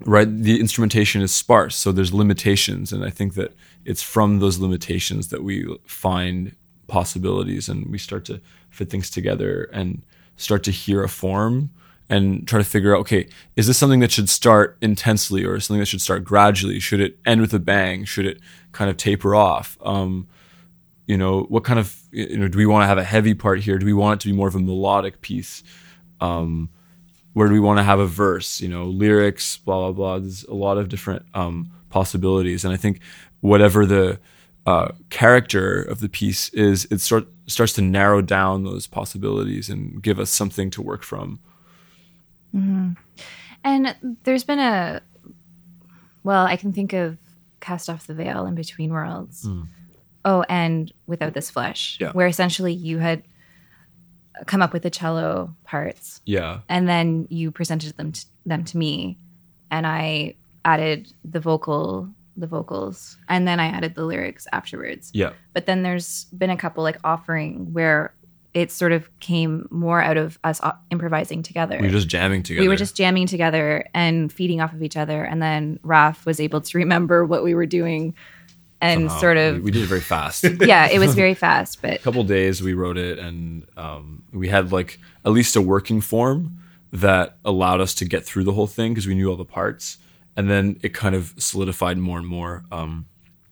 right, 0.05 0.27
the 0.27 0.59
instrumentation 0.59 1.21
is 1.21 1.31
sparse, 1.31 1.75
so 1.75 1.91
there's 1.91 2.13
limitations, 2.13 2.91
and 2.91 3.05
I 3.05 3.11
think 3.11 3.35
that 3.35 3.53
it's 3.85 4.01
from 4.01 4.39
those 4.39 4.57
limitations 4.57 5.27
that 5.27 5.43
we 5.43 5.77
find 5.85 6.55
possibilities, 6.87 7.69
and 7.69 7.87
we 7.91 7.99
start 7.99 8.25
to 8.25 8.41
fit 8.71 8.89
things 8.89 9.11
together 9.11 9.69
and 9.71 10.01
start 10.35 10.63
to 10.63 10.71
hear 10.71 11.03
a 11.03 11.09
form 11.09 11.69
and 12.09 12.47
try 12.47 12.57
to 12.57 12.63
figure 12.63 12.95
out 12.95 13.01
okay 13.01 13.27
is 13.55 13.67
this 13.67 13.77
something 13.77 13.99
that 13.99 14.11
should 14.11 14.29
start 14.29 14.77
intensely 14.81 15.43
or 15.43 15.59
something 15.59 15.79
that 15.79 15.87
should 15.87 16.01
start 16.01 16.23
gradually? 16.23 16.79
Should 16.79 17.01
it 17.01 17.19
end 17.25 17.41
with 17.41 17.53
a 17.53 17.59
bang? 17.59 18.05
Should 18.05 18.25
it 18.25 18.39
kind 18.71 18.89
of 18.89 18.97
taper 18.97 19.35
off? 19.35 19.77
Um, 19.81 20.27
you 21.05 21.17
know 21.17 21.43
what 21.43 21.63
kind 21.63 21.79
of 21.79 21.95
you 22.11 22.37
know 22.37 22.47
do 22.47 22.57
we 22.57 22.65
want 22.65 22.83
to 22.83 22.87
have 22.87 22.97
a 22.97 23.03
heavy 23.03 23.33
part 23.33 23.61
here? 23.61 23.77
Do 23.77 23.85
we 23.85 23.93
want 23.93 24.19
it 24.19 24.23
to 24.23 24.29
be 24.29 24.35
more 24.35 24.47
of 24.47 24.55
a 24.55 24.59
melodic 24.59 25.21
piece? 25.21 25.63
Um, 26.21 26.69
where 27.33 27.47
do 27.47 27.53
we 27.53 27.59
want 27.59 27.77
to 27.77 27.83
have 27.83 27.99
a 27.99 28.07
verse? 28.07 28.61
You 28.61 28.69
know 28.69 28.85
lyrics 28.85 29.57
blah 29.57 29.79
blah 29.79 29.91
blah. 29.91 30.19
There's 30.19 30.43
a 30.45 30.53
lot 30.53 30.77
of 30.77 30.89
different 30.89 31.25
um, 31.33 31.71
possibilities. 31.89 32.65
And 32.65 32.73
i 32.73 32.77
think 32.77 32.99
whatever 33.41 33.85
the 33.85 34.19
uh, 34.65 34.91
character 35.09 35.81
of 35.81 36.01
the 36.01 36.09
piece 36.09 36.49
is 36.49 36.85
it 36.91 36.99
start, 36.99 37.25
starts 37.47 37.71
to 37.73 37.81
narrow 37.81 38.21
down 38.21 38.63
those 38.63 38.85
possibilities 38.85 39.69
and 39.69 40.01
give 40.03 40.19
us 40.19 40.29
something 40.29 40.69
to 40.69 40.81
work 40.81 41.03
from 41.03 41.39
Mm-hmm. 42.55 42.91
And 43.63 43.95
there's 44.23 44.43
been 44.43 44.59
a, 44.59 45.01
well, 46.23 46.45
I 46.45 46.55
can 46.55 46.73
think 46.73 46.93
of 46.93 47.17
Cast 47.59 47.89
Off 47.89 48.07
the 48.07 48.13
Veil 48.13 48.45
in 48.45 48.55
Between 48.55 48.91
Worlds. 48.91 49.45
Mm. 49.45 49.67
Oh, 50.25 50.43
and 50.49 50.91
Without 51.05 51.33
This 51.33 51.49
Flesh, 51.49 51.97
Yeah. 51.99 52.11
where 52.11 52.27
essentially 52.27 52.73
you 52.73 52.97
had 52.99 53.23
come 54.45 54.61
up 54.61 54.71
with 54.71 54.83
the 54.83 54.89
cello 54.91 55.55
parts 55.63 56.21
yeah 56.25 56.59
and 56.69 56.87
then 56.87 57.25
you 57.31 57.49
presented 57.49 57.97
them 57.97 58.11
to, 58.11 58.23
them 58.45 58.63
to 58.63 58.77
me 58.77 59.17
and 59.71 59.87
I 59.87 60.35
added 60.63 61.11
the 61.25 61.39
vocal 61.39 62.07
the 62.35 62.45
vocals 62.45 63.17
and 63.27 63.47
then 63.47 63.59
I 63.59 63.65
added 63.65 63.95
the 63.95 64.05
lyrics 64.05 64.45
afterwards. 64.53 65.09
yeah 65.11 65.31
But 65.53 65.65
then 65.65 65.81
there's 65.81 66.25
been 66.25 66.51
a 66.51 66.57
couple 66.57 66.83
like 66.83 66.99
offering 67.03 67.73
where 67.73 68.13
it 68.53 68.71
sort 68.71 68.91
of 68.91 69.09
came 69.19 69.67
more 69.69 70.01
out 70.01 70.17
of 70.17 70.39
us 70.43 70.59
uh, 70.63 70.71
improvising 70.89 71.43
together. 71.43 71.77
We 71.79 71.87
were 71.87 71.93
just 71.93 72.07
jamming 72.07 72.43
together 72.43 72.61
we 72.61 72.67
were 72.67 72.75
just 72.75 72.95
jamming 72.95 73.27
together 73.27 73.85
and 73.93 74.31
feeding 74.31 74.61
off 74.61 74.73
of 74.73 74.81
each 74.81 74.97
other. 74.97 75.23
And 75.23 75.41
then 75.41 75.79
Raf 75.83 76.25
was 76.25 76.39
able 76.39 76.61
to 76.61 76.77
remember 76.77 77.25
what 77.25 77.43
we 77.43 77.53
were 77.53 77.65
doing 77.65 78.15
and 78.79 79.09
somehow. 79.09 79.19
sort 79.19 79.37
of 79.37 79.61
we 79.61 79.71
did 79.71 79.83
it 79.83 79.87
very 79.87 80.01
fast. 80.01 80.45
Yeah 80.61 80.87
it 80.87 80.99
was 80.99 81.15
very 81.15 81.33
fast 81.33 81.81
but 81.81 81.93
a 81.93 81.99
couple 81.99 82.23
days 82.23 82.61
we 82.61 82.73
wrote 82.73 82.97
it 82.97 83.19
and 83.19 83.65
um, 83.75 84.23
we 84.31 84.47
had 84.47 84.71
like 84.71 84.99
at 85.25 85.31
least 85.31 85.55
a 85.55 85.61
working 85.61 86.01
form 86.01 86.57
that 86.91 87.37
allowed 87.43 87.81
us 87.81 87.93
to 87.95 88.05
get 88.05 88.25
through 88.25 88.43
the 88.43 88.53
whole 88.53 88.67
thing 88.67 88.93
because 88.93 89.07
we 89.07 89.15
knew 89.15 89.29
all 89.29 89.35
the 89.35 89.45
parts. 89.45 89.97
And 90.35 90.49
then 90.49 90.79
it 90.83 90.93
kind 90.93 91.15
of 91.15 91.33
solidified 91.37 91.97
more 91.97 92.19
and 92.19 92.27
more 92.27 92.63
um, 92.71 93.07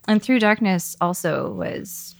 and 0.07 0.21
through 0.21 0.39
darkness 0.39 0.95
also 1.01 1.51
was 1.51 2.14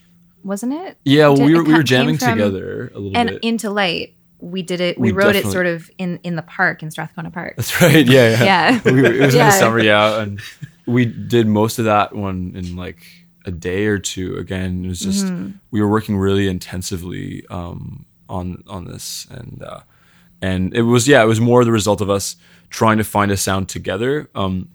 wasn't 0.46 0.72
it? 0.72 0.96
Yeah 1.04 1.28
well, 1.28 1.36
Did- 1.36 1.46
we 1.46 1.54
were, 1.54 1.64
we 1.64 1.74
were 1.74 1.82
jamming 1.82 2.18
together 2.18 2.90
a 2.94 2.98
little 2.98 3.16
and 3.16 3.28
bit. 3.28 3.34
And 3.36 3.44
into 3.44 3.70
light 3.70 4.14
we 4.38 4.62
did 4.62 4.80
it 4.80 4.98
we, 4.98 5.12
We 5.12 5.18
wrote 5.18 5.34
it 5.34 5.46
sort 5.46 5.66
of 5.66 5.90
in 5.98 6.20
in 6.22 6.36
the 6.36 6.42
park 6.42 6.82
in 6.82 6.90
strathcona 6.90 7.30
park. 7.30 7.54
That's 7.56 7.80
right. 7.80 8.06
Yeah 8.06 8.30
yeah, 8.30 8.44
Yeah. 8.44 8.80
we 8.92 9.02
were, 9.02 9.12
it 9.12 9.20
was 9.26 9.34
in 9.34 9.40
the 9.46 9.50
summer 9.50 9.80
yeah 9.80 10.20
and 10.22 10.40
we 10.86 11.04
did 11.06 11.46
most 11.46 11.78
of 11.78 11.86
that 11.86 12.14
one 12.14 12.52
in 12.54 12.76
like 12.76 13.04
a 13.44 13.50
day 13.50 13.86
or 13.86 13.98
two 13.98 14.36
again. 14.36 14.84
It 14.84 14.88
was 14.88 15.00
just 15.00 15.26
Mm-hmm. 15.26 15.50
we 15.70 15.80
were 15.80 15.88
working 15.88 16.16
really 16.16 16.48
intensively 16.48 17.44
um, 17.48 18.04
on 18.28 18.62
on 18.68 18.84
this 18.86 19.26
and 19.30 19.62
uh, 19.66 19.80
and 20.42 20.74
it 20.74 20.82
was 20.82 21.06
yeah 21.08 21.22
it 21.22 21.26
was 21.26 21.40
more 21.40 21.64
the 21.64 21.72
result 21.72 22.00
of 22.00 22.10
us 22.10 22.36
trying 22.70 22.98
to 22.98 23.04
find 23.04 23.30
a 23.30 23.36
sound 23.36 23.68
together 23.68 24.28
um, 24.34 24.68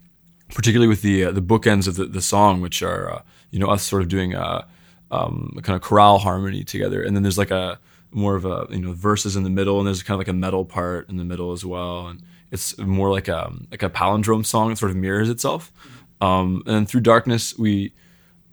particularly 0.49 0.87
with 0.87 1.01
the 1.01 1.25
uh, 1.25 1.31
the 1.31 1.41
bookends 1.41 1.87
of 1.87 1.95
the, 1.95 2.05
the 2.05 2.21
song 2.21 2.61
which 2.61 2.81
are 2.81 3.13
uh, 3.13 3.21
you 3.51 3.59
know 3.59 3.67
us 3.67 3.83
sort 3.83 4.01
of 4.01 4.07
doing 4.07 4.33
a, 4.33 4.65
um, 5.11 5.51
kind 5.61 5.75
of 5.75 5.81
chorale 5.81 6.17
harmony 6.17 6.63
together. 6.63 7.03
And 7.03 7.15
then 7.15 7.23
there's 7.23 7.37
like 7.37 7.51
a 7.51 7.79
more 8.11 8.35
of 8.35 8.45
a 8.45 8.67
you 8.69 8.79
know 8.79 8.91
verses 8.93 9.35
in 9.35 9.43
the 9.43 9.49
middle 9.49 9.77
and 9.77 9.87
there's 9.87 10.03
kind 10.03 10.15
of 10.15 10.19
like 10.19 10.27
a 10.27 10.33
metal 10.33 10.65
part 10.65 11.09
in 11.09 11.17
the 11.17 11.25
middle 11.25 11.51
as 11.51 11.63
well. 11.63 12.07
And 12.07 12.21
it's 12.51 12.77
more 12.77 13.11
like 13.11 13.27
a 13.27 13.51
like 13.69 13.83
a 13.83 13.89
palindrome 13.89 14.45
song. 14.45 14.69
That 14.69 14.77
sort 14.77 14.91
of 14.91 14.97
mirrors 14.97 15.29
itself. 15.29 15.71
Um, 16.19 16.63
and 16.65 16.87
through 16.87 17.01
darkness 17.01 17.57
we 17.57 17.93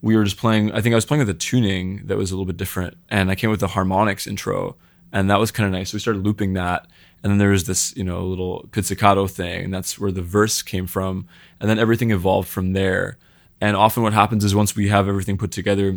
we 0.00 0.16
were 0.16 0.24
just 0.24 0.36
playing 0.36 0.70
i 0.72 0.80
think 0.80 0.92
i 0.92 0.96
was 0.96 1.04
playing 1.04 1.18
with 1.18 1.28
a 1.28 1.34
tuning 1.34 2.06
that 2.06 2.16
was 2.16 2.30
a 2.30 2.34
little 2.34 2.46
bit 2.46 2.56
different 2.56 2.96
and 3.10 3.32
i 3.32 3.34
came 3.34 3.50
with 3.50 3.58
the 3.58 3.66
harmonics 3.66 4.28
intro 4.28 4.76
and 5.12 5.30
that 5.30 5.38
was 5.38 5.50
kind 5.50 5.66
of 5.66 5.72
nice. 5.72 5.90
So 5.90 5.96
we 5.96 6.00
started 6.00 6.24
looping 6.24 6.54
that 6.54 6.86
and 7.22 7.30
then 7.30 7.38
there 7.38 7.50
was 7.50 7.64
this 7.64 7.96
you 7.96 8.04
know 8.04 8.24
little 8.24 8.68
pizzicato 8.72 9.26
thing 9.26 9.64
and 9.64 9.74
that's 9.74 9.98
where 9.98 10.12
the 10.12 10.22
verse 10.22 10.62
came 10.62 10.86
from. 10.86 11.26
And 11.60 11.68
then 11.68 11.78
everything 11.78 12.10
evolved 12.10 12.48
from 12.48 12.72
there. 12.72 13.18
And 13.60 13.76
often 13.76 14.02
what 14.02 14.12
happens 14.12 14.44
is 14.44 14.54
once 14.54 14.76
we 14.76 14.88
have 14.88 15.08
everything 15.08 15.36
put 15.36 15.50
together 15.50 15.96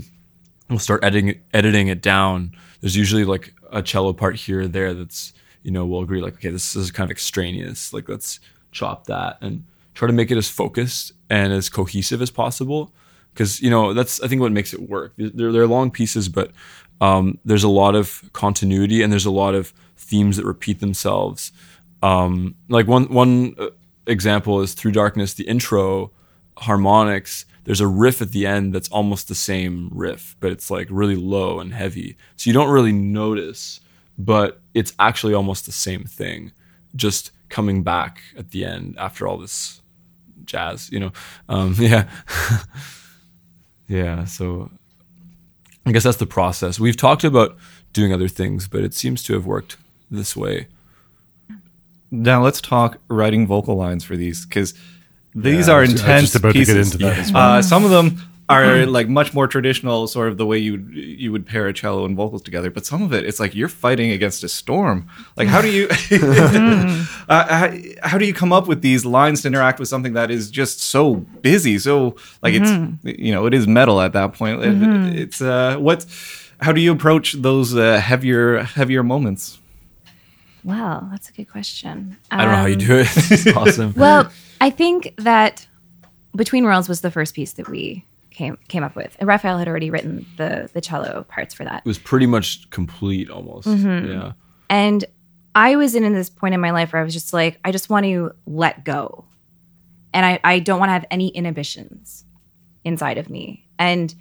we'll 0.72 0.80
start 0.80 1.03
editing 1.03 1.39
editing 1.53 1.88
it 1.89 2.01
down. 2.01 2.53
There's 2.80 2.95
usually 2.95 3.26
like 3.26 3.53
a 3.72 3.82
cello 3.82 4.13
part 4.13 4.36
here 4.36 4.61
or 4.61 4.67
there 4.67 4.93
that's 4.93 5.34
you 5.63 5.72
know 5.72 5.86
we'll 5.86 6.01
agree 6.01 6.22
like 6.22 6.34
okay 6.36 6.49
this 6.49 6.76
is 6.76 6.91
kind 6.91 7.07
of 7.07 7.11
extraneous 7.11 7.93
like 7.93 8.09
let's 8.09 8.39
chop 8.72 9.05
that 9.05 9.38
and 9.41 9.63
try 9.93 10.07
to 10.07 10.13
make 10.13 10.32
it 10.32 10.38
as 10.38 10.49
focused 10.49 11.11
and 11.30 11.53
as 11.53 11.69
cohesive 11.69 12.22
as 12.22 12.32
possible. 12.32 12.93
Because 13.34 13.61
you 13.61 13.69
know 13.69 13.93
that's 13.93 14.22
i 14.22 14.28
think 14.28 14.41
what 14.41 14.51
makes 14.51 14.74
it 14.74 14.89
work. 14.89 15.13
They're, 15.17 15.51
they're 15.51 15.67
long 15.67 15.91
pieces 15.91 16.30
but 16.30 16.51
um, 16.99 17.39
there's 17.43 17.63
a 17.63 17.69
lot 17.69 17.95
of 17.95 18.30
continuity 18.32 19.01
and 19.01 19.11
there's 19.11 19.26
a 19.26 19.32
lot 19.32 19.55
of 19.55 19.74
themes 19.97 20.38
that 20.38 20.45
repeat 20.45 20.80
themselves. 20.80 21.51
Um, 22.03 22.55
like 22.69 22.88
one 22.88 23.05
one 23.05 23.55
uh, 23.57 23.69
example 24.07 24.61
is 24.61 24.74
through 24.74 24.91
darkness 24.91 25.34
the 25.34 25.47
intro 25.47 26.11
harmonics 26.58 27.45
there's 27.64 27.82
a 27.82 27.88
riff 27.88 28.22
at 28.22 28.32
the 28.32 28.45
end 28.45 28.74
that's 28.74 28.89
almost 28.89 29.28
the 29.28 29.36
same 29.36 29.89
riff 29.93 30.36
but 30.39 30.52
it's 30.52 30.72
like 30.72 30.88
really 30.89 31.16
low 31.16 31.60
and 31.60 31.74
heavy. 31.74 32.18
So 32.36 32.49
you 32.49 32.54
don't 32.54 32.70
really 32.70 32.91
notice 32.91 33.80
but 34.18 34.62
it's 34.74 34.93
actually 34.99 35.34
almost 35.34 35.66
the 35.66 35.72
same 35.72 36.04
thing 36.04 36.52
just 36.95 37.32
coming 37.49 37.84
back 37.84 38.22
at 38.38 38.52
the 38.52 38.66
end 38.66 38.95
after 38.97 39.28
all 39.28 39.38
this 39.38 39.82
jazz 40.45 40.91
you 40.91 40.99
know? 40.99 41.12
Um, 41.49 41.76
yeah. 41.80 42.10
Yeah 43.88 44.26
so 44.26 44.72
i 45.86 45.91
guess 45.91 46.04
that's 46.04 46.18
the 46.18 46.28
process. 46.28 46.80
We've 46.80 46.97
talked 46.97 47.24
about 47.24 47.58
doing 47.93 48.14
other 48.14 48.28
things 48.28 48.68
but 48.68 48.82
it 48.82 48.93
seems 48.93 49.24
to 49.24 49.34
have 49.34 49.45
worked 49.45 49.78
this 50.10 50.36
way. 50.36 50.68
Now 52.10 52.43
let's 52.43 52.60
talk 52.60 52.99
writing 53.08 53.47
vocal 53.47 53.76
lines 53.76 54.04
for 54.04 54.18
these 54.18 54.45
because 54.45 54.74
these 55.36 55.67
Yeah, 55.67 55.73
are 55.73 55.77
I 55.77 55.82
was- 55.82 55.89
I 55.89 55.93
was 55.93 56.01
intense 56.01 56.21
just 56.23 56.36
about 56.36 56.53
pieces. 56.53 56.73
get 56.75 56.86
into 56.86 56.97
that 56.99 57.17
as 57.19 57.32
Uh, 57.36 57.61
some 57.61 57.84
of 57.86 57.91
them 57.91 58.21
are 58.49 58.86
like 58.86 59.07
much 59.07 59.34
more 59.34 59.47
traditional, 59.47 60.07
sort 60.07 60.27
of 60.27 60.36
the 60.38 60.45
way 60.45 60.57
you 60.57 60.73
you 60.93 61.32
would 61.32 61.45
pair 61.45 61.67
a 61.67 61.73
cello 61.73 62.03
and 62.05 62.17
vocals 62.17 62.41
together. 62.41 62.69
But 62.69 62.86
some 62.86 63.01
of 63.01 63.13
it, 63.13 63.23
it's 63.23 63.39
like 63.39 63.55
you're 63.55 63.69
fighting 63.69 64.11
against 64.11 64.43
a 64.43 64.49
storm. 64.49 65.07
Like 65.38 65.47
how 65.47 65.61
do 65.61 65.69
you 65.69 65.88
uh, 66.11 67.05
how, 67.29 67.71
how 68.03 68.17
do 68.17 68.25
you 68.25 68.34
come 68.34 68.51
up 68.51 68.67
with 68.67 68.82
these 68.82 69.05
lines 69.05 69.41
to 69.43 69.47
interact 69.47 69.79
with 69.79 69.88
something 69.88 70.13
that 70.13 70.29
is 70.32 70.51
just 70.51 70.82
so 70.82 71.15
busy? 71.41 71.79
So 71.79 72.15
like 72.43 72.53
it's 72.53 72.71
you 73.03 73.32
know 73.32 73.45
it 73.45 73.53
is 73.53 73.67
metal 73.67 74.01
at 74.01 74.11
that 74.13 74.34
point. 74.34 74.61
It- 74.63 75.19
it's 75.21 75.41
uh, 75.41 75.77
what 75.77 76.05
how 76.59 76.71
do 76.73 76.82
you 76.82 76.91
approach 76.91 77.34
those 77.34 77.73
uh, 77.75 77.99
heavier 78.01 78.63
heavier 78.63 79.03
moments? 79.03 79.59
Well, 80.63 81.07
that's 81.11 81.29
a 81.29 81.32
good 81.34 81.49
question. 81.49 82.17
I 82.29 82.43
don't 82.43 82.51
know 82.51 82.57
how 82.57 82.65
you 82.67 82.73
Um, 82.73 82.79
do 82.79 82.95
it. 82.99 83.07
It's 83.32 83.47
awesome. 83.55 83.93
Well, 83.95 84.29
I 84.62 84.70
think 84.70 85.16
that 85.18 85.68
Between 86.36 86.64
Worlds 86.64 86.88
was 86.88 87.01
the 87.01 87.12
first 87.12 87.34
piece 87.34 87.53
that 87.53 87.68
we 87.68 88.05
came 88.30 88.57
came 88.70 88.84
up 88.84 88.95
with. 88.95 89.16
And 89.20 89.28
Raphael 89.28 89.57
had 89.57 89.68
already 89.68 89.89
written 89.89 90.26
the 90.38 90.70
the 90.72 90.80
cello 90.80 91.26
parts 91.28 91.53
for 91.53 91.66
that. 91.66 91.80
it 91.80 91.86
was 91.86 91.99
pretty 91.99 92.28
much 92.28 92.70
complete 92.70 93.30
almost. 93.30 93.68
Mm-hmm. 93.68 94.12
Yeah. 94.12 94.32
And 94.70 95.03
I 95.53 95.76
was 95.76 95.95
in 95.95 96.14
this 96.14 96.30
point 96.30 96.53
in 96.53 96.62
my 96.62 96.72
life 96.72 96.93
where 96.93 97.01
I 97.01 97.03
was 97.03 97.14
just 97.14 97.34
like, 97.34 97.59
I 97.66 97.72
just 97.72 97.89
want 97.89 98.05
to 98.05 98.32
let 98.45 98.86
go. 98.86 99.26
And 100.14 100.26
I, 100.26 100.39
I 100.43 100.59
don't 100.59 100.80
want 100.80 100.89
to 100.89 100.93
have 100.93 101.05
any 101.12 101.28
inhibitions 101.28 102.24
inside 102.86 103.18
of 103.18 103.30
me. 103.30 103.68
And 103.78 104.14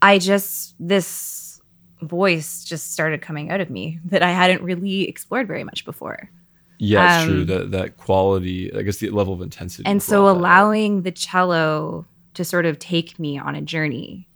I 0.00 0.18
just, 0.18 0.74
this 0.78 1.60
voice 2.00 2.64
just 2.64 2.92
started 2.92 3.20
coming 3.20 3.50
out 3.50 3.60
of 3.60 3.70
me 3.70 4.00
that 4.06 4.22
I 4.22 4.30
hadn't 4.30 4.62
really 4.62 5.08
explored 5.08 5.48
very 5.48 5.64
much 5.64 5.84
before. 5.84 6.30
Yeah, 6.78 7.20
it's 7.20 7.24
Um, 7.24 7.28
true. 7.30 7.44
That 7.44 7.70
that 7.70 7.96
quality, 7.96 8.74
I 8.74 8.82
guess 8.82 8.98
the 8.98 9.10
level 9.10 9.34
of 9.34 9.40
intensity. 9.42 9.84
And 9.86 10.02
so 10.02 10.28
allowing 10.28 11.02
the 11.02 11.12
cello 11.12 12.06
to 12.34 12.44
sort 12.44 12.66
of 12.66 12.78
take 12.78 13.18
me 13.18 13.38
on 13.38 13.54
a 13.54 13.62
journey 13.62 14.28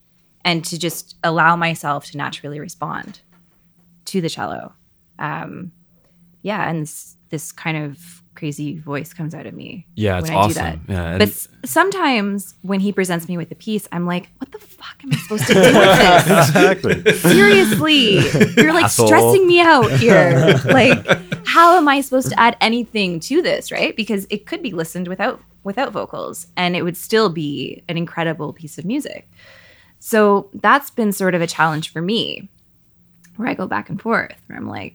and 0.44 0.64
to 0.66 0.78
just 0.78 1.16
allow 1.24 1.56
myself 1.56 2.06
to 2.06 2.16
naturally 2.16 2.60
respond 2.60 3.20
to 4.06 4.20
the 4.20 4.28
cello. 4.28 4.72
Um, 5.18 5.72
yeah, 6.42 6.70
and 6.70 6.82
this, 6.82 7.16
this 7.30 7.50
kind 7.50 7.76
of 7.76 8.22
crazy 8.38 8.78
voice 8.78 9.12
comes 9.12 9.34
out 9.34 9.46
of 9.46 9.52
me. 9.54 9.86
Yeah, 9.96 10.18
it's 10.18 10.28
when 10.30 10.38
I 10.38 10.42
do 10.42 10.48
awesome. 10.48 10.62
that. 10.62 10.78
Yeah, 10.88 11.08
and- 11.10 11.18
but 11.18 11.28
s- 11.28 11.48
sometimes 11.64 12.54
when 12.62 12.80
he 12.80 12.92
presents 12.92 13.28
me 13.28 13.36
with 13.36 13.50
a 13.50 13.54
piece, 13.54 13.86
I'm 13.92 14.06
like, 14.06 14.28
what 14.38 14.52
the 14.52 14.58
fuck 14.58 14.96
am 15.04 15.10
I 15.12 15.16
supposed 15.16 15.46
to 15.48 15.54
do 15.54 15.60
with 15.60 15.72
this? 15.72 16.48
Exactly. 16.48 17.12
Seriously, 17.32 18.18
you're 18.56 18.72
like 18.72 18.84
Asshole. 18.84 19.06
stressing 19.08 19.46
me 19.46 19.60
out 19.60 19.90
here. 20.00 20.54
like, 20.66 21.04
how 21.46 21.76
am 21.76 21.88
I 21.88 22.00
supposed 22.00 22.28
to 22.30 22.38
add 22.40 22.56
anything 22.60 23.20
to 23.20 23.42
this, 23.42 23.70
right? 23.72 23.94
Because 23.96 24.26
it 24.30 24.46
could 24.46 24.62
be 24.62 24.72
listened 24.72 25.08
without 25.08 25.40
without 25.64 25.92
vocals, 25.92 26.46
and 26.56 26.76
it 26.76 26.82
would 26.82 26.96
still 26.96 27.28
be 27.28 27.82
an 27.88 27.96
incredible 27.98 28.52
piece 28.52 28.78
of 28.78 28.84
music. 28.84 29.28
So 29.98 30.48
that's 30.54 30.90
been 30.90 31.12
sort 31.12 31.34
of 31.34 31.42
a 31.42 31.46
challenge 31.46 31.92
for 31.92 32.00
me, 32.00 32.48
where 33.36 33.48
I 33.48 33.54
go 33.54 33.66
back 33.66 33.90
and 33.90 34.00
forth, 34.00 34.36
where 34.46 34.56
I'm 34.56 34.68
like, 34.68 34.94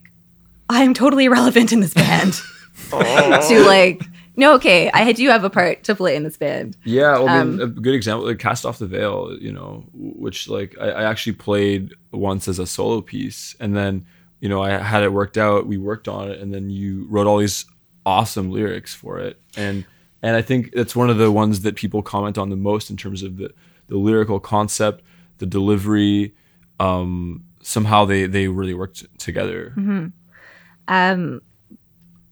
I'm 0.68 0.94
totally 0.94 1.26
irrelevant 1.26 1.72
in 1.72 1.80
this 1.80 1.92
band. 1.94 2.40
to 2.90 3.64
like, 3.66 4.02
no, 4.36 4.54
okay, 4.54 4.90
I 4.92 5.12
do 5.12 5.28
have 5.28 5.44
a 5.44 5.50
part 5.50 5.84
to 5.84 5.94
play 5.94 6.16
in 6.16 6.24
this 6.24 6.36
band. 6.36 6.76
Yeah, 6.84 7.12
well, 7.18 7.28
I 7.28 7.38
Um, 7.38 7.56
mean, 7.56 7.60
a 7.62 7.66
good 7.68 7.94
example, 7.94 8.26
like 8.26 8.38
Cast 8.38 8.66
Off 8.66 8.78
the 8.78 8.86
Veil, 8.86 9.36
you 9.40 9.52
know, 9.52 9.84
which 9.92 10.48
like 10.48 10.76
I, 10.80 10.90
I 10.90 11.02
actually 11.04 11.34
played 11.34 11.94
once 12.12 12.48
as 12.48 12.58
a 12.58 12.66
solo 12.66 13.00
piece, 13.00 13.54
and 13.60 13.76
then 13.76 14.04
you 14.40 14.48
know 14.48 14.62
I 14.62 14.70
had 14.78 15.02
it 15.02 15.12
worked 15.12 15.38
out. 15.38 15.66
We 15.66 15.78
worked 15.78 16.08
on 16.08 16.30
it, 16.30 16.40
and 16.40 16.52
then 16.52 16.68
you 16.70 17.06
wrote 17.08 17.26
all 17.26 17.38
these 17.38 17.64
awesome 18.04 18.50
lyrics 18.50 18.92
for 18.94 19.18
it, 19.18 19.40
and 19.56 19.84
and 20.22 20.34
I 20.36 20.42
think 20.42 20.72
that's 20.72 20.96
one 20.96 21.10
of 21.10 21.18
the 21.18 21.30
ones 21.30 21.62
that 21.62 21.76
people 21.76 22.02
comment 22.02 22.36
on 22.38 22.50
the 22.50 22.56
most 22.56 22.90
in 22.90 22.96
terms 22.96 23.22
of 23.22 23.36
the 23.36 23.52
the 23.86 23.96
lyrical 23.96 24.40
concept, 24.40 25.04
the 25.38 25.46
delivery. 25.46 26.34
Um, 26.80 27.44
somehow 27.62 28.04
they 28.04 28.26
they 28.26 28.48
really 28.48 28.74
worked 28.74 29.06
together. 29.18 29.72
Mm-hmm. 29.76 30.06
Um, 30.88 31.40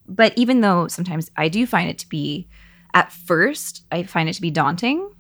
but 0.07 0.33
even 0.37 0.61
though 0.61 0.89
sometimes 0.89 1.31
I 1.37 1.49
do 1.49 1.67
find 1.67 1.89
it 1.89 1.99
to 1.99 2.09
be, 2.09 2.49
at 2.95 3.13
first, 3.13 3.85
I 3.91 4.03
find 4.03 4.29
it 4.29 4.35
to 4.35 4.43
be 4.43 4.51
daunting. 4.51 5.11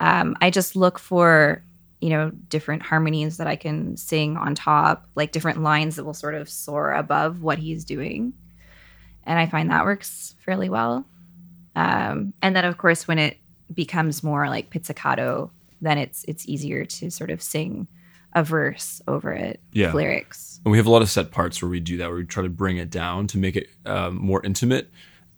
Um, 0.00 0.36
I 0.40 0.50
just 0.50 0.76
look 0.76 0.98
for, 0.98 1.64
you 2.00 2.10
know, 2.10 2.30
different 2.48 2.82
harmonies 2.82 3.38
that 3.38 3.46
I 3.46 3.56
can 3.56 3.96
sing 3.96 4.36
on 4.36 4.54
top, 4.54 5.06
like 5.14 5.32
different 5.32 5.62
lines 5.62 5.96
that 5.96 6.04
will 6.04 6.14
sort 6.14 6.34
of 6.34 6.48
soar 6.48 6.92
above 6.92 7.42
what 7.42 7.58
he's 7.58 7.84
doing. 7.84 8.32
And 9.24 9.38
I 9.38 9.46
find 9.46 9.70
that 9.70 9.84
works 9.84 10.34
fairly 10.44 10.68
well. 10.68 11.04
Um, 11.74 12.32
and 12.42 12.54
then, 12.54 12.64
of 12.64 12.78
course, 12.78 13.08
when 13.08 13.18
it 13.18 13.38
becomes 13.74 14.22
more 14.22 14.48
like 14.48 14.70
pizzicato, 14.70 15.50
then 15.80 15.98
it's 15.98 16.24
it's 16.28 16.48
easier 16.48 16.84
to 16.84 17.10
sort 17.10 17.30
of 17.30 17.42
sing 17.42 17.86
a 18.36 18.44
verse 18.44 19.00
over 19.08 19.32
it, 19.32 19.58
Yeah. 19.72 19.92
lyrics. 19.92 20.60
And 20.64 20.70
we 20.70 20.78
have 20.78 20.86
a 20.86 20.90
lot 20.90 21.02
of 21.02 21.10
set 21.10 21.30
parts 21.32 21.60
where 21.62 21.70
we 21.70 21.80
do 21.80 21.96
that, 21.96 22.08
where 22.08 22.18
we 22.18 22.24
try 22.24 22.42
to 22.42 22.48
bring 22.48 22.76
it 22.76 22.90
down 22.90 23.26
to 23.28 23.38
make 23.38 23.56
it 23.56 23.68
um, 23.86 24.16
more 24.16 24.44
intimate. 24.44 24.90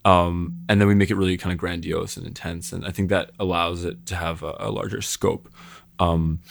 Um, 0.05 0.57
and 0.67 0.79
then 0.79 0.87
we 0.87 0.95
make 0.95 1.09
it 1.09 1.15
really 1.15 1.37
kind 1.37 1.53
of 1.53 1.57
grandiose 1.57 2.17
and 2.17 2.27
intense. 2.27 2.73
And 2.73 2.85
I 2.85 2.91
think 2.91 3.09
that 3.09 3.31
allows 3.39 3.85
it 3.85 4.05
to 4.07 4.15
have 4.15 4.43
a, 4.43 4.53
a 4.59 4.69
larger 4.69 5.01
scope. 5.01 5.49
Um, 5.97 6.41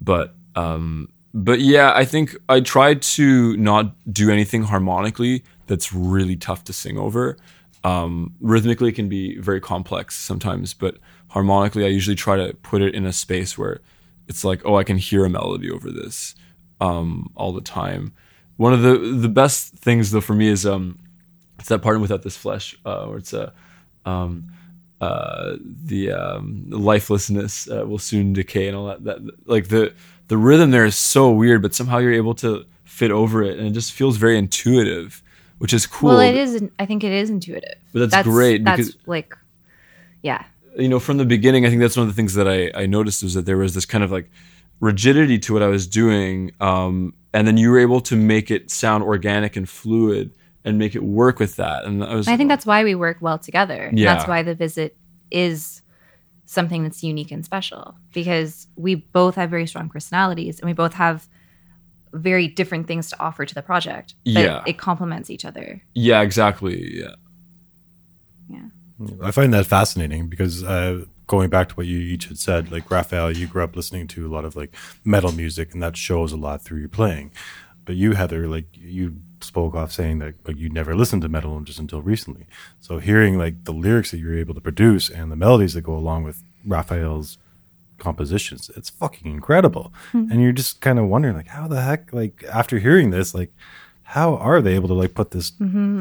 but, 0.00 0.34
um, 0.54 1.08
but 1.32 1.60
yeah, 1.60 1.92
I 1.94 2.04
think 2.04 2.36
I 2.48 2.60
try 2.60 2.94
to 2.94 3.56
not 3.56 3.94
do 4.12 4.30
anything 4.30 4.64
harmonically 4.64 5.44
that's 5.66 5.92
really 5.94 6.36
tough 6.36 6.64
to 6.64 6.72
sing 6.72 6.98
over. 6.98 7.38
Um, 7.84 8.34
rhythmically, 8.40 8.90
it 8.90 8.94
can 8.96 9.08
be 9.08 9.38
very 9.38 9.60
complex 9.60 10.16
sometimes, 10.16 10.74
but 10.74 10.98
harmonically, 11.28 11.84
I 11.84 11.88
usually 11.88 12.16
try 12.16 12.36
to 12.36 12.54
put 12.62 12.82
it 12.82 12.94
in 12.94 13.06
a 13.06 13.12
space 13.12 13.56
where 13.56 13.80
it's 14.28 14.44
like, 14.44 14.62
oh, 14.64 14.76
I 14.76 14.84
can 14.84 14.98
hear 14.98 15.24
a 15.24 15.30
melody 15.30 15.70
over 15.70 15.90
this 15.90 16.34
um, 16.80 17.30
all 17.36 17.52
the 17.52 17.60
time. 17.60 18.12
One 18.56 18.72
of 18.72 18.82
the 18.82 18.96
the 18.98 19.28
best 19.28 19.74
things 19.74 20.10
though 20.10 20.20
for 20.22 20.34
me 20.34 20.48
is 20.48 20.64
um, 20.64 20.98
it's 21.58 21.68
that 21.68 21.80
part 21.82 22.00
without 22.00 22.22
this 22.22 22.36
flesh, 22.36 22.76
uh, 22.84 23.06
where 23.06 23.18
it's 23.18 23.32
a 23.32 23.52
um, 24.04 24.46
uh, 25.00 25.56
the 25.60 26.12
um, 26.12 26.64
lifelessness 26.70 27.68
uh, 27.70 27.86
will 27.86 27.98
soon 27.98 28.32
decay 28.32 28.66
and 28.68 28.76
all 28.76 28.86
that. 28.86 29.04
That 29.04 29.18
like 29.46 29.68
the 29.68 29.92
the 30.28 30.38
rhythm 30.38 30.70
there 30.70 30.86
is 30.86 30.96
so 30.96 31.30
weird, 31.30 31.60
but 31.62 31.74
somehow 31.74 31.98
you're 31.98 32.12
able 32.12 32.34
to 32.36 32.64
fit 32.84 33.10
over 33.10 33.42
it, 33.42 33.58
and 33.58 33.66
it 33.68 33.72
just 33.72 33.92
feels 33.92 34.16
very 34.16 34.38
intuitive, 34.38 35.22
which 35.58 35.74
is 35.74 35.86
cool. 35.86 36.10
Well, 36.10 36.20
it 36.20 36.34
is. 36.34 36.62
I 36.78 36.86
think 36.86 37.04
it 37.04 37.12
is 37.12 37.28
intuitive. 37.28 37.74
But 37.92 38.10
that's 38.10 38.26
great 38.26 38.64
That's 38.64 38.86
because- 38.86 39.06
like, 39.06 39.34
yeah, 40.22 40.44
you 40.76 40.88
know, 40.88 41.00
from 41.00 41.16
the 41.16 41.24
beginning, 41.24 41.64
I 41.66 41.68
think 41.70 41.80
that's 41.80 41.96
one 41.96 42.08
of 42.08 42.14
the 42.14 42.16
things 42.16 42.34
that 42.34 42.48
I, 42.48 42.70
I 42.74 42.86
noticed 42.86 43.22
was 43.22 43.34
that 43.34 43.46
there 43.46 43.56
was 43.56 43.74
this 43.74 43.86
kind 43.86 44.04
of 44.04 44.10
like 44.12 44.30
rigidity 44.80 45.38
to 45.40 45.52
what 45.52 45.62
I 45.62 45.68
was 45.68 45.86
doing. 45.86 46.52
Um, 46.60 47.14
and 47.32 47.46
then 47.46 47.56
you 47.56 47.70
were 47.70 47.78
able 47.78 48.00
to 48.02 48.16
make 48.16 48.50
it 48.50 48.70
sound 48.70 49.02
organic 49.04 49.56
and 49.56 49.68
fluid 49.68 50.32
and 50.64 50.78
make 50.78 50.94
it 50.94 51.02
work 51.02 51.38
with 51.38 51.56
that. 51.56 51.84
And 51.84 52.02
I 52.04 52.14
was, 52.14 52.28
I 52.28 52.36
think 52.36 52.48
that's 52.48 52.66
why 52.66 52.84
we 52.84 52.94
work 52.94 53.18
well 53.20 53.38
together. 53.38 53.90
Yeah. 53.92 54.14
That's 54.14 54.28
why 54.28 54.42
the 54.42 54.54
visit 54.54 54.96
is 55.30 55.82
something 56.44 56.82
that's 56.82 57.02
unique 57.02 57.30
and 57.32 57.44
special 57.44 57.96
because 58.12 58.66
we 58.76 58.94
both 58.96 59.34
have 59.34 59.50
very 59.50 59.66
strong 59.66 59.88
personalities 59.88 60.60
and 60.60 60.66
we 60.66 60.72
both 60.72 60.94
have 60.94 61.28
very 62.12 62.46
different 62.48 62.86
things 62.86 63.10
to 63.10 63.20
offer 63.20 63.44
to 63.44 63.54
the 63.54 63.62
project. 63.62 64.14
But 64.24 64.32
Yeah. 64.44 64.62
it 64.66 64.78
complements 64.78 65.28
each 65.30 65.44
other. 65.44 65.82
yeah, 65.94 66.20
exactly. 66.22 66.98
Yeah. 67.00 67.14
Yeah. 68.48 68.66
I 69.22 69.30
find 69.30 69.52
that 69.54 69.66
fascinating 69.66 70.28
because 70.28 70.64
uh, 70.64 71.04
going 71.26 71.50
back 71.50 71.68
to 71.70 71.74
what 71.74 71.86
you 71.86 71.98
each 71.98 72.26
had 72.26 72.38
said, 72.38 72.72
like 72.72 72.90
Raphael, 72.90 73.36
you 73.36 73.46
grew 73.46 73.62
up 73.64 73.76
listening 73.76 74.06
to 74.08 74.26
a 74.26 74.30
lot 74.32 74.44
of 74.44 74.56
like 74.56 74.74
metal 75.04 75.32
music, 75.32 75.74
and 75.74 75.82
that 75.82 75.96
shows 75.96 76.32
a 76.32 76.36
lot 76.36 76.62
through 76.62 76.78
your 76.80 76.88
playing. 76.88 77.30
But 77.84 77.96
you, 77.96 78.12
Heather, 78.12 78.48
like 78.48 78.66
you 78.72 79.16
spoke 79.42 79.74
off 79.74 79.92
saying 79.92 80.18
that 80.20 80.34
like 80.46 80.56
you 80.56 80.68
never 80.70 80.94
listened 80.96 81.22
to 81.22 81.28
metal 81.28 81.60
just 81.60 81.78
until 81.78 82.00
recently. 82.02 82.46
So 82.80 82.98
hearing 82.98 83.36
like 83.38 83.64
the 83.64 83.72
lyrics 83.72 84.10
that 84.12 84.18
you're 84.18 84.38
able 84.38 84.54
to 84.54 84.60
produce 84.60 85.10
and 85.10 85.30
the 85.30 85.36
melodies 85.36 85.74
that 85.74 85.82
go 85.82 85.94
along 85.94 86.24
with 86.24 86.42
Raphael's 86.66 87.36
compositions, 87.98 88.70
it's 88.76 88.90
fucking 88.90 89.30
incredible. 89.30 89.92
And 90.12 90.42
you're 90.42 90.52
just 90.52 90.80
kind 90.80 90.98
of 90.98 91.06
wondering 91.06 91.36
like 91.36 91.48
how 91.48 91.68
the 91.68 91.80
heck 91.82 92.12
like 92.12 92.44
after 92.52 92.78
hearing 92.78 93.10
this 93.10 93.34
like 93.34 93.52
how 94.02 94.36
are 94.36 94.60
they 94.62 94.74
able 94.74 94.88
to 94.88 94.94
like 94.94 95.14
put 95.14 95.30
this 95.32 95.50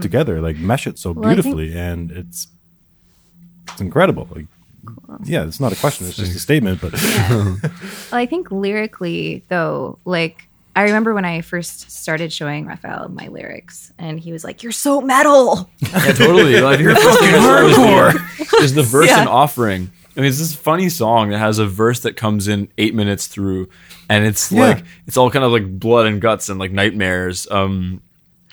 together 0.02 0.40
like 0.42 0.58
mesh 0.58 0.86
it 0.88 0.98
so 1.00 1.12
I 1.12 1.14
think- 1.14 1.26
beautifully 1.26 1.78
and 1.78 2.12
it's 2.12 2.48
it's 3.72 3.82
incredible. 3.82 4.28
Like, 4.34 4.46
yeah, 5.24 5.46
it's 5.46 5.60
not 5.60 5.74
a 5.74 5.76
question; 5.76 6.08
it's 6.08 6.18
just 6.18 6.36
a 6.36 6.40
statement. 6.40 6.82
But 6.82 6.94
Well, 7.32 7.58
I 8.12 8.26
think 8.26 8.52
lyrically, 8.52 9.44
though, 9.50 9.98
like 10.06 10.48
I 10.76 10.84
remember 10.84 11.14
when 11.14 11.26
I 11.26 11.42
first 11.42 11.90
started 11.90 12.34
showing 12.34 12.66
Raphael 12.66 13.08
my 13.10 13.28
lyrics, 13.28 13.94
and 13.98 14.20
he 14.20 14.32
was 14.32 14.44
like, 14.44 14.62
"You're 14.62 14.72
so 14.74 15.02
metal." 15.02 15.70
Yeah, 15.80 16.12
totally. 16.14 16.60
Like, 16.62 16.80
your 16.80 16.96
first 16.96 17.20
thing 17.20 17.30
I 17.34 18.30
is 18.62 18.74
the 18.74 18.84
verse 18.84 19.08
Yeah. 19.08 19.22
and 19.22 19.30
offering. 19.30 19.92
I 20.18 20.22
mean, 20.22 20.30
it's 20.30 20.40
this 20.40 20.56
funny 20.56 20.90
song 20.90 21.30
that 21.30 21.40
has 21.40 21.60
a 21.60 21.66
verse 21.66 22.02
that 22.02 22.16
comes 22.16 22.48
in 22.48 22.70
eight 22.78 22.94
minutes 22.96 23.28
through, 23.28 23.70
and 24.10 24.26
it's 24.26 24.52
Yeah. 24.52 24.62
like 24.68 24.86
it's 25.08 25.18
all 25.18 25.30
kind 25.32 25.46
of 25.46 25.52
like 25.52 25.80
blood 25.80 26.08
and 26.08 26.22
guts 26.22 26.50
and 26.50 26.60
like 26.60 26.72
nightmares. 26.72 27.48
Um, 27.50 28.02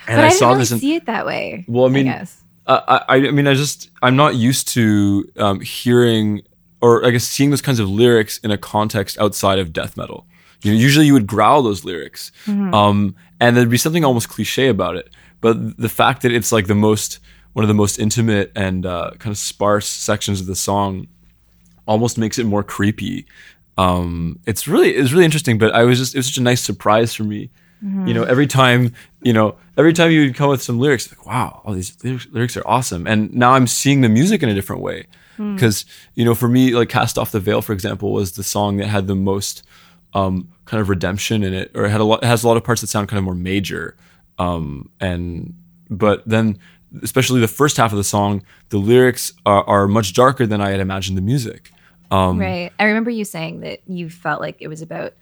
and 0.07 0.17
but 0.17 0.19
I, 0.19 0.27
I, 0.27 0.29
didn't 0.29 0.39
saw 0.39 0.49
really 0.51 0.59
this. 0.61 0.73
In, 0.73 0.79
see 0.79 0.95
it 0.97 1.07
that 1.07 1.27
way. 1.27 1.65
Well, 1.69 1.87
I 1.87 1.89
mean, 1.89 2.07
guess. 2.07 2.42
Uh, 2.67 3.01
I, 3.09 3.17
I 3.17 3.31
mean, 3.31 3.47
I 3.47 3.55
just 3.55 3.91
I'm 4.03 4.17
not 4.17 4.37
used 4.37 4.69
to 4.69 5.29
um, 5.37 5.61
hearing 5.61 6.43
or 6.81 7.07
I 7.07 7.11
guess 7.11 7.25
seeing 7.25 7.51
those 7.51 7.63
kinds 7.63 7.79
of 7.79 7.89
lyrics 7.89 8.39
in 8.39 8.51
a 8.51 8.59
context 8.59 9.19
outside 9.19 9.59
of 9.59 9.73
death 9.73 9.97
metal. 9.97 10.27
You 10.63 10.73
know, 10.73 10.79
usually 10.79 11.07
you 11.07 11.13
would 11.13 11.27
growl 11.27 11.63
those 11.63 11.85
lyrics, 11.85 12.31
um, 12.75 13.17
and 13.41 13.57
there'd 13.57 13.71
be 13.71 13.79
something 13.79 14.05
almost 14.05 14.29
cliche 14.29 14.69
about 14.69 14.97
it. 14.97 15.11
But 15.41 15.77
the 15.77 15.89
fact 15.89 16.23
that 16.23 16.33
it's 16.33 16.53
like 16.53 16.67
the 16.67 16.75
most 16.75 17.19
one 17.53 17.65
of 17.65 17.69
the 17.69 17.75
most 17.75 17.99
intimate 17.99 18.53
and 18.55 18.87
uh, 18.87 19.11
kind 19.19 19.33
of 19.33 19.39
sparse 19.39 19.87
sections 19.87 20.41
of 20.41 20.47
the 20.47 20.57
song 20.57 21.09
almost 21.87 22.17
makes 22.17 22.39
it 22.39 22.45
more 22.45 22.63
creepy. 22.63 23.27
Um, 23.77 24.39
it's 24.47 24.69
really 24.69 24.91
it's 24.91 25.13
really 25.13 25.25
interesting. 25.25 25.59
But 25.59 25.75
I 25.75 25.83
was 25.85 25.99
just 25.99 26.15
it 26.15 26.19
was 26.19 26.27
such 26.27 26.39
a 26.39 26.43
nice 26.43 26.61
surprise 26.61 27.15
for 27.15 27.25
me 27.25 27.51
You 27.83 28.15
know, 28.15 28.23
every 28.23 28.47
time, 28.47 28.95
you 29.23 29.33
know, 29.33 29.57
every 29.77 29.93
time 29.93 30.13
you 30.13 30.23
would 30.23 30.37
come 30.37 30.51
with 30.51 30.63
some 30.63 30.79
lyrics, 30.79 31.11
like, 31.11 31.27
wow, 31.27 31.63
all 31.65 31.75
these 31.75 31.97
lyrics, 32.05 32.57
are 32.57 32.63
awesome. 32.65 33.09
And 33.09 33.35
now 33.35 33.55
I'm 33.55 33.67
seeing 33.67 34.03
the 34.03 34.09
music 34.09 34.43
in 34.43 34.49
a 34.49 34.55
different 34.55 34.83
way. 34.83 35.07
Because, 35.37 35.85
you 36.15 36.25
know, 36.25 36.37
for 36.37 36.47
me, 36.47 36.75
like 36.75 36.89
Cast 36.89 37.19
Off 37.19 37.33
the 37.33 37.41
Veil, 37.41 37.61
for 37.61 37.73
example, 37.73 38.13
was 38.13 38.33
the 38.33 38.45
song 38.45 38.77
that 38.77 38.87
had 38.87 39.09
the 39.09 39.17
most 39.17 39.65
um, 40.15 40.49
kind 40.67 40.81
of 40.81 40.89
redemption 40.89 41.43
in 41.43 41.53
it, 41.55 41.73
or 41.75 41.87
it 41.87 41.91
had 41.91 42.01
a 42.01 42.05
lot, 42.05 42.23
it 42.23 42.27
has 42.27 42.45
a 42.45 42.49
lot 42.49 42.57
of 42.57 42.63
parts 42.63 42.83
that 42.83 42.87
sound 42.87 43.09
kind 43.09 43.19
of 43.19 43.25
more 43.25 43.35
major. 43.35 43.97
Um, 44.39 44.91
and, 45.01 45.55
but 45.91 46.23
then, 46.29 46.59
especially 47.03 47.41
the 47.41 47.49
first 47.49 47.77
half 47.79 47.91
of 47.91 47.99
the 47.99 48.05
song, 48.05 48.45
the 48.69 48.79
lyrics 48.79 49.33
are, 49.45 49.65
are 49.65 49.89
much 49.89 50.13
darker 50.13 50.47
than 50.47 50.61
I 50.61 50.71
had 50.71 50.79
imagined 50.79 51.19
the 51.19 51.23
music. 51.23 51.73
Um, 52.13 52.39
right. 52.39 52.71
I 52.79 52.85
remember 52.85 53.11
you 53.11 53.25
saying 53.25 53.61
that 53.61 53.81
you 53.89 54.11
felt 54.11 54.41
like 54.41 54.59
it 54.61 54.69
was 54.69 54.83
about 54.83 55.15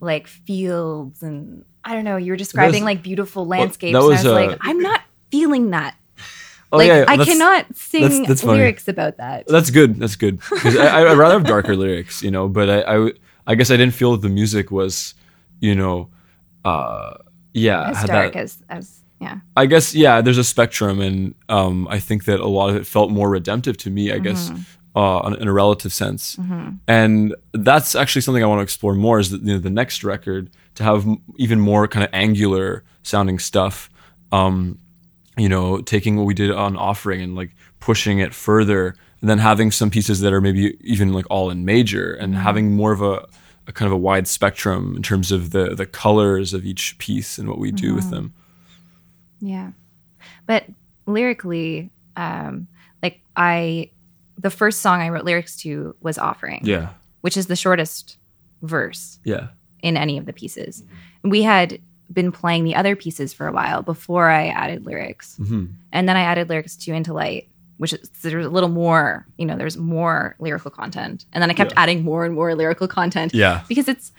like 0.00 0.26
fields 0.26 1.22
and 1.22 1.64
I 1.84 1.94
don't 1.94 2.04
know, 2.04 2.16
you 2.16 2.32
were 2.32 2.36
describing 2.36 2.84
like 2.84 3.02
beautiful 3.02 3.46
landscapes. 3.46 3.94
and 3.94 3.96
I 3.96 4.06
was 4.06 4.24
uh, 4.24 4.32
like, 4.32 4.58
I'm 4.60 4.78
not 4.80 5.02
feeling 5.30 5.70
that. 5.70 5.96
Oh, 6.72 6.78
like 6.78 6.88
yeah, 6.88 7.04
I 7.06 7.16
that's- 7.16 7.26
cannot 7.28 7.66
sing 7.76 8.02
that's- 8.02 8.26
that's 8.26 8.40
funny. 8.42 8.58
lyrics 8.58 8.88
about 8.88 9.18
that. 9.18 9.46
That's 9.46 9.70
good. 9.70 9.98
That's 10.00 10.16
good. 10.16 10.40
'Cause 10.40 10.76
I, 10.76 11.08
I'd 11.10 11.16
rather 11.18 11.34
have 11.34 11.44
darker 11.46 11.76
lyrics, 11.76 12.22
you 12.22 12.30
know. 12.30 12.48
But 12.48 12.68
I, 12.70 12.80
I, 13.06 13.12
I 13.46 13.54
guess 13.54 13.70
I 13.70 13.76
didn't 13.76 13.94
feel 13.94 14.12
that 14.12 14.22
the 14.22 14.28
music 14.28 14.70
was, 14.70 15.14
you 15.60 15.74
know, 15.74 16.08
uh, 16.64 17.14
yeah, 17.52 17.90
as 17.90 17.96
had 17.98 18.06
dark 18.08 18.32
that- 18.32 18.42
as 18.42 18.62
as 18.68 19.00
yeah. 19.20 19.38
I 19.56 19.66
guess 19.66 19.94
yeah. 19.94 20.20
There's 20.20 20.38
a 20.38 20.44
spectrum, 20.44 21.00
and 21.00 21.34
um, 21.48 21.86
I 21.88 22.00
think 22.00 22.24
that 22.24 22.40
a 22.40 22.48
lot 22.48 22.70
of 22.70 22.76
it 22.76 22.86
felt 22.86 23.10
more 23.10 23.30
redemptive 23.30 23.76
to 23.78 23.90
me. 23.90 24.10
I 24.10 24.18
guess 24.18 24.50
uh, 24.94 25.34
in 25.40 25.48
a 25.48 25.52
relative 25.52 25.92
sense, 25.92 26.36
and 26.86 27.34
that's 27.52 27.94
actually 27.94 28.22
something 28.22 28.42
I 28.42 28.46
want 28.46 28.60
to 28.60 28.62
explore 28.62 28.94
more. 28.94 29.18
Is 29.18 29.30
that, 29.30 29.42
you 29.42 29.54
know, 29.54 29.58
the 29.58 29.70
next 29.70 30.04
record 30.04 30.50
to 30.76 30.84
have 30.84 31.06
even 31.36 31.60
more 31.60 31.88
kind 31.88 32.04
of 32.04 32.10
angular 32.12 32.84
sounding 33.02 33.38
stuff. 33.38 33.90
Um, 34.32 34.78
you 35.36 35.48
know, 35.48 35.80
taking 35.80 36.16
what 36.16 36.26
we 36.26 36.34
did 36.34 36.50
on 36.50 36.76
offering 36.76 37.20
and 37.20 37.34
like 37.34 37.50
pushing 37.80 38.20
it 38.20 38.32
further, 38.32 38.94
and 39.20 39.28
then 39.28 39.38
having 39.38 39.70
some 39.70 39.90
pieces 39.90 40.20
that 40.20 40.32
are 40.32 40.40
maybe 40.40 40.76
even 40.80 41.12
like 41.12 41.26
all 41.28 41.50
in 41.50 41.64
major, 41.64 42.14
and 42.14 42.34
having 42.36 42.76
more 42.76 42.92
of 42.92 43.02
a, 43.02 43.26
a 43.66 43.72
kind 43.72 43.86
of 43.86 43.92
a 43.92 43.96
wide 43.96 44.28
spectrum 44.28 44.94
in 44.96 45.02
terms 45.02 45.32
of 45.32 45.50
the 45.50 45.74
the 45.74 45.86
colors 45.86 46.54
of 46.54 46.64
each 46.64 46.96
piece 46.98 47.38
and 47.38 47.48
what 47.48 47.58
we 47.58 47.72
do 47.72 47.94
with 47.94 48.10
them. 48.10 48.32
Yeah. 49.40 49.72
But 50.46 50.64
lyrically, 51.06 51.90
um, 52.16 52.66
like 53.02 53.20
I 53.36 53.90
the 54.38 54.50
first 54.50 54.80
song 54.80 55.00
I 55.00 55.08
wrote 55.08 55.24
lyrics 55.24 55.56
to 55.58 55.94
was 56.00 56.18
Offering. 56.18 56.60
Yeah, 56.64 56.90
Which 57.20 57.36
is 57.36 57.46
the 57.46 57.56
shortest 57.56 58.16
verse 58.62 59.18
yeah, 59.24 59.48
in 59.82 59.96
any 59.96 60.18
of 60.18 60.26
the 60.26 60.32
pieces. 60.32 60.82
We 61.22 61.42
had 61.42 61.80
been 62.12 62.32
playing 62.32 62.64
the 62.64 62.74
other 62.74 62.96
pieces 62.96 63.32
for 63.32 63.46
a 63.46 63.52
while 63.52 63.82
before 63.82 64.28
I 64.28 64.48
added 64.48 64.84
lyrics. 64.84 65.36
Mm-hmm. 65.40 65.66
And 65.92 66.08
then 66.08 66.16
I 66.16 66.20
added 66.20 66.48
lyrics 66.48 66.76
to 66.76 66.92
Into 66.92 67.12
Light, 67.14 67.48
which 67.78 67.92
is 67.94 68.08
there's 68.22 68.46
a 68.46 68.50
little 68.50 68.68
more, 68.68 69.26
you 69.38 69.46
know, 69.46 69.56
there's 69.56 69.76
more 69.76 70.36
lyrical 70.38 70.70
content. 70.70 71.24
And 71.32 71.40
then 71.42 71.50
I 71.50 71.54
kept 71.54 71.72
adding 71.76 72.04
more 72.04 72.24
and 72.24 72.34
more 72.34 72.54
lyrical 72.54 72.88
content. 72.88 73.32
Yeah. 73.34 73.62
Because 73.68 73.88
it's 73.88 74.12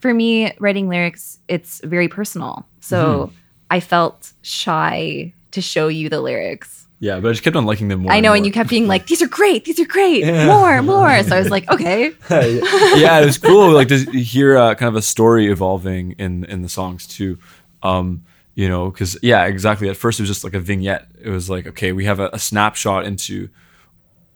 for 0.00 0.12
me, 0.12 0.52
writing 0.60 0.88
lyrics, 0.88 1.40
it's 1.48 1.80
very 1.82 2.08
personal. 2.08 2.66
So 2.80 3.26
Mm-hmm. 3.28 3.36
I 3.70 3.80
felt 3.80 4.32
shy 4.42 5.32
to 5.52 5.60
show 5.62 5.88
you 5.88 6.08
the 6.10 6.20
lyrics. 6.20 6.83
Yeah. 6.98 7.20
But 7.20 7.28
I 7.28 7.32
just 7.32 7.42
kept 7.42 7.56
on 7.56 7.66
liking 7.66 7.88
them 7.88 8.00
more. 8.00 8.12
I 8.12 8.20
know, 8.20 8.32
and 8.32 8.40
more. 8.40 8.46
you 8.46 8.52
kept 8.52 8.70
being 8.70 8.86
like, 8.86 9.06
"These 9.06 9.22
are 9.22 9.28
great, 9.28 9.64
these 9.64 9.80
are 9.80 9.86
great, 9.86 10.24
more, 10.46 10.82
more." 10.94 11.22
So 11.22 11.36
I 11.36 11.38
was 11.38 11.50
like, 11.50 11.70
"Okay, 11.70 12.12
yeah, 12.30 13.20
it 13.20 13.26
was 13.26 13.38
cool. 13.38 13.70
Like 13.72 13.88
to 13.88 13.98
hear 13.98 14.56
uh, 14.56 14.74
kind 14.74 14.88
of 14.88 14.96
a 14.96 15.02
story 15.02 15.50
evolving 15.50 16.12
in 16.12 16.44
in 16.44 16.62
the 16.62 16.68
songs 16.68 17.06
too. 17.06 17.38
Um, 17.82 18.24
you 18.54 18.68
know, 18.68 18.90
because 18.90 19.18
yeah, 19.22 19.44
exactly. 19.46 19.88
At 19.88 19.96
first, 19.96 20.20
it 20.20 20.22
was 20.22 20.30
just 20.30 20.44
like 20.44 20.54
a 20.54 20.60
vignette. 20.60 21.08
It 21.20 21.30
was 21.30 21.50
like, 21.50 21.66
okay, 21.66 21.92
we 21.92 22.04
have 22.04 22.20
a, 22.20 22.30
a 22.32 22.38
snapshot 22.38 23.04
into 23.04 23.48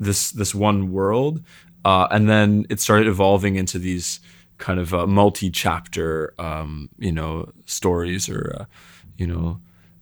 this 0.01 0.31
this 0.31 0.55
one 0.55 0.93
world, 0.93 1.43
uh, 1.85 2.09
and 2.11 2.29
then 2.29 2.67
it 2.69 2.81
started 2.81 3.07
evolving 3.07 3.57
into 3.57 3.79
these 3.79 4.21
kind 4.59 4.81
of 4.81 4.93
uh, 4.93 5.07
multi-chapter, 5.07 6.35
um, 6.39 6.89
you 6.99 7.13
know, 7.13 7.53
stories 7.65 8.29
or 8.29 8.57
uh, 8.61 8.65
you 9.17 9.27
know, 9.27 9.61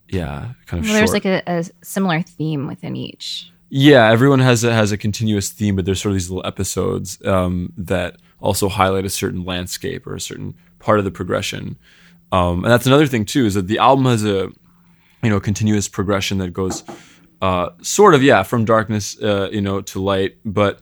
yeah, 0.09 0.53
kind 0.65 0.83
of. 0.83 0.89
well, 0.89 0.97
there's 0.97 1.13
like 1.13 1.25
a, 1.25 1.41
a 1.47 1.65
similar 1.81 2.21
theme 2.21 2.67
within 2.67 2.95
each." 2.95 3.51
yeah, 3.69 4.09
everyone 4.09 4.39
has 4.39 4.63
a, 4.63 4.73
has 4.73 4.91
a 4.91 4.97
continuous 4.97 5.49
theme, 5.49 5.75
but 5.75 5.85
there's 5.85 6.01
sort 6.01 6.11
of 6.11 6.15
these 6.15 6.29
little 6.29 6.45
episodes 6.47 7.23
um, 7.25 7.73
that 7.77 8.17
also 8.39 8.69
highlight 8.69 9.05
a 9.05 9.09
certain 9.09 9.43
landscape 9.43 10.07
or 10.07 10.15
a 10.15 10.21
certain 10.21 10.55
part 10.79 10.99
of 10.99 11.05
the 11.05 11.11
progression. 11.11 11.77
Um, 12.31 12.63
and 12.63 12.71
that's 12.71 12.85
another 12.85 13.07
thing 13.07 13.25
too 13.25 13.45
is 13.45 13.55
that 13.55 13.67
the 13.67 13.79
album 13.79 14.05
has 14.05 14.23
a 14.23 14.49
you 15.23 15.29
know 15.29 15.39
continuous 15.39 15.87
progression 15.87 16.37
that 16.37 16.51
goes 16.51 16.83
uh, 17.41 17.69
sort 17.81 18.13
of 18.13 18.23
yeah 18.23 18.43
from 18.43 18.65
darkness 18.65 19.21
uh, 19.21 19.49
you 19.51 19.61
know 19.61 19.81
to 19.81 20.01
light, 20.01 20.37
but 20.45 20.79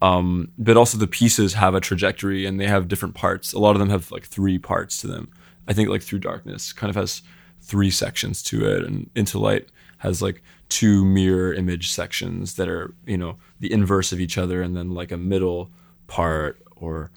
um, 0.00 0.52
but 0.58 0.76
also 0.76 0.96
the 0.96 1.08
pieces 1.08 1.54
have 1.54 1.74
a 1.74 1.80
trajectory 1.80 2.46
and 2.46 2.60
they 2.60 2.68
have 2.68 2.86
different 2.86 3.16
parts. 3.16 3.52
A 3.52 3.58
lot 3.58 3.72
of 3.72 3.80
them 3.80 3.90
have 3.90 4.12
like 4.12 4.24
three 4.24 4.58
parts 4.58 5.00
to 5.00 5.08
them. 5.08 5.30
I 5.66 5.72
think 5.72 5.88
like 5.88 6.02
through 6.02 6.20
darkness 6.20 6.72
kind 6.72 6.88
of 6.88 6.96
has 6.96 7.22
three 7.68 7.90
sections 7.90 8.42
to 8.42 8.66
it, 8.66 8.82
and 8.82 9.34
light 9.34 9.68
has 9.98 10.22
like 10.22 10.42
two 10.68 11.04
mirror 11.04 11.52
image 11.52 11.90
sections 11.90 12.54
that 12.54 12.68
are 12.68 12.94
you 13.06 13.16
know 13.16 13.36
the 13.60 13.72
inverse 13.72 14.10
of 14.12 14.20
each 14.20 14.36
other, 14.36 14.62
and 14.62 14.76
then 14.76 14.90
like 14.90 15.12
a 15.12 15.16
middle 15.16 15.70
part 16.06 16.60
or 16.76 17.10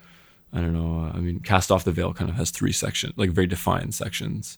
I 0.54 0.60
don't 0.60 0.74
know. 0.74 1.10
I 1.14 1.20
mean, 1.20 1.40
cast 1.40 1.72
off 1.72 1.86
the 1.86 1.94
veil 1.94 2.14
kind 2.14 2.30
of 2.30 2.36
has 2.36 2.52
three 2.52 2.74
sections, 2.74 3.14
like 3.16 3.32
very 3.32 3.48
defined 3.48 3.96
sections, 3.96 4.58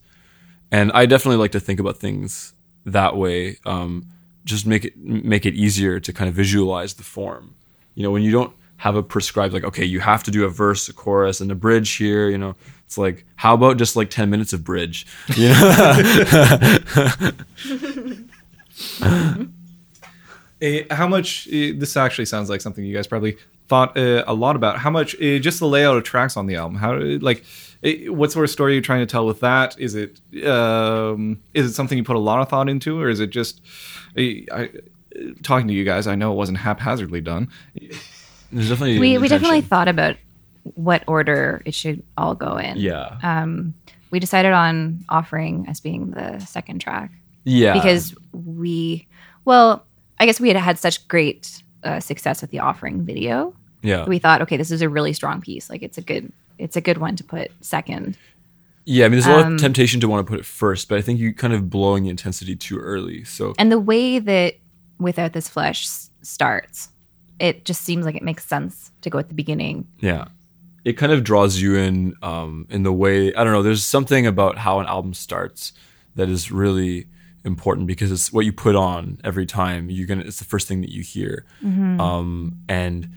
and 0.71 0.91
I 0.91 1.05
definitely 1.05 1.37
like 1.37 1.51
to 1.51 1.59
think 1.59 1.79
about 1.79 1.97
things 1.97 2.53
that 2.85 3.15
way. 3.15 3.57
Um, 3.65 4.07
just 4.43 4.65
make 4.65 4.83
it 4.85 4.97
make 4.97 5.45
it 5.45 5.53
easier 5.53 5.99
to 5.99 6.11
kind 6.11 6.27
of 6.27 6.35
visualize 6.35 6.95
the 6.95 7.03
form. 7.03 7.55
You 7.93 8.03
know, 8.03 8.11
when 8.11 8.23
you 8.23 8.31
don't 8.31 8.53
have 8.83 8.97
a 8.97 9.01
prescribed 9.01 9.53
like, 9.53 9.63
okay, 9.63 9.85
you 9.85 10.01
have 10.01 10.23
to 10.23 10.29
do 10.29 10.43
a 10.43 10.49
verse, 10.49 10.89
a 10.89 10.93
chorus, 10.93 11.39
and 11.39 11.49
a 11.49 11.55
bridge 11.55 11.89
here. 11.93 12.27
You 12.27 12.37
know, 12.37 12.53
it's 12.85 12.97
like, 12.97 13.25
how 13.37 13.53
about 13.53 13.77
just 13.77 13.95
like 13.95 14.09
ten 14.09 14.29
minutes 14.29 14.51
of 14.51 14.65
bridge? 14.65 15.07
You 15.37 15.53
know, 15.53 16.01
Uh, 20.61 20.83
how 20.91 21.07
much? 21.07 21.47
Uh, 21.47 21.71
this 21.77 21.95
actually 21.95 22.25
sounds 22.25 22.49
like 22.49 22.59
something 22.59 22.83
you 22.83 22.93
guys 22.93 23.07
probably 23.07 23.37
thought 23.69 23.97
uh, 23.97 24.25
a 24.27 24.33
lot 24.33 24.57
about. 24.57 24.79
How 24.79 24.89
much? 24.89 25.17
Just 25.17 25.61
the 25.61 25.67
layout 25.67 25.95
of 25.95 26.03
tracks 26.03 26.35
on 26.35 26.45
the 26.45 26.55
album. 26.57 26.77
How? 26.77 26.97
Like, 26.99 27.45
what 28.07 28.33
sort 28.33 28.43
of 28.43 28.49
story 28.51 28.73
are 28.73 28.75
you 28.75 28.81
trying 28.81 28.99
to 28.99 29.05
tell 29.05 29.25
with 29.25 29.39
that? 29.39 29.79
Is 29.79 29.95
it? 29.95 30.19
Um, 30.45 31.39
is 31.53 31.67
it 31.67 31.73
something 31.73 31.97
you 31.97 32.03
put 32.03 32.17
a 32.17 32.19
lot 32.19 32.41
of 32.41 32.49
thought 32.49 32.67
into, 32.67 32.99
or 32.99 33.07
is 33.07 33.21
it 33.21 33.29
just? 33.29 33.61
I, 34.17 34.69
talking 35.41 35.67
to 35.67 35.73
you 35.73 35.83
guys, 35.85 36.05
I 36.05 36.15
know 36.15 36.33
it 36.33 36.35
wasn't 36.35 36.57
haphazardly 36.57 37.21
done. 37.21 37.49
There's 38.53 38.69
definitely 38.69 38.99
We 38.99 39.17
we 39.17 39.27
definitely 39.27 39.61
thought 39.61 39.87
about 39.87 40.15
what 40.75 41.03
order 41.07 41.61
it 41.65 41.73
should 41.73 42.03
all 42.17 42.35
go 42.35 42.57
in. 42.57 42.77
yeah 42.77 43.17
Um, 43.21 43.73
we 44.11 44.19
decided 44.19 44.53
on 44.53 45.03
offering 45.09 45.65
as 45.67 45.79
being 45.81 46.11
the 46.11 46.39
second 46.39 46.79
track 46.79 47.11
yeah 47.43 47.73
because 47.73 48.15
we, 48.31 49.07
well, 49.43 49.85
I 50.19 50.25
guess 50.25 50.39
we 50.39 50.47
had 50.47 50.57
had 50.57 50.77
such 50.79 51.05
great 51.07 51.61
uh, 51.83 51.99
success 51.99 52.41
with 52.41 52.51
the 52.51 52.59
offering 52.59 53.03
video. 53.03 53.53
yeah 53.81 54.05
We 54.05 54.19
thought, 54.19 54.41
okay, 54.43 54.55
this 54.55 54.71
is 54.71 54.81
a 54.81 54.87
really 54.87 55.11
strong 55.13 55.41
piece. 55.41 55.69
Like 55.69 55.81
it's 55.83 55.97
a 55.97 56.01
good, 56.01 56.31
it's 56.57 56.77
a 56.77 56.81
good 56.81 56.99
one 56.99 57.15
to 57.17 57.23
put 57.23 57.51
second. 57.61 58.17
Yeah, 58.85 59.05
I 59.05 59.09
mean, 59.09 59.19
there's 59.19 59.27
a 59.27 59.31
lot 59.37 59.45
Um, 59.45 59.53
of 59.55 59.59
temptation 59.61 59.99
to 60.01 60.07
want 60.07 60.25
to 60.25 60.29
put 60.29 60.39
it 60.39 60.45
first, 60.45 60.87
but 60.89 60.97
I 60.97 61.01
think 61.01 61.19
you're 61.19 61.33
kind 61.33 61.53
of 61.53 61.69
blowing 61.69 62.03
the 62.03 62.09
intensity 62.09 62.55
too 62.55 62.77
early. 62.77 63.23
So 63.25 63.53
And 63.57 63.71
the 63.71 63.79
way 63.79 64.19
that 64.19 64.55
Without 64.99 65.33
This 65.33 65.49
Flesh 65.49 65.87
starts, 66.21 66.89
it 67.43 67.65
just 67.65 67.81
seems 67.81 68.05
like 68.05 68.15
it 68.15 68.23
makes 68.23 68.45
sense 68.47 68.91
to 69.01 69.09
go 69.09 69.19
at 69.19 69.27
the 69.27 69.35
beginning. 69.35 69.85
yeah, 69.99 70.25
it 70.85 70.93
kind 70.93 71.11
of 71.11 71.23
draws 71.23 71.61
you 71.61 71.75
in 71.75 72.15
um, 72.21 72.65
in 72.69 72.83
the 72.83 72.93
way 72.93 73.33
I 73.35 73.43
don't 73.43 73.53
know. 73.53 73.63
There's 73.63 73.83
something 73.83 74.25
about 74.25 74.57
how 74.57 74.79
an 74.79 74.87
album 74.87 75.13
starts 75.13 75.73
that 76.15 76.29
is 76.29 76.51
really 76.51 77.07
important 77.45 77.87
because 77.87 78.11
it's 78.11 78.31
what 78.31 78.45
you 78.45 78.53
put 78.53 78.75
on 78.75 79.19
every 79.23 79.45
time. 79.45 79.89
You're 79.89 80.07
gonna. 80.07 80.23
It's 80.23 80.39
the 80.39 80.45
first 80.45 80.67
thing 80.67 80.81
that 80.81 80.91
you 80.91 81.03
hear, 81.03 81.45
um, 81.99 82.57
and 82.69 83.09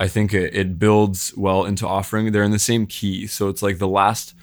I 0.00 0.08
think 0.08 0.34
it, 0.34 0.54
it 0.54 0.78
builds 0.78 1.32
well 1.36 1.64
into 1.64 1.86
offering. 1.86 2.32
They're 2.32 2.42
in 2.42 2.50
the 2.50 2.58
same 2.58 2.86
key, 2.86 3.26
so 3.26 3.48
it's 3.48 3.62
like 3.62 3.78
the 3.78 3.88
last 3.88 4.34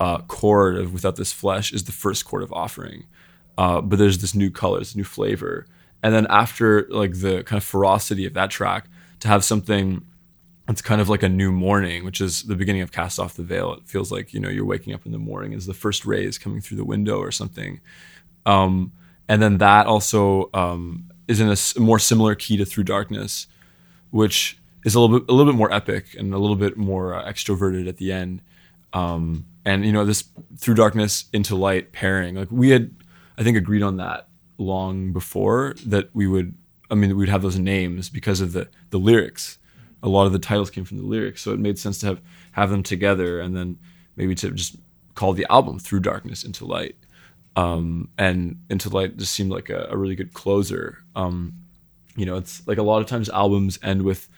uh, 0.00 0.18
chord 0.22 0.76
of 0.76 0.92
Without 0.92 1.16
This 1.16 1.32
Flesh 1.32 1.72
is 1.72 1.84
the 1.84 1.92
first 1.92 2.24
chord 2.24 2.42
of 2.42 2.52
offering. 2.52 3.04
Uh, 3.56 3.80
but 3.80 3.98
there's 3.98 4.18
this 4.18 4.34
new 4.34 4.50
color, 4.50 4.78
this 4.78 4.96
new 4.96 5.04
flavor. 5.04 5.66
And 6.02 6.14
then 6.14 6.26
after 6.28 6.86
like 6.90 7.20
the 7.20 7.42
kind 7.44 7.58
of 7.58 7.64
ferocity 7.64 8.26
of 8.26 8.34
that 8.34 8.50
track, 8.50 8.86
to 9.20 9.28
have 9.28 9.44
something 9.44 10.04
that's 10.66 10.82
kind 10.82 11.00
of 11.00 11.08
like 11.08 11.22
a 11.22 11.28
new 11.28 11.52
morning, 11.52 12.04
which 12.04 12.20
is 12.20 12.42
the 12.42 12.56
beginning 12.56 12.82
of 12.82 12.92
Cast 12.92 13.18
Off 13.18 13.34
the 13.34 13.42
Veil. 13.42 13.74
It 13.74 13.86
feels 13.86 14.10
like, 14.10 14.32
you 14.34 14.40
know, 14.40 14.48
you're 14.48 14.64
waking 14.64 14.94
up 14.94 15.06
in 15.06 15.12
the 15.12 15.18
morning 15.18 15.54
as 15.54 15.66
the 15.66 15.74
first 15.74 16.04
rays 16.04 16.38
coming 16.38 16.60
through 16.60 16.76
the 16.76 16.84
window 16.84 17.18
or 17.18 17.30
something. 17.30 17.80
Um, 18.46 18.92
and 19.28 19.40
then 19.40 19.58
that 19.58 19.86
also 19.86 20.50
um, 20.54 21.10
is 21.28 21.40
in 21.40 21.48
a 21.48 21.80
more 21.80 21.98
similar 21.98 22.34
key 22.34 22.56
to 22.56 22.64
Through 22.64 22.84
Darkness, 22.84 23.46
which 24.10 24.58
is 24.84 24.94
a 24.94 25.00
little 25.00 25.20
bit 25.20 25.30
a 25.30 25.32
little 25.32 25.52
bit 25.52 25.56
more 25.56 25.72
epic 25.72 26.14
and 26.18 26.34
a 26.34 26.38
little 26.38 26.56
bit 26.56 26.76
more 26.76 27.14
uh, 27.14 27.24
extroverted 27.24 27.88
at 27.88 27.98
the 27.98 28.12
end. 28.12 28.42
Um, 28.92 29.46
and 29.64 29.84
you 29.84 29.92
know 29.92 30.04
this 30.04 30.24
through 30.58 30.74
darkness 30.74 31.26
into 31.32 31.56
light 31.56 31.92
pairing 31.92 32.34
like 32.34 32.48
we 32.50 32.70
had 32.70 32.94
i 33.38 33.42
think 33.42 33.56
agreed 33.56 33.82
on 33.82 33.96
that 33.96 34.28
long 34.58 35.12
before 35.12 35.74
that 35.86 36.08
we 36.14 36.26
would 36.26 36.54
i 36.90 36.94
mean 36.94 37.16
we'd 37.16 37.28
have 37.28 37.42
those 37.42 37.58
names 37.58 38.08
because 38.08 38.40
of 38.40 38.52
the 38.52 38.68
the 38.90 38.98
lyrics. 38.98 39.58
A 40.04 40.08
lot 40.08 40.26
of 40.26 40.32
the 40.32 40.40
titles 40.40 40.68
came 40.68 40.84
from 40.84 40.98
the 40.98 41.06
lyrics 41.06 41.42
so 41.42 41.52
it 41.52 41.60
made 41.60 41.78
sense 41.78 41.98
to 41.98 42.06
have 42.06 42.20
have 42.52 42.70
them 42.70 42.82
together 42.82 43.40
and 43.40 43.56
then 43.56 43.78
maybe 44.16 44.34
to 44.34 44.50
just 44.50 44.76
call 45.14 45.32
the 45.32 45.46
album 45.50 45.78
through 45.78 46.00
darkness 46.00 46.44
into 46.44 46.64
light. 46.64 46.96
Um, 47.54 48.08
and 48.16 48.60
into 48.70 48.88
light 48.88 49.16
just 49.18 49.32
seemed 49.32 49.50
like 49.50 49.68
a, 49.68 49.88
a 49.90 49.96
really 49.96 50.14
good 50.14 50.32
closer. 50.32 50.98
Um, 51.14 51.54
you 52.16 52.26
know 52.26 52.36
it's 52.36 52.66
like 52.66 52.78
a 52.78 52.82
lot 52.82 53.00
of 53.00 53.06
times 53.06 53.28
albums 53.30 53.78
end 53.82 54.02
with 54.02 54.28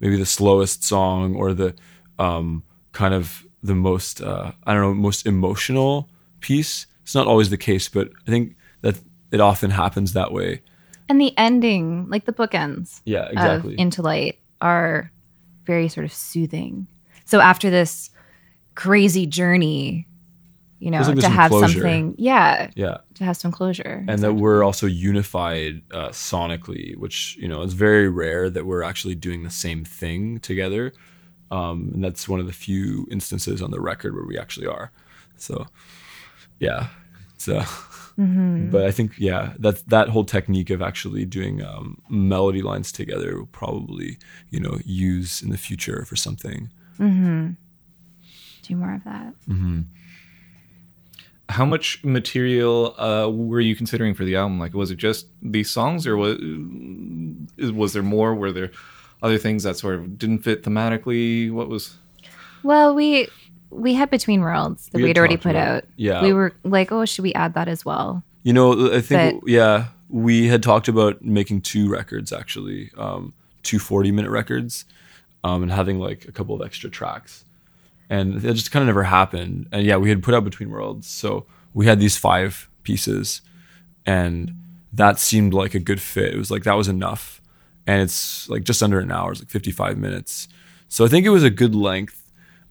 maybe 0.00 0.16
the 0.16 0.26
slowest 0.26 0.82
song 0.84 1.34
or 1.36 1.52
the 1.52 1.74
um, 2.18 2.62
kind 2.92 3.14
of 3.14 3.44
the 3.62 3.74
most 3.74 4.20
uh, 4.20 4.52
I 4.64 4.72
don't 4.72 4.82
know 4.82 4.94
most 4.94 5.26
emotional 5.26 6.08
piece. 6.40 6.86
It's 7.02 7.14
not 7.14 7.26
always 7.26 7.50
the 7.50 7.56
case, 7.56 7.88
but 7.88 8.10
I 8.26 8.30
think 8.30 8.56
it 9.32 9.40
often 9.40 9.70
happens 9.70 10.12
that 10.12 10.32
way. 10.32 10.62
And 11.08 11.20
the 11.20 11.36
ending, 11.36 12.08
like 12.08 12.24
the 12.24 12.32
bookends 12.32 13.00
Yeah, 13.04 13.28
exactly. 13.30 13.78
Into 13.78 14.02
Light, 14.02 14.38
are 14.60 15.10
very 15.64 15.88
sort 15.88 16.04
of 16.04 16.12
soothing. 16.12 16.86
So 17.24 17.40
after 17.40 17.70
this 17.70 18.10
crazy 18.74 19.26
journey, 19.26 20.06
you 20.78 20.90
know, 20.90 21.00
like 21.00 21.16
to 21.16 21.22
some 21.22 21.32
have 21.32 21.50
closure. 21.50 21.80
something, 21.80 22.14
yeah, 22.16 22.70
yeah, 22.74 22.98
to 23.14 23.24
have 23.24 23.36
some 23.36 23.52
closure. 23.52 24.04
and 24.08 24.20
that 24.20 24.34
we're 24.34 24.64
also 24.64 24.86
unified 24.86 25.82
uh, 25.92 26.08
sonically, 26.08 26.96
which 26.96 27.36
you 27.36 27.46
know 27.46 27.62
is 27.62 27.74
very 27.74 28.08
rare 28.08 28.48
that 28.48 28.64
we're 28.64 28.82
actually 28.82 29.14
doing 29.14 29.42
the 29.42 29.50
same 29.50 29.84
thing 29.84 30.40
together. 30.40 30.92
Um, 31.50 31.90
and 31.94 32.04
that's 32.04 32.28
one 32.28 32.40
of 32.40 32.46
the 32.46 32.52
few 32.52 33.06
instances 33.10 33.60
on 33.60 33.70
the 33.72 33.80
record 33.80 34.14
where 34.14 34.24
we 34.24 34.38
actually 34.38 34.66
are. 34.66 34.92
So, 35.36 35.66
yeah. 36.60 36.88
So, 37.38 37.62
but 38.70 38.84
I 38.84 38.90
think 38.90 39.12
yeah, 39.18 39.54
that 39.58 39.88
that 39.88 40.08
whole 40.10 40.24
technique 40.24 40.68
of 40.70 40.82
actually 40.82 41.24
doing 41.24 41.62
um, 41.62 42.02
melody 42.08 42.60
lines 42.60 42.92
together 42.92 43.38
will 43.38 43.46
probably 43.46 44.18
you 44.50 44.60
know 44.60 44.78
use 44.84 45.42
in 45.42 45.50
the 45.50 45.56
future 45.56 46.04
for 46.04 46.16
something. 46.16 46.70
do 48.62 48.76
more 48.76 48.94
of 48.94 49.04
that. 49.04 49.34
How 51.48 51.64
much 51.64 52.04
material 52.04 52.94
uh, 53.00 53.28
were 53.28 53.60
you 53.60 53.74
considering 53.74 54.14
for 54.14 54.24
the 54.24 54.36
album? 54.36 54.60
Like, 54.60 54.74
was 54.74 54.90
it 54.90 54.96
just 54.96 55.26
these 55.42 55.70
songs, 55.70 56.06
or 56.06 56.16
was 56.16 56.38
was 57.58 57.92
there 57.92 58.02
more? 58.02 58.34
Were 58.34 58.52
there 58.52 58.70
other 59.22 59.38
things 59.38 59.62
that 59.62 59.76
sort 59.76 59.94
of 59.94 60.18
didn't 60.18 60.40
fit 60.40 60.62
thematically? 60.62 61.50
What 61.50 61.68
was? 61.68 61.96
Well, 62.62 62.94
we 62.94 63.28
we 63.70 63.94
had 63.94 64.10
Between 64.10 64.40
Worlds 64.40 64.88
that 64.88 64.98
We 64.98 65.02
had 65.02 65.08
had 65.16 65.18
already 65.18 65.36
put 65.36 65.56
out. 65.56 65.84
Yeah. 65.96 66.22
we 66.22 66.32
were 66.32 66.52
like, 66.64 66.90
oh, 66.92 67.04
should 67.04 67.22
we 67.22 67.32
add 67.34 67.54
that 67.54 67.68
as 67.68 67.84
well? 67.84 68.22
You 68.42 68.52
know, 68.52 68.92
I 68.92 69.00
think 69.00 69.40
But- 69.42 69.50
yeah, 69.50 69.86
we 70.08 70.48
had 70.48 70.62
talked 70.62 70.88
about 70.88 71.22
making 71.24 71.60
two 71.62 71.88
records 71.88 72.32
actually, 72.32 72.90
um, 72.96 73.32
two 73.62 73.78
40 73.78 74.10
minute 74.12 74.30
records, 74.30 74.84
um, 75.44 75.62
and 75.62 75.70
having 75.72 75.98
like 75.98 76.26
a 76.26 76.32
couple 76.32 76.54
of 76.54 76.66
extra 76.66 76.90
tracks, 76.90 77.44
and 78.08 78.34
that 78.40 78.54
just 78.54 78.72
kind 78.72 78.82
of 78.82 78.86
never 78.86 79.04
happened. 79.04 79.66
And 79.72 79.86
yeah, 79.86 79.96
we 79.96 80.08
had 80.08 80.22
put 80.22 80.34
out 80.34 80.44
Between 80.44 80.70
Worlds, 80.70 81.06
so 81.06 81.46
we 81.74 81.86
had 81.86 82.00
these 82.00 82.16
five 82.16 82.68
pieces, 82.82 83.40
and 84.06 84.54
that 84.92 85.18
seemed 85.18 85.54
like 85.54 85.74
a 85.74 85.78
good 85.78 86.00
fit. 86.00 86.34
It 86.34 86.38
was 86.38 86.50
like 86.50 86.64
that 86.64 86.74
was 86.76 86.88
enough, 86.88 87.40
and 87.86 88.02
it's 88.02 88.48
like 88.48 88.64
just 88.64 88.82
under 88.82 88.98
an 88.98 89.12
hour, 89.12 89.30
it's 89.32 89.40
like 89.40 89.50
55 89.50 89.96
minutes. 89.98 90.48
So 90.88 91.04
I 91.04 91.08
think 91.08 91.24
it 91.24 91.30
was 91.30 91.44
a 91.44 91.50
good 91.50 91.74
length. 91.74 92.19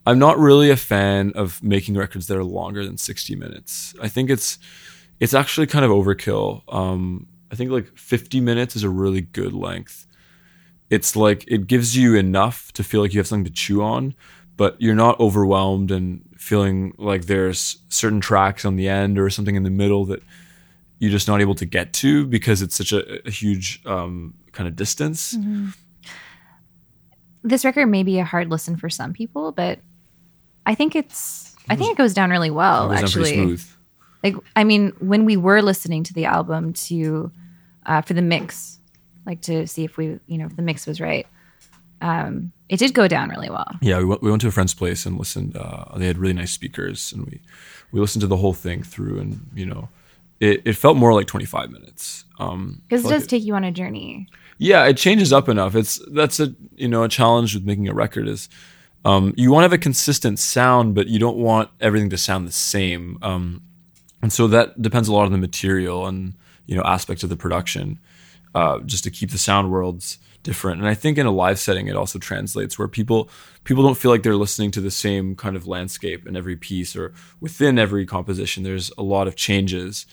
I'm 0.10 0.18
not 0.18 0.40
really 0.40 0.72
a 0.72 0.76
fan 0.76 1.34
of 1.36 1.62
making 1.62 1.96
records 1.96 2.26
that 2.28 2.36
are 2.36 2.44
longer 2.44 2.84
than 2.84 2.98
60 2.98 3.36
minutes. 3.36 3.94
I 4.02 4.08
think 4.08 4.32
it's 4.32 4.58
it's 5.20 5.36
actually 5.36 5.68
kind 5.68 5.86
of 5.86 5.92
overkill. 5.92 6.64
Um, 6.74 7.28
I 7.52 7.56
think 7.56 7.70
like 7.70 7.96
50 7.96 8.42
minutes 8.42 8.76
is 8.76 8.84
a 8.84 8.90
really 8.90 9.22
good 9.22 9.54
length. 9.54 10.08
It's 10.90 11.16
like 11.16 11.46
it 11.48 11.68
gives 11.68 11.96
you 11.96 12.16
enough 12.16 12.74
to 12.74 12.84
feel 12.84 13.02
like 13.02 13.14
you 13.14 13.20
have 13.20 13.28
something 13.28 13.46
to 13.46 13.52
chew 13.52 13.84
on, 13.84 14.16
but 14.58 14.82
you're 14.82 14.96
not 14.96 15.20
overwhelmed 15.20 15.92
and 15.92 16.28
feeling 16.38 16.96
like 16.98 17.28
there's 17.28 17.78
certain 17.90 18.20
tracks 18.20 18.66
on 18.66 18.78
the 18.78 18.90
end 18.90 19.20
or 19.20 19.30
something 19.30 19.56
in 19.56 19.62
the 19.62 19.70
middle 19.70 20.06
that 20.06 20.24
you're 20.98 21.12
just 21.12 21.28
not 21.28 21.40
able 21.40 21.54
to 21.54 21.66
get 21.66 21.94
to 21.94 22.26
because 22.26 22.64
it's 22.64 22.76
such 22.76 22.94
a, 22.94 23.28
a 23.28 23.30
huge 23.30 23.80
um, 23.86 24.34
kind 24.54 24.68
of 24.68 24.76
distance. 24.76 25.38
This 27.44 27.64
record 27.64 27.86
may 27.86 28.02
be 28.02 28.18
a 28.18 28.26
hard 28.26 28.50
listen 28.50 28.76
for 28.76 28.90
some 28.90 29.14
people, 29.14 29.52
but 29.52 29.78
I 30.70 30.76
think 30.76 30.96
it's 30.96 31.56
I 31.68 31.76
think 31.76 31.92
it 31.92 31.98
goes 31.98 32.14
down 32.14 32.30
really 32.30 32.52
well. 32.52 32.92
It 32.92 33.04
actually, 33.04 33.58
like 34.24 34.36
I 34.56 34.64
mean, 34.64 34.94
when 35.00 35.26
we 35.26 35.36
were 35.36 35.62
listening 35.64 36.04
to 36.04 36.14
the 36.14 36.26
album 36.26 36.74
to 36.74 37.32
uh, 37.88 38.02
for 38.02 38.14
the 38.14 38.22
mix, 38.22 38.78
like 39.26 39.42
to 39.42 39.66
see 39.66 39.84
if 39.84 39.98
we 39.98 40.20
you 40.28 40.38
know 40.38 40.46
if 40.46 40.56
the 40.56 40.62
mix 40.62 40.86
was 40.86 41.02
right, 41.02 41.26
um, 42.02 42.52
it 42.70 42.78
did 42.78 42.94
go 42.94 43.08
down 43.08 43.30
really 43.30 43.50
well. 43.50 43.68
Yeah, 43.82 43.98
we 43.98 44.06
went, 44.06 44.22
we 44.22 44.30
went 44.30 44.42
to 44.44 44.48
a 44.48 44.52
friend's 44.52 44.76
place 44.76 45.08
and 45.08 45.18
listened. 45.18 45.58
Uh, 45.58 45.86
they 45.98 46.06
had 46.06 46.20
really 46.20 46.34
nice 46.34 46.52
speakers, 46.52 47.12
and 47.14 47.26
we 47.26 47.42
we 47.92 48.00
listened 48.00 48.22
to 48.22 48.28
the 48.28 48.38
whole 48.38 48.54
thing 48.54 48.84
through, 48.84 49.20
and 49.20 49.50
you 49.56 49.66
know, 49.66 49.90
it, 50.40 50.62
it 50.66 50.74
felt 50.74 50.98
more 50.98 51.14
like 51.16 51.26
25 51.26 51.72
minutes. 51.72 52.26
Um, 52.40 52.84
Because 52.88 53.02
it 53.02 53.04
felt 53.04 53.12
like 53.14 53.20
does 53.22 53.28
take 53.28 53.44
you 53.44 53.56
on 53.56 53.64
a 53.64 53.72
journey. 53.72 54.28
yeah, 54.60 54.86
it 54.86 54.98
changes 54.98 55.34
up 55.34 55.50
enough. 55.50 55.76
It's 55.76 56.00
that's 56.14 56.40
a 56.40 56.54
you 56.76 56.88
know 56.88 57.04
a 57.04 57.10
challenge 57.10 57.56
with 57.56 57.64
making 57.66 57.88
a 57.88 57.94
record 57.94 58.28
is 58.28 58.50
um, 59.06 59.34
you 59.38 59.52
want 59.52 59.62
to 59.62 59.66
have 59.66 59.74
a 59.74 59.78
consistent 59.78 60.40
sound, 60.40 60.94
but 60.94 61.08
you 61.08 61.20
don't 61.20 61.38
want 61.38 61.70
everything 61.80 62.10
to 62.10 62.18
sound 62.18 62.48
the 62.48 62.52
same. 62.52 63.18
Um, 63.22 63.62
and 64.22 64.32
so 64.32 64.48
that 64.48 64.82
depends 64.82 65.08
a 65.08 65.14
lot 65.14 65.26
on 65.26 65.32
the 65.32 65.38
material 65.38 66.06
and 66.06 66.34
you 66.66 66.76
know 66.76 66.84
aspects 66.84 67.24
of 67.24 67.30
the 67.30 67.38
production, 67.38 68.00
uh, 68.54 68.80
just 68.80 69.04
to 69.06 69.12
keep 69.12 69.32
the 69.32 69.38
sound 69.38 69.72
worlds 69.72 70.20
different. 70.44 70.82
And 70.82 70.90
I 70.90 70.94
think 70.94 71.18
in 71.18 71.26
a 71.26 71.32
live 71.32 71.60
setting, 71.60 71.88
it 71.88 71.96
also 71.96 72.20
translates 72.20 72.78
where 72.78 72.88
people 72.88 73.30
people 73.64 73.84
don't 73.84 73.98
feel 73.98 74.12
like 74.12 74.24
they're 74.24 74.36
listening 74.36 74.72
to 74.72 74.82
the 74.82 74.92
same 74.92 75.36
kind 75.36 75.56
of 75.56 75.68
landscape 75.68 76.28
in 76.28 76.36
every 76.36 76.56
piece 76.56 76.96
or 76.96 77.14
within 77.40 77.80
every 77.80 78.06
composition. 78.06 78.64
There's 78.64 78.92
a 78.98 79.04
lot 79.04 79.28
of 79.28 79.36
changes, 79.36 80.06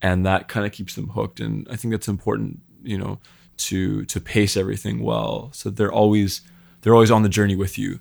and 0.00 0.24
that 0.24 0.48
kind 0.48 0.64
of 0.64 0.72
keeps 0.72 0.94
them 0.94 1.08
hooked. 1.08 1.40
And 1.40 1.66
I 1.70 1.76
think 1.76 1.92
that's 1.92 2.08
important, 2.08 2.60
you 2.82 2.98
know, 2.98 3.18
to 3.58 4.04
to 4.06 4.20
pace 4.20 4.56
everything 4.56 5.02
well, 5.02 5.50
so 5.52 5.68
they're 5.68 5.92
always 5.92 6.40
they're 6.80 6.94
always 6.94 7.10
on 7.10 7.22
the 7.22 7.28
journey 7.28 7.56
with 7.56 7.78
you. 7.78 7.98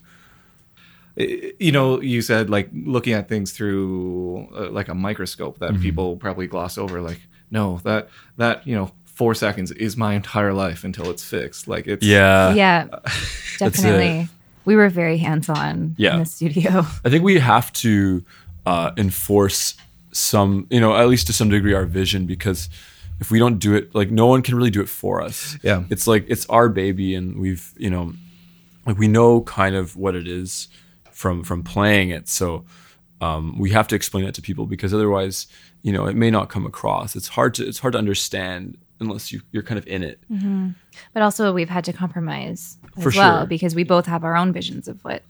You 1.20 1.72
know 1.72 2.00
you 2.02 2.22
said 2.22 2.50
like 2.50 2.70
looking 2.74 3.14
at 3.14 3.28
things 3.28 3.52
through 3.52 4.48
uh, 4.56 4.70
like 4.72 4.88
a 4.88 4.96
microscope 4.96 5.60
that 5.60 5.80
people 5.82 6.16
probably 6.16 6.48
gloss 6.48 6.78
over 6.78 7.02
like 7.02 7.20
no 7.52 7.80
that 7.84 8.10
that 8.38 8.66
you 8.66 8.74
know 8.76 8.92
four 9.06 9.36
seconds 9.36 9.72
is 9.72 9.98
my 9.98 10.14
entire 10.14 10.54
life 10.54 10.84
until 10.86 11.10
it's 11.10 11.24
fixed 11.24 11.68
like 11.68 11.88
it's 11.88 12.06
Yeah, 12.06 12.54
yeah, 12.54 12.88
definitely. 13.58 14.30
We 14.66 14.76
were 14.76 14.88
very 14.90 15.18
hands 15.18 15.50
on 15.50 15.96
Yeah. 15.98 16.14
in 16.14 16.20
the 16.20 16.26
studio. 16.26 16.86
I 17.04 17.10
think 17.10 17.24
we 17.24 17.40
have 17.40 17.74
to 17.74 18.24
uh, 18.66 18.92
enforce 18.98 19.76
some, 20.12 20.68
you 20.70 20.80
know, 20.80 20.96
at 20.96 21.08
least 21.10 21.28
to 21.28 21.34
some 21.34 21.50
degree, 21.50 21.74
our 21.74 21.86
vision 21.86 22.26
because 22.28 22.70
if 23.20 23.30
we 23.32 23.40
don't 23.40 23.58
do 23.60 23.74
it, 23.76 23.94
like 23.94 24.10
no 24.12 24.28
one 24.28 24.42
can 24.42 24.56
really 24.56 24.70
do 24.70 24.80
it 24.82 24.88
for 24.90 25.22
us. 25.22 25.58
Yeah. 25.64 25.84
it's 25.90 26.08
like 26.08 26.26
it's 26.30 26.46
our 26.48 26.70
baby, 26.70 27.14
and 27.16 27.40
we've, 27.40 27.74
you 27.78 27.90
know, 27.90 28.14
like 28.86 28.98
we 28.98 29.08
know 29.08 29.42
kind 29.42 29.76
of 29.76 29.98
what 29.98 30.16
it 30.16 30.28
is 30.28 30.68
from 31.20 31.44
from 31.44 31.64
playing 31.64 32.10
it. 32.12 32.30
So 32.30 32.64
um, 33.20 33.60
we 33.60 33.72
have 33.72 33.88
to 33.90 33.96
explain 33.96 34.24
it 34.24 34.34
to 34.36 34.42
people 34.42 34.66
because 34.66 34.94
otherwise, 34.94 35.48
you 35.82 35.92
know, 35.92 36.06
it 36.08 36.16
may 36.16 36.32
not 36.32 36.48
come 36.50 36.66
across. 36.66 37.14
It's 37.18 37.28
hard 37.28 37.54
to 37.56 37.68
it's 37.68 37.80
hard 37.80 37.92
to 37.92 37.98
understand 38.00 38.78
unless 39.02 39.30
you 39.32 39.42
you're 39.52 39.64
kind 39.64 39.78
of 39.78 39.86
in 39.86 40.02
it. 40.02 40.20
But 41.14 41.22
also, 41.22 41.52
we've 41.54 41.70
had 41.70 41.84
to 41.86 41.94
compromise 41.94 42.78
as 42.96 43.04
For 43.04 43.12
well 43.16 43.40
sure. 43.42 43.48
because 43.48 43.76
we 43.76 43.84
both 43.84 44.06
have 44.06 44.24
our 44.24 44.38
own 44.38 44.54
visions 44.54 44.88
of 44.88 45.04
what 45.04 45.24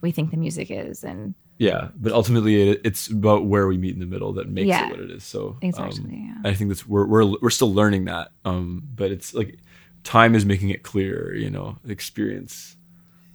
we 0.00 0.10
think 0.10 0.30
the 0.30 0.38
music 0.38 0.70
is, 0.70 1.04
and 1.04 1.34
Yeah, 1.58 1.88
but 1.96 2.12
ultimately, 2.12 2.70
it, 2.70 2.80
it's 2.84 3.08
about 3.08 3.44
where 3.44 3.66
we 3.66 3.76
meet 3.76 3.92
in 3.92 4.00
the 4.00 4.06
middle 4.06 4.32
that 4.34 4.48
makes 4.48 4.68
Yeah. 4.68 4.86
it 4.86 4.90
what 4.90 5.00
it 5.00 5.10
is. 5.10 5.22
So 5.24 5.58
um, 5.62 5.92
yeah. 6.10 6.50
I 6.50 6.54
think 6.54 6.70
that's 6.70 6.86
we're 6.88 7.06
we're 7.06 7.26
we're 7.42 7.50
still 7.50 7.74
learning 7.74 8.06
that. 8.06 8.28
Um, 8.46 8.82
but 8.94 9.10
it's 9.10 9.34
like 9.34 9.58
time 10.02 10.34
is 10.34 10.46
making 10.46 10.70
it 10.70 10.82
clear, 10.82 11.34
You 11.34 11.50
know, 11.50 11.76
experience. 11.86 12.74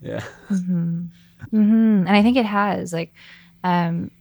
Yeah, 0.02 0.24
Mm, 1.54 2.08
and 2.08 2.10
I 2.10 2.22
think 2.22 2.38
it 2.38 2.46
has 2.46 2.94
like 2.94 3.14
um, 3.64 4.12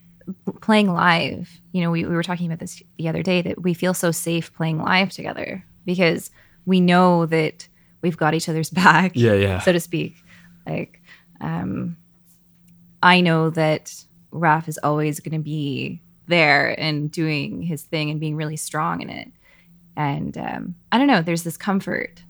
playing 0.61 0.93
live. 0.93 1.49
You 1.73 1.83
know, 1.83 1.91
we, 1.91 2.05
we 2.05 2.14
were 2.14 2.23
talking 2.23 2.47
about 2.47 2.59
this 2.61 2.83
the 2.99 3.09
other 3.09 3.23
day 3.23 3.43
that 3.43 3.62
we 3.62 3.75
feel 3.75 3.95
so 3.95 4.11
safe 4.11 4.53
playing 4.55 4.79
live 4.79 5.11
together 5.11 5.64
because 5.85 6.31
we 6.66 6.81
know 6.81 7.27
that 7.27 7.68
we've 8.03 8.16
got 8.16 8.35
each 8.35 8.49
other's 8.49 8.71
back. 8.85 9.12
Yeah, 9.14 9.35
yeah. 9.35 9.61
so 9.61 9.73
to 9.73 9.81
speak. 9.81 10.16
Like, 10.66 11.01
um, 11.41 11.97
I 13.03 13.21
know 13.21 13.51
that 13.51 13.95
Raf 14.31 14.68
is 14.68 14.79
always 14.83 15.21
going 15.21 15.33
to 15.39 15.43
be 15.45 16.01
there 16.27 16.79
and 16.79 17.11
doing 17.11 17.62
his 17.62 17.83
thing 17.83 18.11
and 18.11 18.21
being 18.21 18.37
really 18.37 18.57
strong 18.57 19.01
in 19.01 19.11
it. 19.11 19.29
And 19.97 20.37
um, 20.39 20.75
I 20.93 20.99
don't 20.99 21.09
know, 21.09 21.23
there's 21.23 21.43
this 21.43 21.57
comfort 21.57 22.23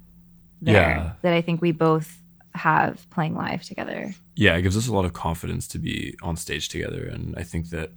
there 0.62 0.74
Yeah. 0.74 1.12
that 1.22 1.32
I 1.34 1.42
think 1.42 1.60
we 1.60 1.72
both 1.72 2.18
have 2.54 3.08
playing 3.10 3.34
live 3.34 3.62
together. 3.62 4.14
Yeah, 4.40 4.56
it 4.56 4.62
gives 4.62 4.74
us 4.74 4.88
a 4.88 4.94
lot 4.94 5.04
of 5.04 5.12
confidence 5.12 5.68
to 5.68 5.78
be 5.78 6.16
on 6.22 6.34
stage 6.34 6.70
together, 6.70 7.06
and 7.06 7.34
I 7.36 7.42
think 7.42 7.68
that 7.68 7.90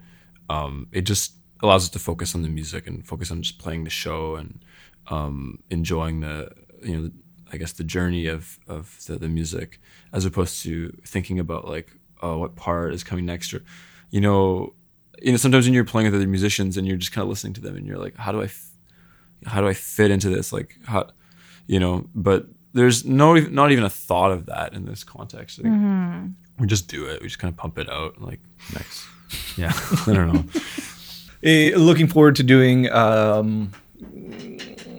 um, 0.49 0.87
it 0.91 1.03
just 1.03 1.35
allows 1.61 1.83
us 1.83 1.89
to 1.91 1.99
focus 1.99 2.35
on 2.35 2.41
the 2.41 2.49
music 2.49 2.85
and 2.85 3.07
focus 3.07 3.31
on 3.31 3.41
just 3.41 3.59
playing 3.59 3.85
the 3.85 3.89
show 3.89 4.35
and 4.35 4.59
um, 5.07 5.59
enjoying 5.69 6.19
the 6.19 6.51
you 6.83 6.97
know 6.97 7.11
I 7.53 7.55
guess 7.55 7.71
the 7.71 7.85
journey 7.85 8.27
of 8.27 8.59
of 8.67 8.99
the, 9.05 9.15
the 9.15 9.29
music 9.29 9.79
as 10.11 10.25
opposed 10.25 10.61
to 10.63 10.91
thinking 11.07 11.39
about 11.39 11.65
like 11.65 11.95
oh 12.21 12.39
what 12.39 12.57
part 12.57 12.93
is 12.93 13.05
coming 13.05 13.25
next 13.25 13.53
or 13.53 13.63
you 14.09 14.19
know 14.19 14.73
you 15.21 15.31
know 15.31 15.37
sometimes 15.37 15.65
when 15.65 15.73
you're 15.73 15.85
playing 15.85 16.11
with 16.11 16.15
other 16.15 16.27
musicians 16.27 16.75
and 16.75 16.85
you're 16.85 16.97
just 16.97 17.13
kind 17.13 17.23
of 17.23 17.29
listening 17.29 17.53
to 17.53 17.61
them 17.61 17.77
and 17.77 17.87
you're 17.87 17.97
like 17.97 18.17
how 18.17 18.33
do 18.33 18.41
I 18.41 18.45
f- 18.45 18.71
how 19.45 19.61
do 19.61 19.69
I 19.69 19.73
fit 19.73 20.11
into 20.11 20.29
this? 20.29 20.51
Like 20.51 20.77
how 20.87 21.07
you 21.67 21.79
know 21.79 22.09
but 22.13 22.47
there's 22.73 23.05
no 23.05 23.35
not 23.35 23.71
even 23.71 23.83
a 23.83 23.89
thought 23.89 24.31
of 24.31 24.45
that 24.47 24.73
in 24.73 24.85
this 24.85 25.03
context 25.03 25.63
like, 25.63 25.71
we 26.59 26.67
just 26.67 26.87
do 26.87 27.05
it 27.05 27.21
we 27.21 27.27
just 27.27 27.39
kind 27.39 27.51
of 27.51 27.57
pump 27.57 27.77
it 27.77 27.89
out 27.89 28.21
like 28.21 28.39
Nice. 28.73 29.05
yeah 29.57 29.71
I 30.07 30.13
don't 30.13 30.33
know 30.33 30.43
Eh, 31.45 31.73
looking 31.75 32.07
forward 32.07 32.37
to 32.37 32.43
doing 32.43 32.89
um, 32.93 33.69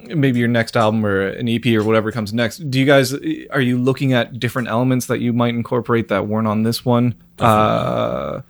maybe 0.08 0.38
your 0.38 0.48
next 0.48 0.76
album 0.76 1.04
or 1.06 1.28
an 1.28 1.48
EP 1.48 1.64
or 1.68 1.82
whatever 1.82 2.12
comes 2.12 2.34
next. 2.34 2.58
Do 2.70 2.78
you 2.78 2.84
guys 2.84 3.14
are 3.14 3.62
you 3.62 3.78
looking 3.78 4.12
at 4.12 4.38
different 4.38 4.68
elements 4.68 5.06
that 5.06 5.20
you 5.20 5.32
might 5.32 5.54
incorporate 5.54 6.08
that 6.08 6.26
weren't 6.26 6.46
on 6.46 6.62
this 6.62 6.84
one? 6.84 7.14
Uh, 7.38 8.42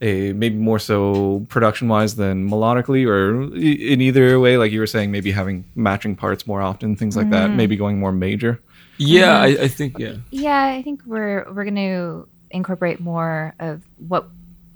a 0.00 0.32
maybe 0.32 0.56
more 0.56 0.78
so 0.78 1.46
production 1.48 1.88
wise 1.88 2.16
than 2.16 2.48
melodically, 2.50 3.06
or 3.06 3.42
in 3.54 4.00
either 4.00 4.38
way, 4.38 4.58
like 4.58 4.72
you 4.72 4.80
were 4.80 4.86
saying, 4.86 5.10
maybe 5.10 5.30
having 5.32 5.64
matching 5.74 6.16
parts 6.16 6.46
more 6.46 6.60
often, 6.60 6.96
things 6.96 7.16
like 7.16 7.30
that. 7.30 7.50
Maybe 7.50 7.76
going 7.76 7.98
more 7.98 8.12
major. 8.12 8.60
yeah 8.98 9.40
I, 9.40 9.46
I 9.46 9.68
think 9.68 9.98
yeah 9.98 10.16
Yeah, 10.30 10.64
I 10.64 10.82
think 10.82 11.02
we're 11.06 11.44
we're 11.52 11.64
going 11.64 11.76
to 11.76 12.28
incorporate 12.50 13.00
more 13.00 13.54
of 13.58 13.82
what 14.08 14.28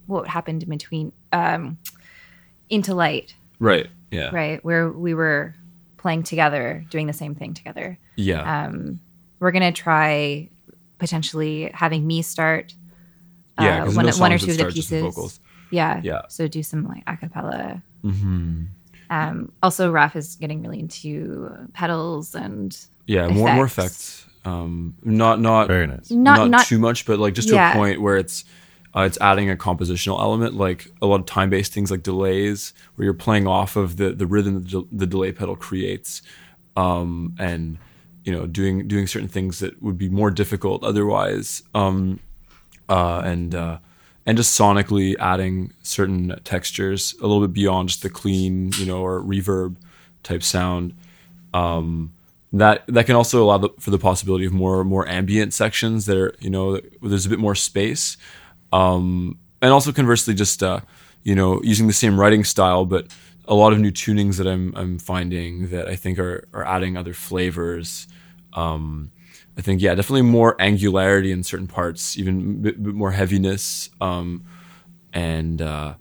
what 0.06 0.26
happened 0.26 0.62
in 0.62 0.68
between 0.68 1.12
um, 1.32 1.78
into 2.68 2.94
light, 2.94 3.34
right 3.58 3.88
yeah 4.10 4.30
right, 4.32 4.64
where 4.64 4.90
we 4.90 5.14
were 5.14 5.54
playing 5.96 6.22
together, 6.22 6.84
doing 6.90 7.06
the 7.06 7.12
same 7.12 7.34
thing 7.34 7.54
together. 7.54 7.98
yeah 8.16 8.64
Um, 8.64 9.00
we're 9.38 9.52
going 9.52 9.72
to 9.72 9.82
try 9.82 10.48
potentially 10.98 11.70
having 11.72 12.06
me 12.06 12.22
start 12.22 12.74
yeah 13.62 13.82
uh, 13.82 13.84
'cause 13.84 13.96
one, 13.96 14.06
no 14.06 14.12
one 14.16 14.32
or 14.32 14.38
two 14.38 14.44
of 14.44 14.48
the 14.48 14.54
start 14.54 14.74
just 14.74 14.90
with 14.90 15.00
pieces. 15.00 15.14
vocals 15.14 15.40
Yeah. 15.70 16.00
Yeah. 16.02 16.22
So 16.28 16.48
do 16.48 16.62
some 16.62 16.84
like 16.88 17.04
a 17.06 17.16
cappella. 17.16 17.82
hmm 18.02 18.64
Um, 19.08 19.52
also, 19.62 19.92
Raph 19.92 20.16
is 20.16 20.36
getting 20.36 20.62
really 20.62 20.78
into 20.80 21.50
pedals 21.74 22.34
and 22.34 22.76
yeah 23.06 23.28
more 23.28 23.52
more 23.54 23.64
Effects. 23.66 24.24
effects 24.24 24.26
um 24.44 24.94
not 25.04 25.40
not 25.40 25.66
Very 25.68 25.86
nice. 25.86 26.10
not 26.10 26.36
not, 26.38 26.50
not, 26.50 26.66
too 26.66 26.78
much, 26.78 27.06
but 27.06 27.18
like 27.18 27.34
just 27.34 27.48
to 27.48 27.54
Yeah. 27.54 27.70
a 27.70 27.74
point 27.74 28.00
where 28.00 28.16
it's 28.16 28.44
uh, 28.96 29.02
it's 29.02 29.18
adding 29.20 29.48
a 29.50 29.54
compositional 29.56 30.18
element, 30.20 30.54
like 30.54 30.90
a 31.00 31.06
lot 31.06 31.20
of 31.20 31.26
time 31.26 31.48
based 31.50 31.72
things 31.72 31.90
like 31.92 32.02
delays, 32.02 32.72
where 32.94 33.04
you're 33.04 33.14
playing 33.14 33.46
off 33.46 33.76
of 33.76 33.96
the 33.96 34.10
the 34.12 34.26
rhythm 34.26 34.54
that 34.54 34.68
the, 34.68 34.82
the 34.90 35.06
delay 35.06 35.30
pedal 35.32 35.54
creates, 35.54 36.22
um, 36.76 37.34
and 37.38 37.78
you 38.24 38.32
know 38.32 38.46
doing 38.46 38.88
doing 38.88 39.06
certain 39.06 39.28
things 39.28 39.60
that 39.60 39.80
would 39.82 39.96
be 39.98 40.08
more 40.08 40.30
difficult 40.32 40.82
otherwise, 40.82 41.62
um, 41.74 42.18
uh, 42.90 43.22
and 43.24 43.54
uh, 43.54 43.78
and 44.26 44.36
just 44.36 44.58
sonically 44.58 45.16
adding 45.18 45.72
certain 45.82 46.38
textures 46.44 47.14
a 47.20 47.26
little 47.26 47.40
bit 47.40 47.54
beyond 47.54 47.88
just 47.88 48.02
the 48.02 48.10
clean, 48.10 48.72
you 48.76 48.84
know, 48.84 49.00
or 49.00 49.22
reverb 49.22 49.76
type 50.22 50.42
sound. 50.42 50.94
Um, 51.54 52.12
that 52.52 52.84
that 52.88 53.06
can 53.06 53.14
also 53.14 53.44
allow 53.44 53.58
the, 53.58 53.70
for 53.78 53.90
the 53.90 53.98
possibility 53.98 54.44
of 54.44 54.52
more 54.52 54.82
more 54.84 55.08
ambient 55.08 55.54
sections 55.54 56.06
that 56.06 56.16
are 56.16 56.34
you 56.40 56.50
know 56.50 56.80
there's 57.00 57.26
a 57.26 57.30
bit 57.30 57.38
more 57.38 57.54
space. 57.54 58.16
Um, 58.72 59.38
and 59.62 59.72
also 59.72 59.92
conversely 59.92 60.34
just 60.34 60.62
uh, 60.62 60.80
you 61.22 61.34
know 61.34 61.62
using 61.62 61.86
the 61.86 61.92
same 61.92 62.18
writing 62.18 62.44
style 62.44 62.84
but 62.86 63.06
a 63.46 63.54
lot 63.54 63.72
of 63.72 63.78
new 63.78 63.90
tunings 63.90 64.36
that 64.38 64.46
I'm 64.46 64.74
I'm 64.76 64.98
finding 64.98 65.70
that 65.70 65.86
I 65.88 65.94
think 65.94 66.18
are 66.18 66.48
are 66.52 66.66
adding 66.66 66.96
other 66.96 67.14
flavors. 67.14 68.08
Um, 68.52 69.12
I 69.60 69.62
think 69.62 69.80
yeah 69.82 69.94
definitely 69.94 70.22
more 70.22 70.56
angularity 70.60 71.30
in 71.30 71.42
certain 71.44 71.66
parts 71.66 72.18
even 72.18 72.62
bit, 72.62 72.82
bit 72.82 72.94
more 72.94 73.12
heaviness 73.12 73.90
um, 74.00 74.44
and 75.12 75.60
uh, 75.60 75.94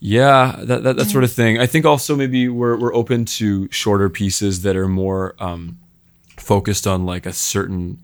yeah, 0.00 0.56
that, 0.62 0.82
that 0.82 0.96
that 0.96 1.04
sort 1.10 1.24
of 1.24 1.32
thing. 1.32 1.58
I 1.58 1.66
think 1.66 1.84
also 1.84 2.16
maybe 2.16 2.48
we're 2.48 2.76
we're 2.76 2.94
open 2.94 3.26
to 3.26 3.70
shorter 3.70 4.08
pieces 4.08 4.62
that 4.62 4.74
are 4.74 4.88
more 4.88 5.34
um, 5.38 5.78
focused 6.38 6.86
on 6.86 7.04
like 7.04 7.26
a 7.26 7.34
certain, 7.34 7.98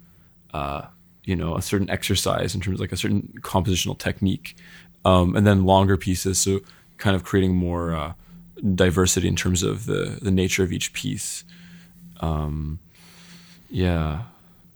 uh, 0.52 0.82
you 1.24 1.34
know, 1.34 1.56
a 1.56 1.62
certain 1.62 1.88
exercise 1.88 2.54
in 2.54 2.60
terms 2.60 2.76
of 2.76 2.80
like 2.80 2.92
a 2.92 2.98
certain 2.98 3.32
compositional 3.40 3.98
technique, 3.98 4.56
um, 5.06 5.34
and 5.34 5.46
then 5.46 5.64
longer 5.64 5.96
pieces. 5.96 6.38
So 6.38 6.60
kind 6.98 7.16
of 7.16 7.24
creating 7.24 7.56
more 7.56 7.94
uh, 7.94 8.12
diversity 8.74 9.26
in 9.26 9.36
terms 9.36 9.62
of 9.62 9.86
the 9.86 10.18
the 10.20 10.30
nature 10.30 10.62
of 10.62 10.72
each 10.72 10.92
piece. 10.92 11.44
Um, 12.20 12.78
yeah. 13.70 14.24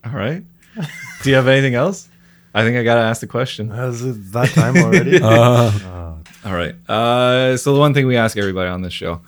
All 0.04 0.12
right. 0.12 0.42
Do 1.22 1.30
you 1.30 1.36
have 1.36 1.48
anything 1.48 1.74
else? 1.74 2.08
I 2.54 2.62
think 2.64 2.76
I 2.76 2.82
gotta 2.82 3.02
ask 3.02 3.20
the 3.20 3.26
question. 3.26 3.70
Is 3.70 4.02
it 4.02 4.32
that 4.32 4.48
time 4.50 4.76
already? 4.76 5.20
All 6.44 6.54
right. 6.54 6.74
Uh, 6.88 7.56
so 7.56 7.74
the 7.74 7.78
one 7.80 7.94
thing 7.94 8.06
we 8.06 8.16
ask 8.16 8.36
everybody 8.36 8.70
on 8.70 8.82
this 8.82 8.92
show, 8.92 9.20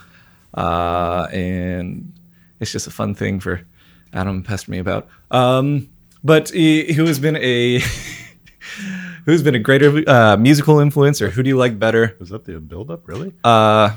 uh, 0.54 1.28
and 1.32 2.12
it's 2.58 2.72
just 2.72 2.86
a 2.86 2.90
fun 2.90 3.14
thing 3.14 3.38
for 3.38 3.60
Adam 4.12 4.42
to 4.42 4.48
pester 4.48 4.70
me 4.70 4.78
about. 4.78 5.08
Um, 5.30 5.88
but 6.24 6.48
he, 6.50 6.92
who 6.94 7.04
has 7.06 7.18
been 7.18 7.36
a 7.36 7.80
who's 9.24 9.42
been 9.42 9.54
a 9.54 9.58
greater 9.58 10.08
uh, 10.08 10.36
musical 10.36 10.80
influence, 10.80 11.20
or 11.20 11.30
who 11.30 11.42
do 11.42 11.48
you 11.48 11.56
like 11.56 11.78
better? 11.78 12.16
Was 12.18 12.30
that 12.30 12.44
the 12.44 12.58
build 12.60 12.90
up? 12.90 13.06
Really? 13.06 13.32
Uh, 13.44 13.96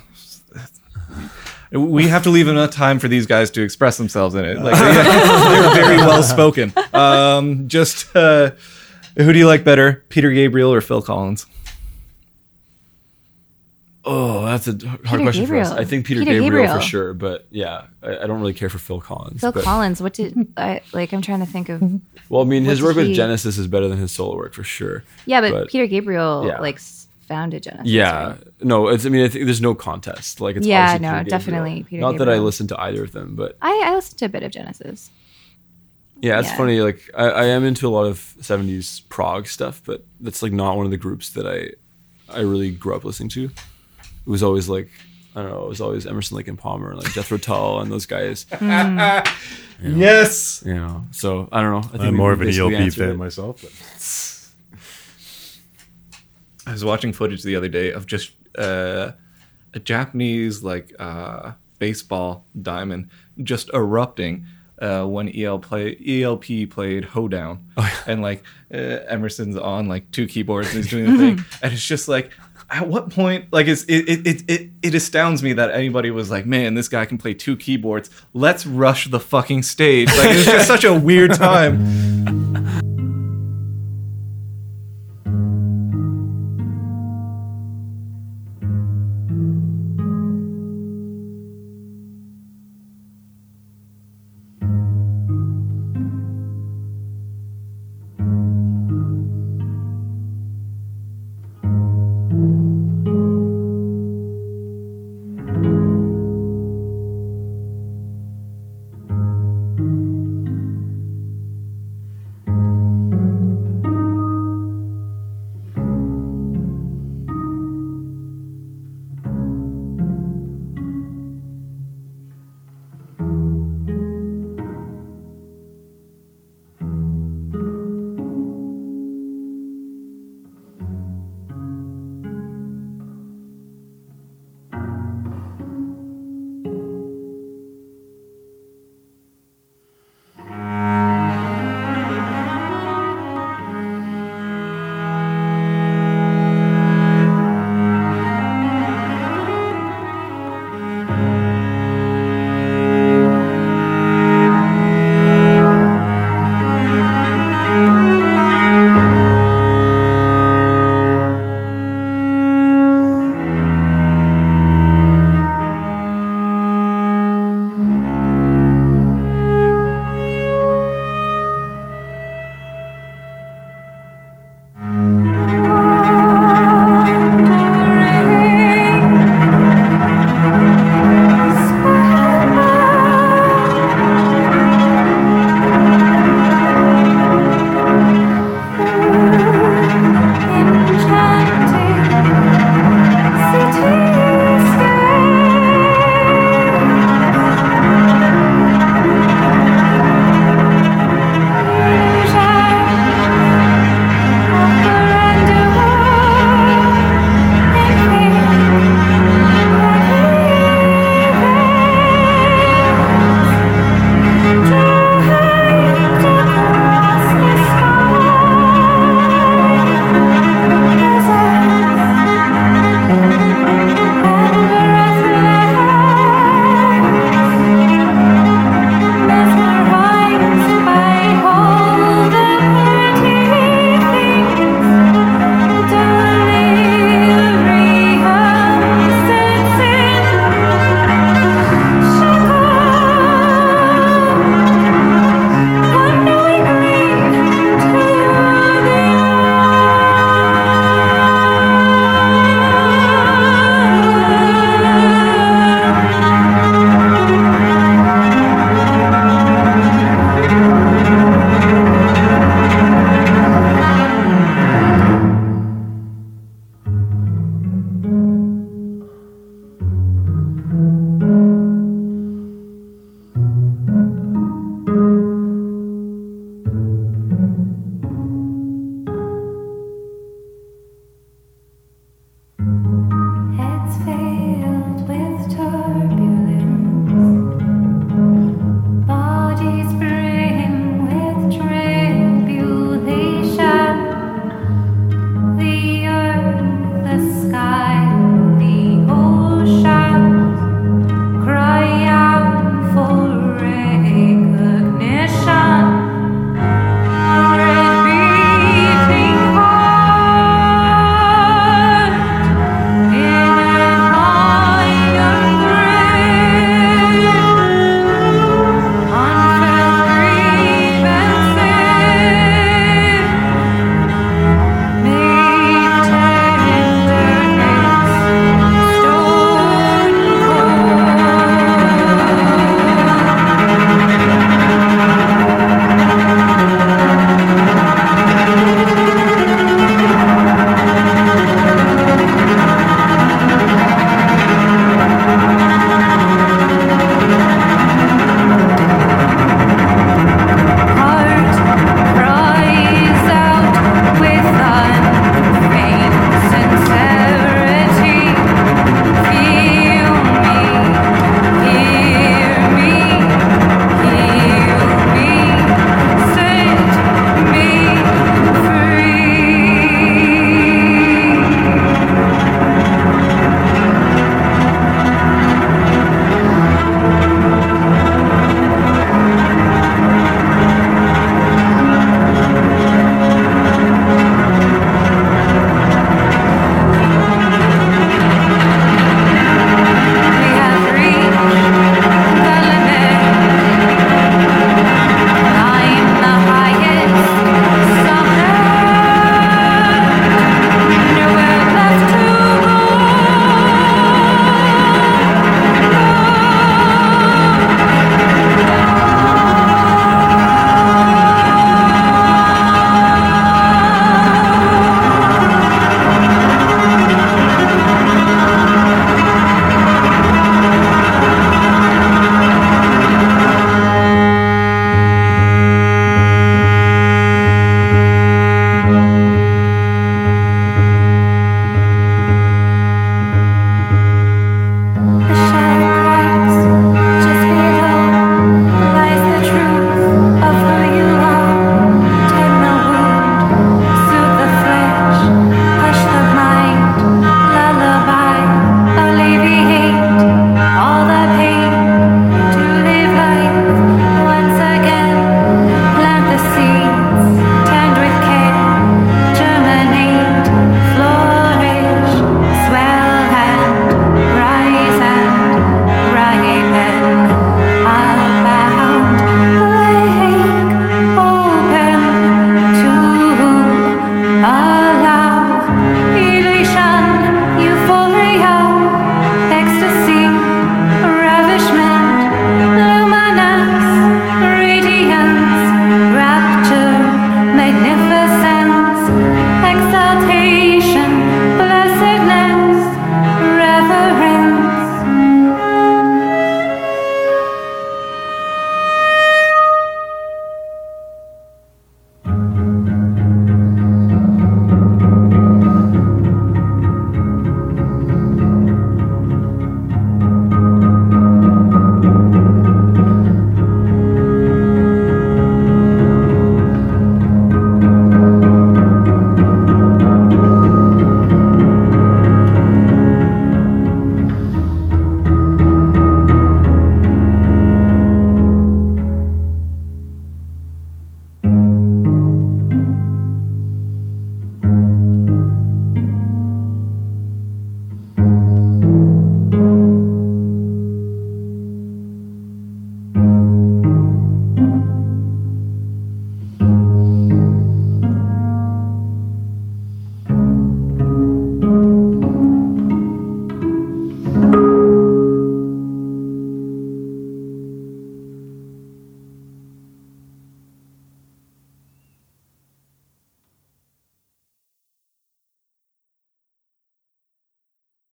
we 1.71 2.07
have 2.07 2.23
to 2.23 2.29
leave 2.29 2.47
enough 2.47 2.71
time 2.71 2.99
for 2.99 3.07
these 3.07 3.25
guys 3.25 3.49
to 3.51 3.61
express 3.63 3.97
themselves 3.97 4.35
in 4.35 4.45
it. 4.45 4.57
Like 4.59 4.73
they, 4.75 4.99
are 4.99 5.73
very 5.75 5.97
well 5.97 6.23
spoken. 6.23 6.73
Um, 6.93 7.67
just 7.67 8.15
uh, 8.15 8.51
who 9.17 9.31
do 9.33 9.39
you 9.39 9.47
like 9.47 9.63
better, 9.63 10.03
Peter 10.09 10.31
Gabriel 10.31 10.73
or 10.73 10.81
Phil 10.81 11.01
Collins? 11.01 11.45
Oh, 14.07 14.45
that's 14.45 14.67
a 14.67 14.71
hard 14.87 15.01
Peter 15.03 15.23
question 15.23 15.47
for 15.47 15.55
us. 15.55 15.71
I 15.71 15.83
think 15.83 16.05
Peter, 16.05 16.19
Peter 16.19 16.33
Gabriel, 16.39 16.65
Gabriel. 16.65 16.75
for 16.75 16.81
sure, 16.81 17.13
but 17.15 17.47
yeah, 17.49 17.85
I, 18.03 18.17
I 18.19 18.27
don't 18.27 18.39
really 18.39 18.53
care 18.53 18.69
for 18.69 18.77
Phil 18.77 19.01
Collins. 19.01 19.41
Phil 19.41 19.51
but- 19.51 19.63
Collins. 19.63 19.99
What 19.99 20.13
did 20.13 20.53
I 20.57 20.81
like? 20.93 21.11
I'm 21.11 21.23
trying 21.23 21.39
to 21.39 21.47
think 21.47 21.69
of. 21.69 21.81
Well, 22.29 22.43
I 22.43 22.45
mean, 22.45 22.65
his 22.65 22.83
work 22.83 22.95
did 22.95 23.07
with 23.07 23.15
Genesis 23.15 23.57
is 23.57 23.65
better 23.67 23.87
than 23.87 23.97
his 23.97 24.11
solo 24.11 24.35
work 24.35 24.53
for 24.53 24.63
sure. 24.63 25.03
Yeah, 25.25 25.41
but, 25.41 25.51
But- 25.51 25.69
Peter 25.69 25.87
Gabriel 25.87 26.45
yeah. 26.45 26.59
like 26.59 26.75
s- 26.75 27.04
founded 27.27 27.63
Genesis. 27.63 27.87
Yeah, 27.87 28.27
right? 28.29 28.37
no, 28.61 28.87
it's. 28.87 29.05
I 29.05 29.09
mean, 29.09 29.25
I 29.25 29.27
think 29.27 29.45
there's 29.45 29.61
no 29.61 29.75
contest. 29.75 30.39
Like, 30.41 30.55
it's 30.55 30.65
Yeah, 30.67 30.93
no, 30.93 30.97
Peter 30.97 31.07
Gabriel. 31.23 31.25
definitely 31.39 31.83
Peter 31.83 32.01
Not 32.01 32.11
that 32.19 32.27
I 32.29 32.33
Gabriel. 32.33 32.43
listen 32.45 32.67
to 32.67 32.81
either 32.81 33.03
of 33.03 33.11
them, 33.11 33.35
but 33.35 33.57
I, 33.61 33.83
I 33.85 33.95
listened 33.95 34.19
to 34.19 34.25
a 34.25 34.29
bit 34.29 34.43
of 34.43 34.51
Genesis. 34.51 35.09
yeah, 36.21 36.39
it's 36.39 36.47
Yeah. 36.49 36.57
funny. 36.57 36.81
Like, 36.81 37.09
I, 37.15 37.25
I 37.29 37.45
am 37.45 37.63
into 37.65 37.87
a 37.87 37.89
lot 37.89 38.05
of 38.05 38.17
'70s 38.41 39.01
prog 39.09 39.47
stuff, 39.47 39.81
but 39.85 40.03
that's 40.19 40.41
like 40.41 40.51
not 40.53 40.77
one 40.77 40.85
of 40.85 40.91
the 40.91 40.97
groups 40.97 41.29
that 41.31 41.45
I 41.47 41.71
I 42.33 42.41
really 42.41 42.71
grew 42.71 42.95
up 42.95 43.03
listening 43.03 43.29
to. 43.29 43.45
It 43.45 44.29
was 44.29 44.41
always 44.43 44.67
like 44.69 44.89
I 45.35 45.41
don't 45.41 45.51
know. 45.51 45.65
It 45.65 45.69
was 45.69 45.81
always 45.81 46.05
Emerson, 46.07 46.37
Lake 46.37 46.47
and 46.47 46.57
Palmer, 46.57 46.91
and 46.91 47.03
like 47.03 47.11
Jethro 47.13 47.37
Tull, 47.37 47.81
and 47.81 47.91
those 47.91 48.05
guys. 48.05 48.45
Hmm. 48.59 49.19
Yes. 49.99 50.63
You 50.65 50.75
know, 50.75 51.03
so 51.11 51.49
I 51.51 51.61
don't 51.61 51.71
know. 51.71 51.79
I 51.89 51.91
think 51.97 52.03
I'm 52.03 52.15
more 52.15 52.31
of 52.31 52.39
an 52.39 52.47
basically 52.47 52.75
ELP 52.75 52.81
answered 52.85 52.99
fan 53.01 53.09
it. 53.09 53.17
myself. 53.17 53.61
But 53.61 53.71
I 56.67 56.71
was 56.71 56.83
watching 56.83 57.13
footage 57.13 57.43
the 57.43 57.55
other 57.55 57.67
day 57.69 57.91
of 57.91 58.05
just 58.05 58.31
uh, 58.57 59.11
a 59.73 59.79
Japanese 59.79 60.63
like 60.63 60.93
uh, 60.99 61.53
baseball 61.79 62.45
diamond 62.61 63.09
just 63.43 63.69
erupting 63.73 64.45
uh, 64.79 65.05
when 65.05 65.29
EL 65.35 65.59
play, 65.59 65.97
ELP 66.05 66.69
played 66.69 67.05
Hoedown, 67.05 67.63
and 68.07 68.21
like 68.21 68.43
uh, 68.73 68.77
Emerson's 69.07 69.55
on 69.57 69.87
like 69.87 70.11
two 70.11 70.27
keyboards 70.27 70.67
and 70.69 70.77
he's 70.77 70.89
doing 70.89 71.05
the 71.11 71.17
thing, 71.17 71.45
and 71.61 71.73
it's 71.73 71.85
just 71.85 72.07
like. 72.07 72.31
At 72.67 72.87
what 72.87 73.11
point, 73.11 73.53
like, 73.53 73.67
it's, 73.67 73.83
it, 73.83 74.09
it, 74.09 74.25
it, 74.25 74.49
it, 74.49 74.69
it 74.81 74.95
astounds 74.95 75.43
me 75.43 75.53
that 75.53 75.69
anybody 75.69 76.09
was 76.09 76.31
like, 76.31 76.47
man, 76.47 76.73
this 76.73 76.87
guy 76.87 77.05
can 77.05 77.19
play 77.19 77.35
two 77.35 77.55
keyboards. 77.55 78.09
Let's 78.33 78.65
rush 78.65 79.07
the 79.07 79.19
fucking 79.19 79.61
stage. 79.61 80.07
Like, 80.07 80.31
it's 80.31 80.45
just 80.45 80.65
such 80.65 80.83
a 80.83 80.91
weird 80.91 81.35
time. 81.35 82.44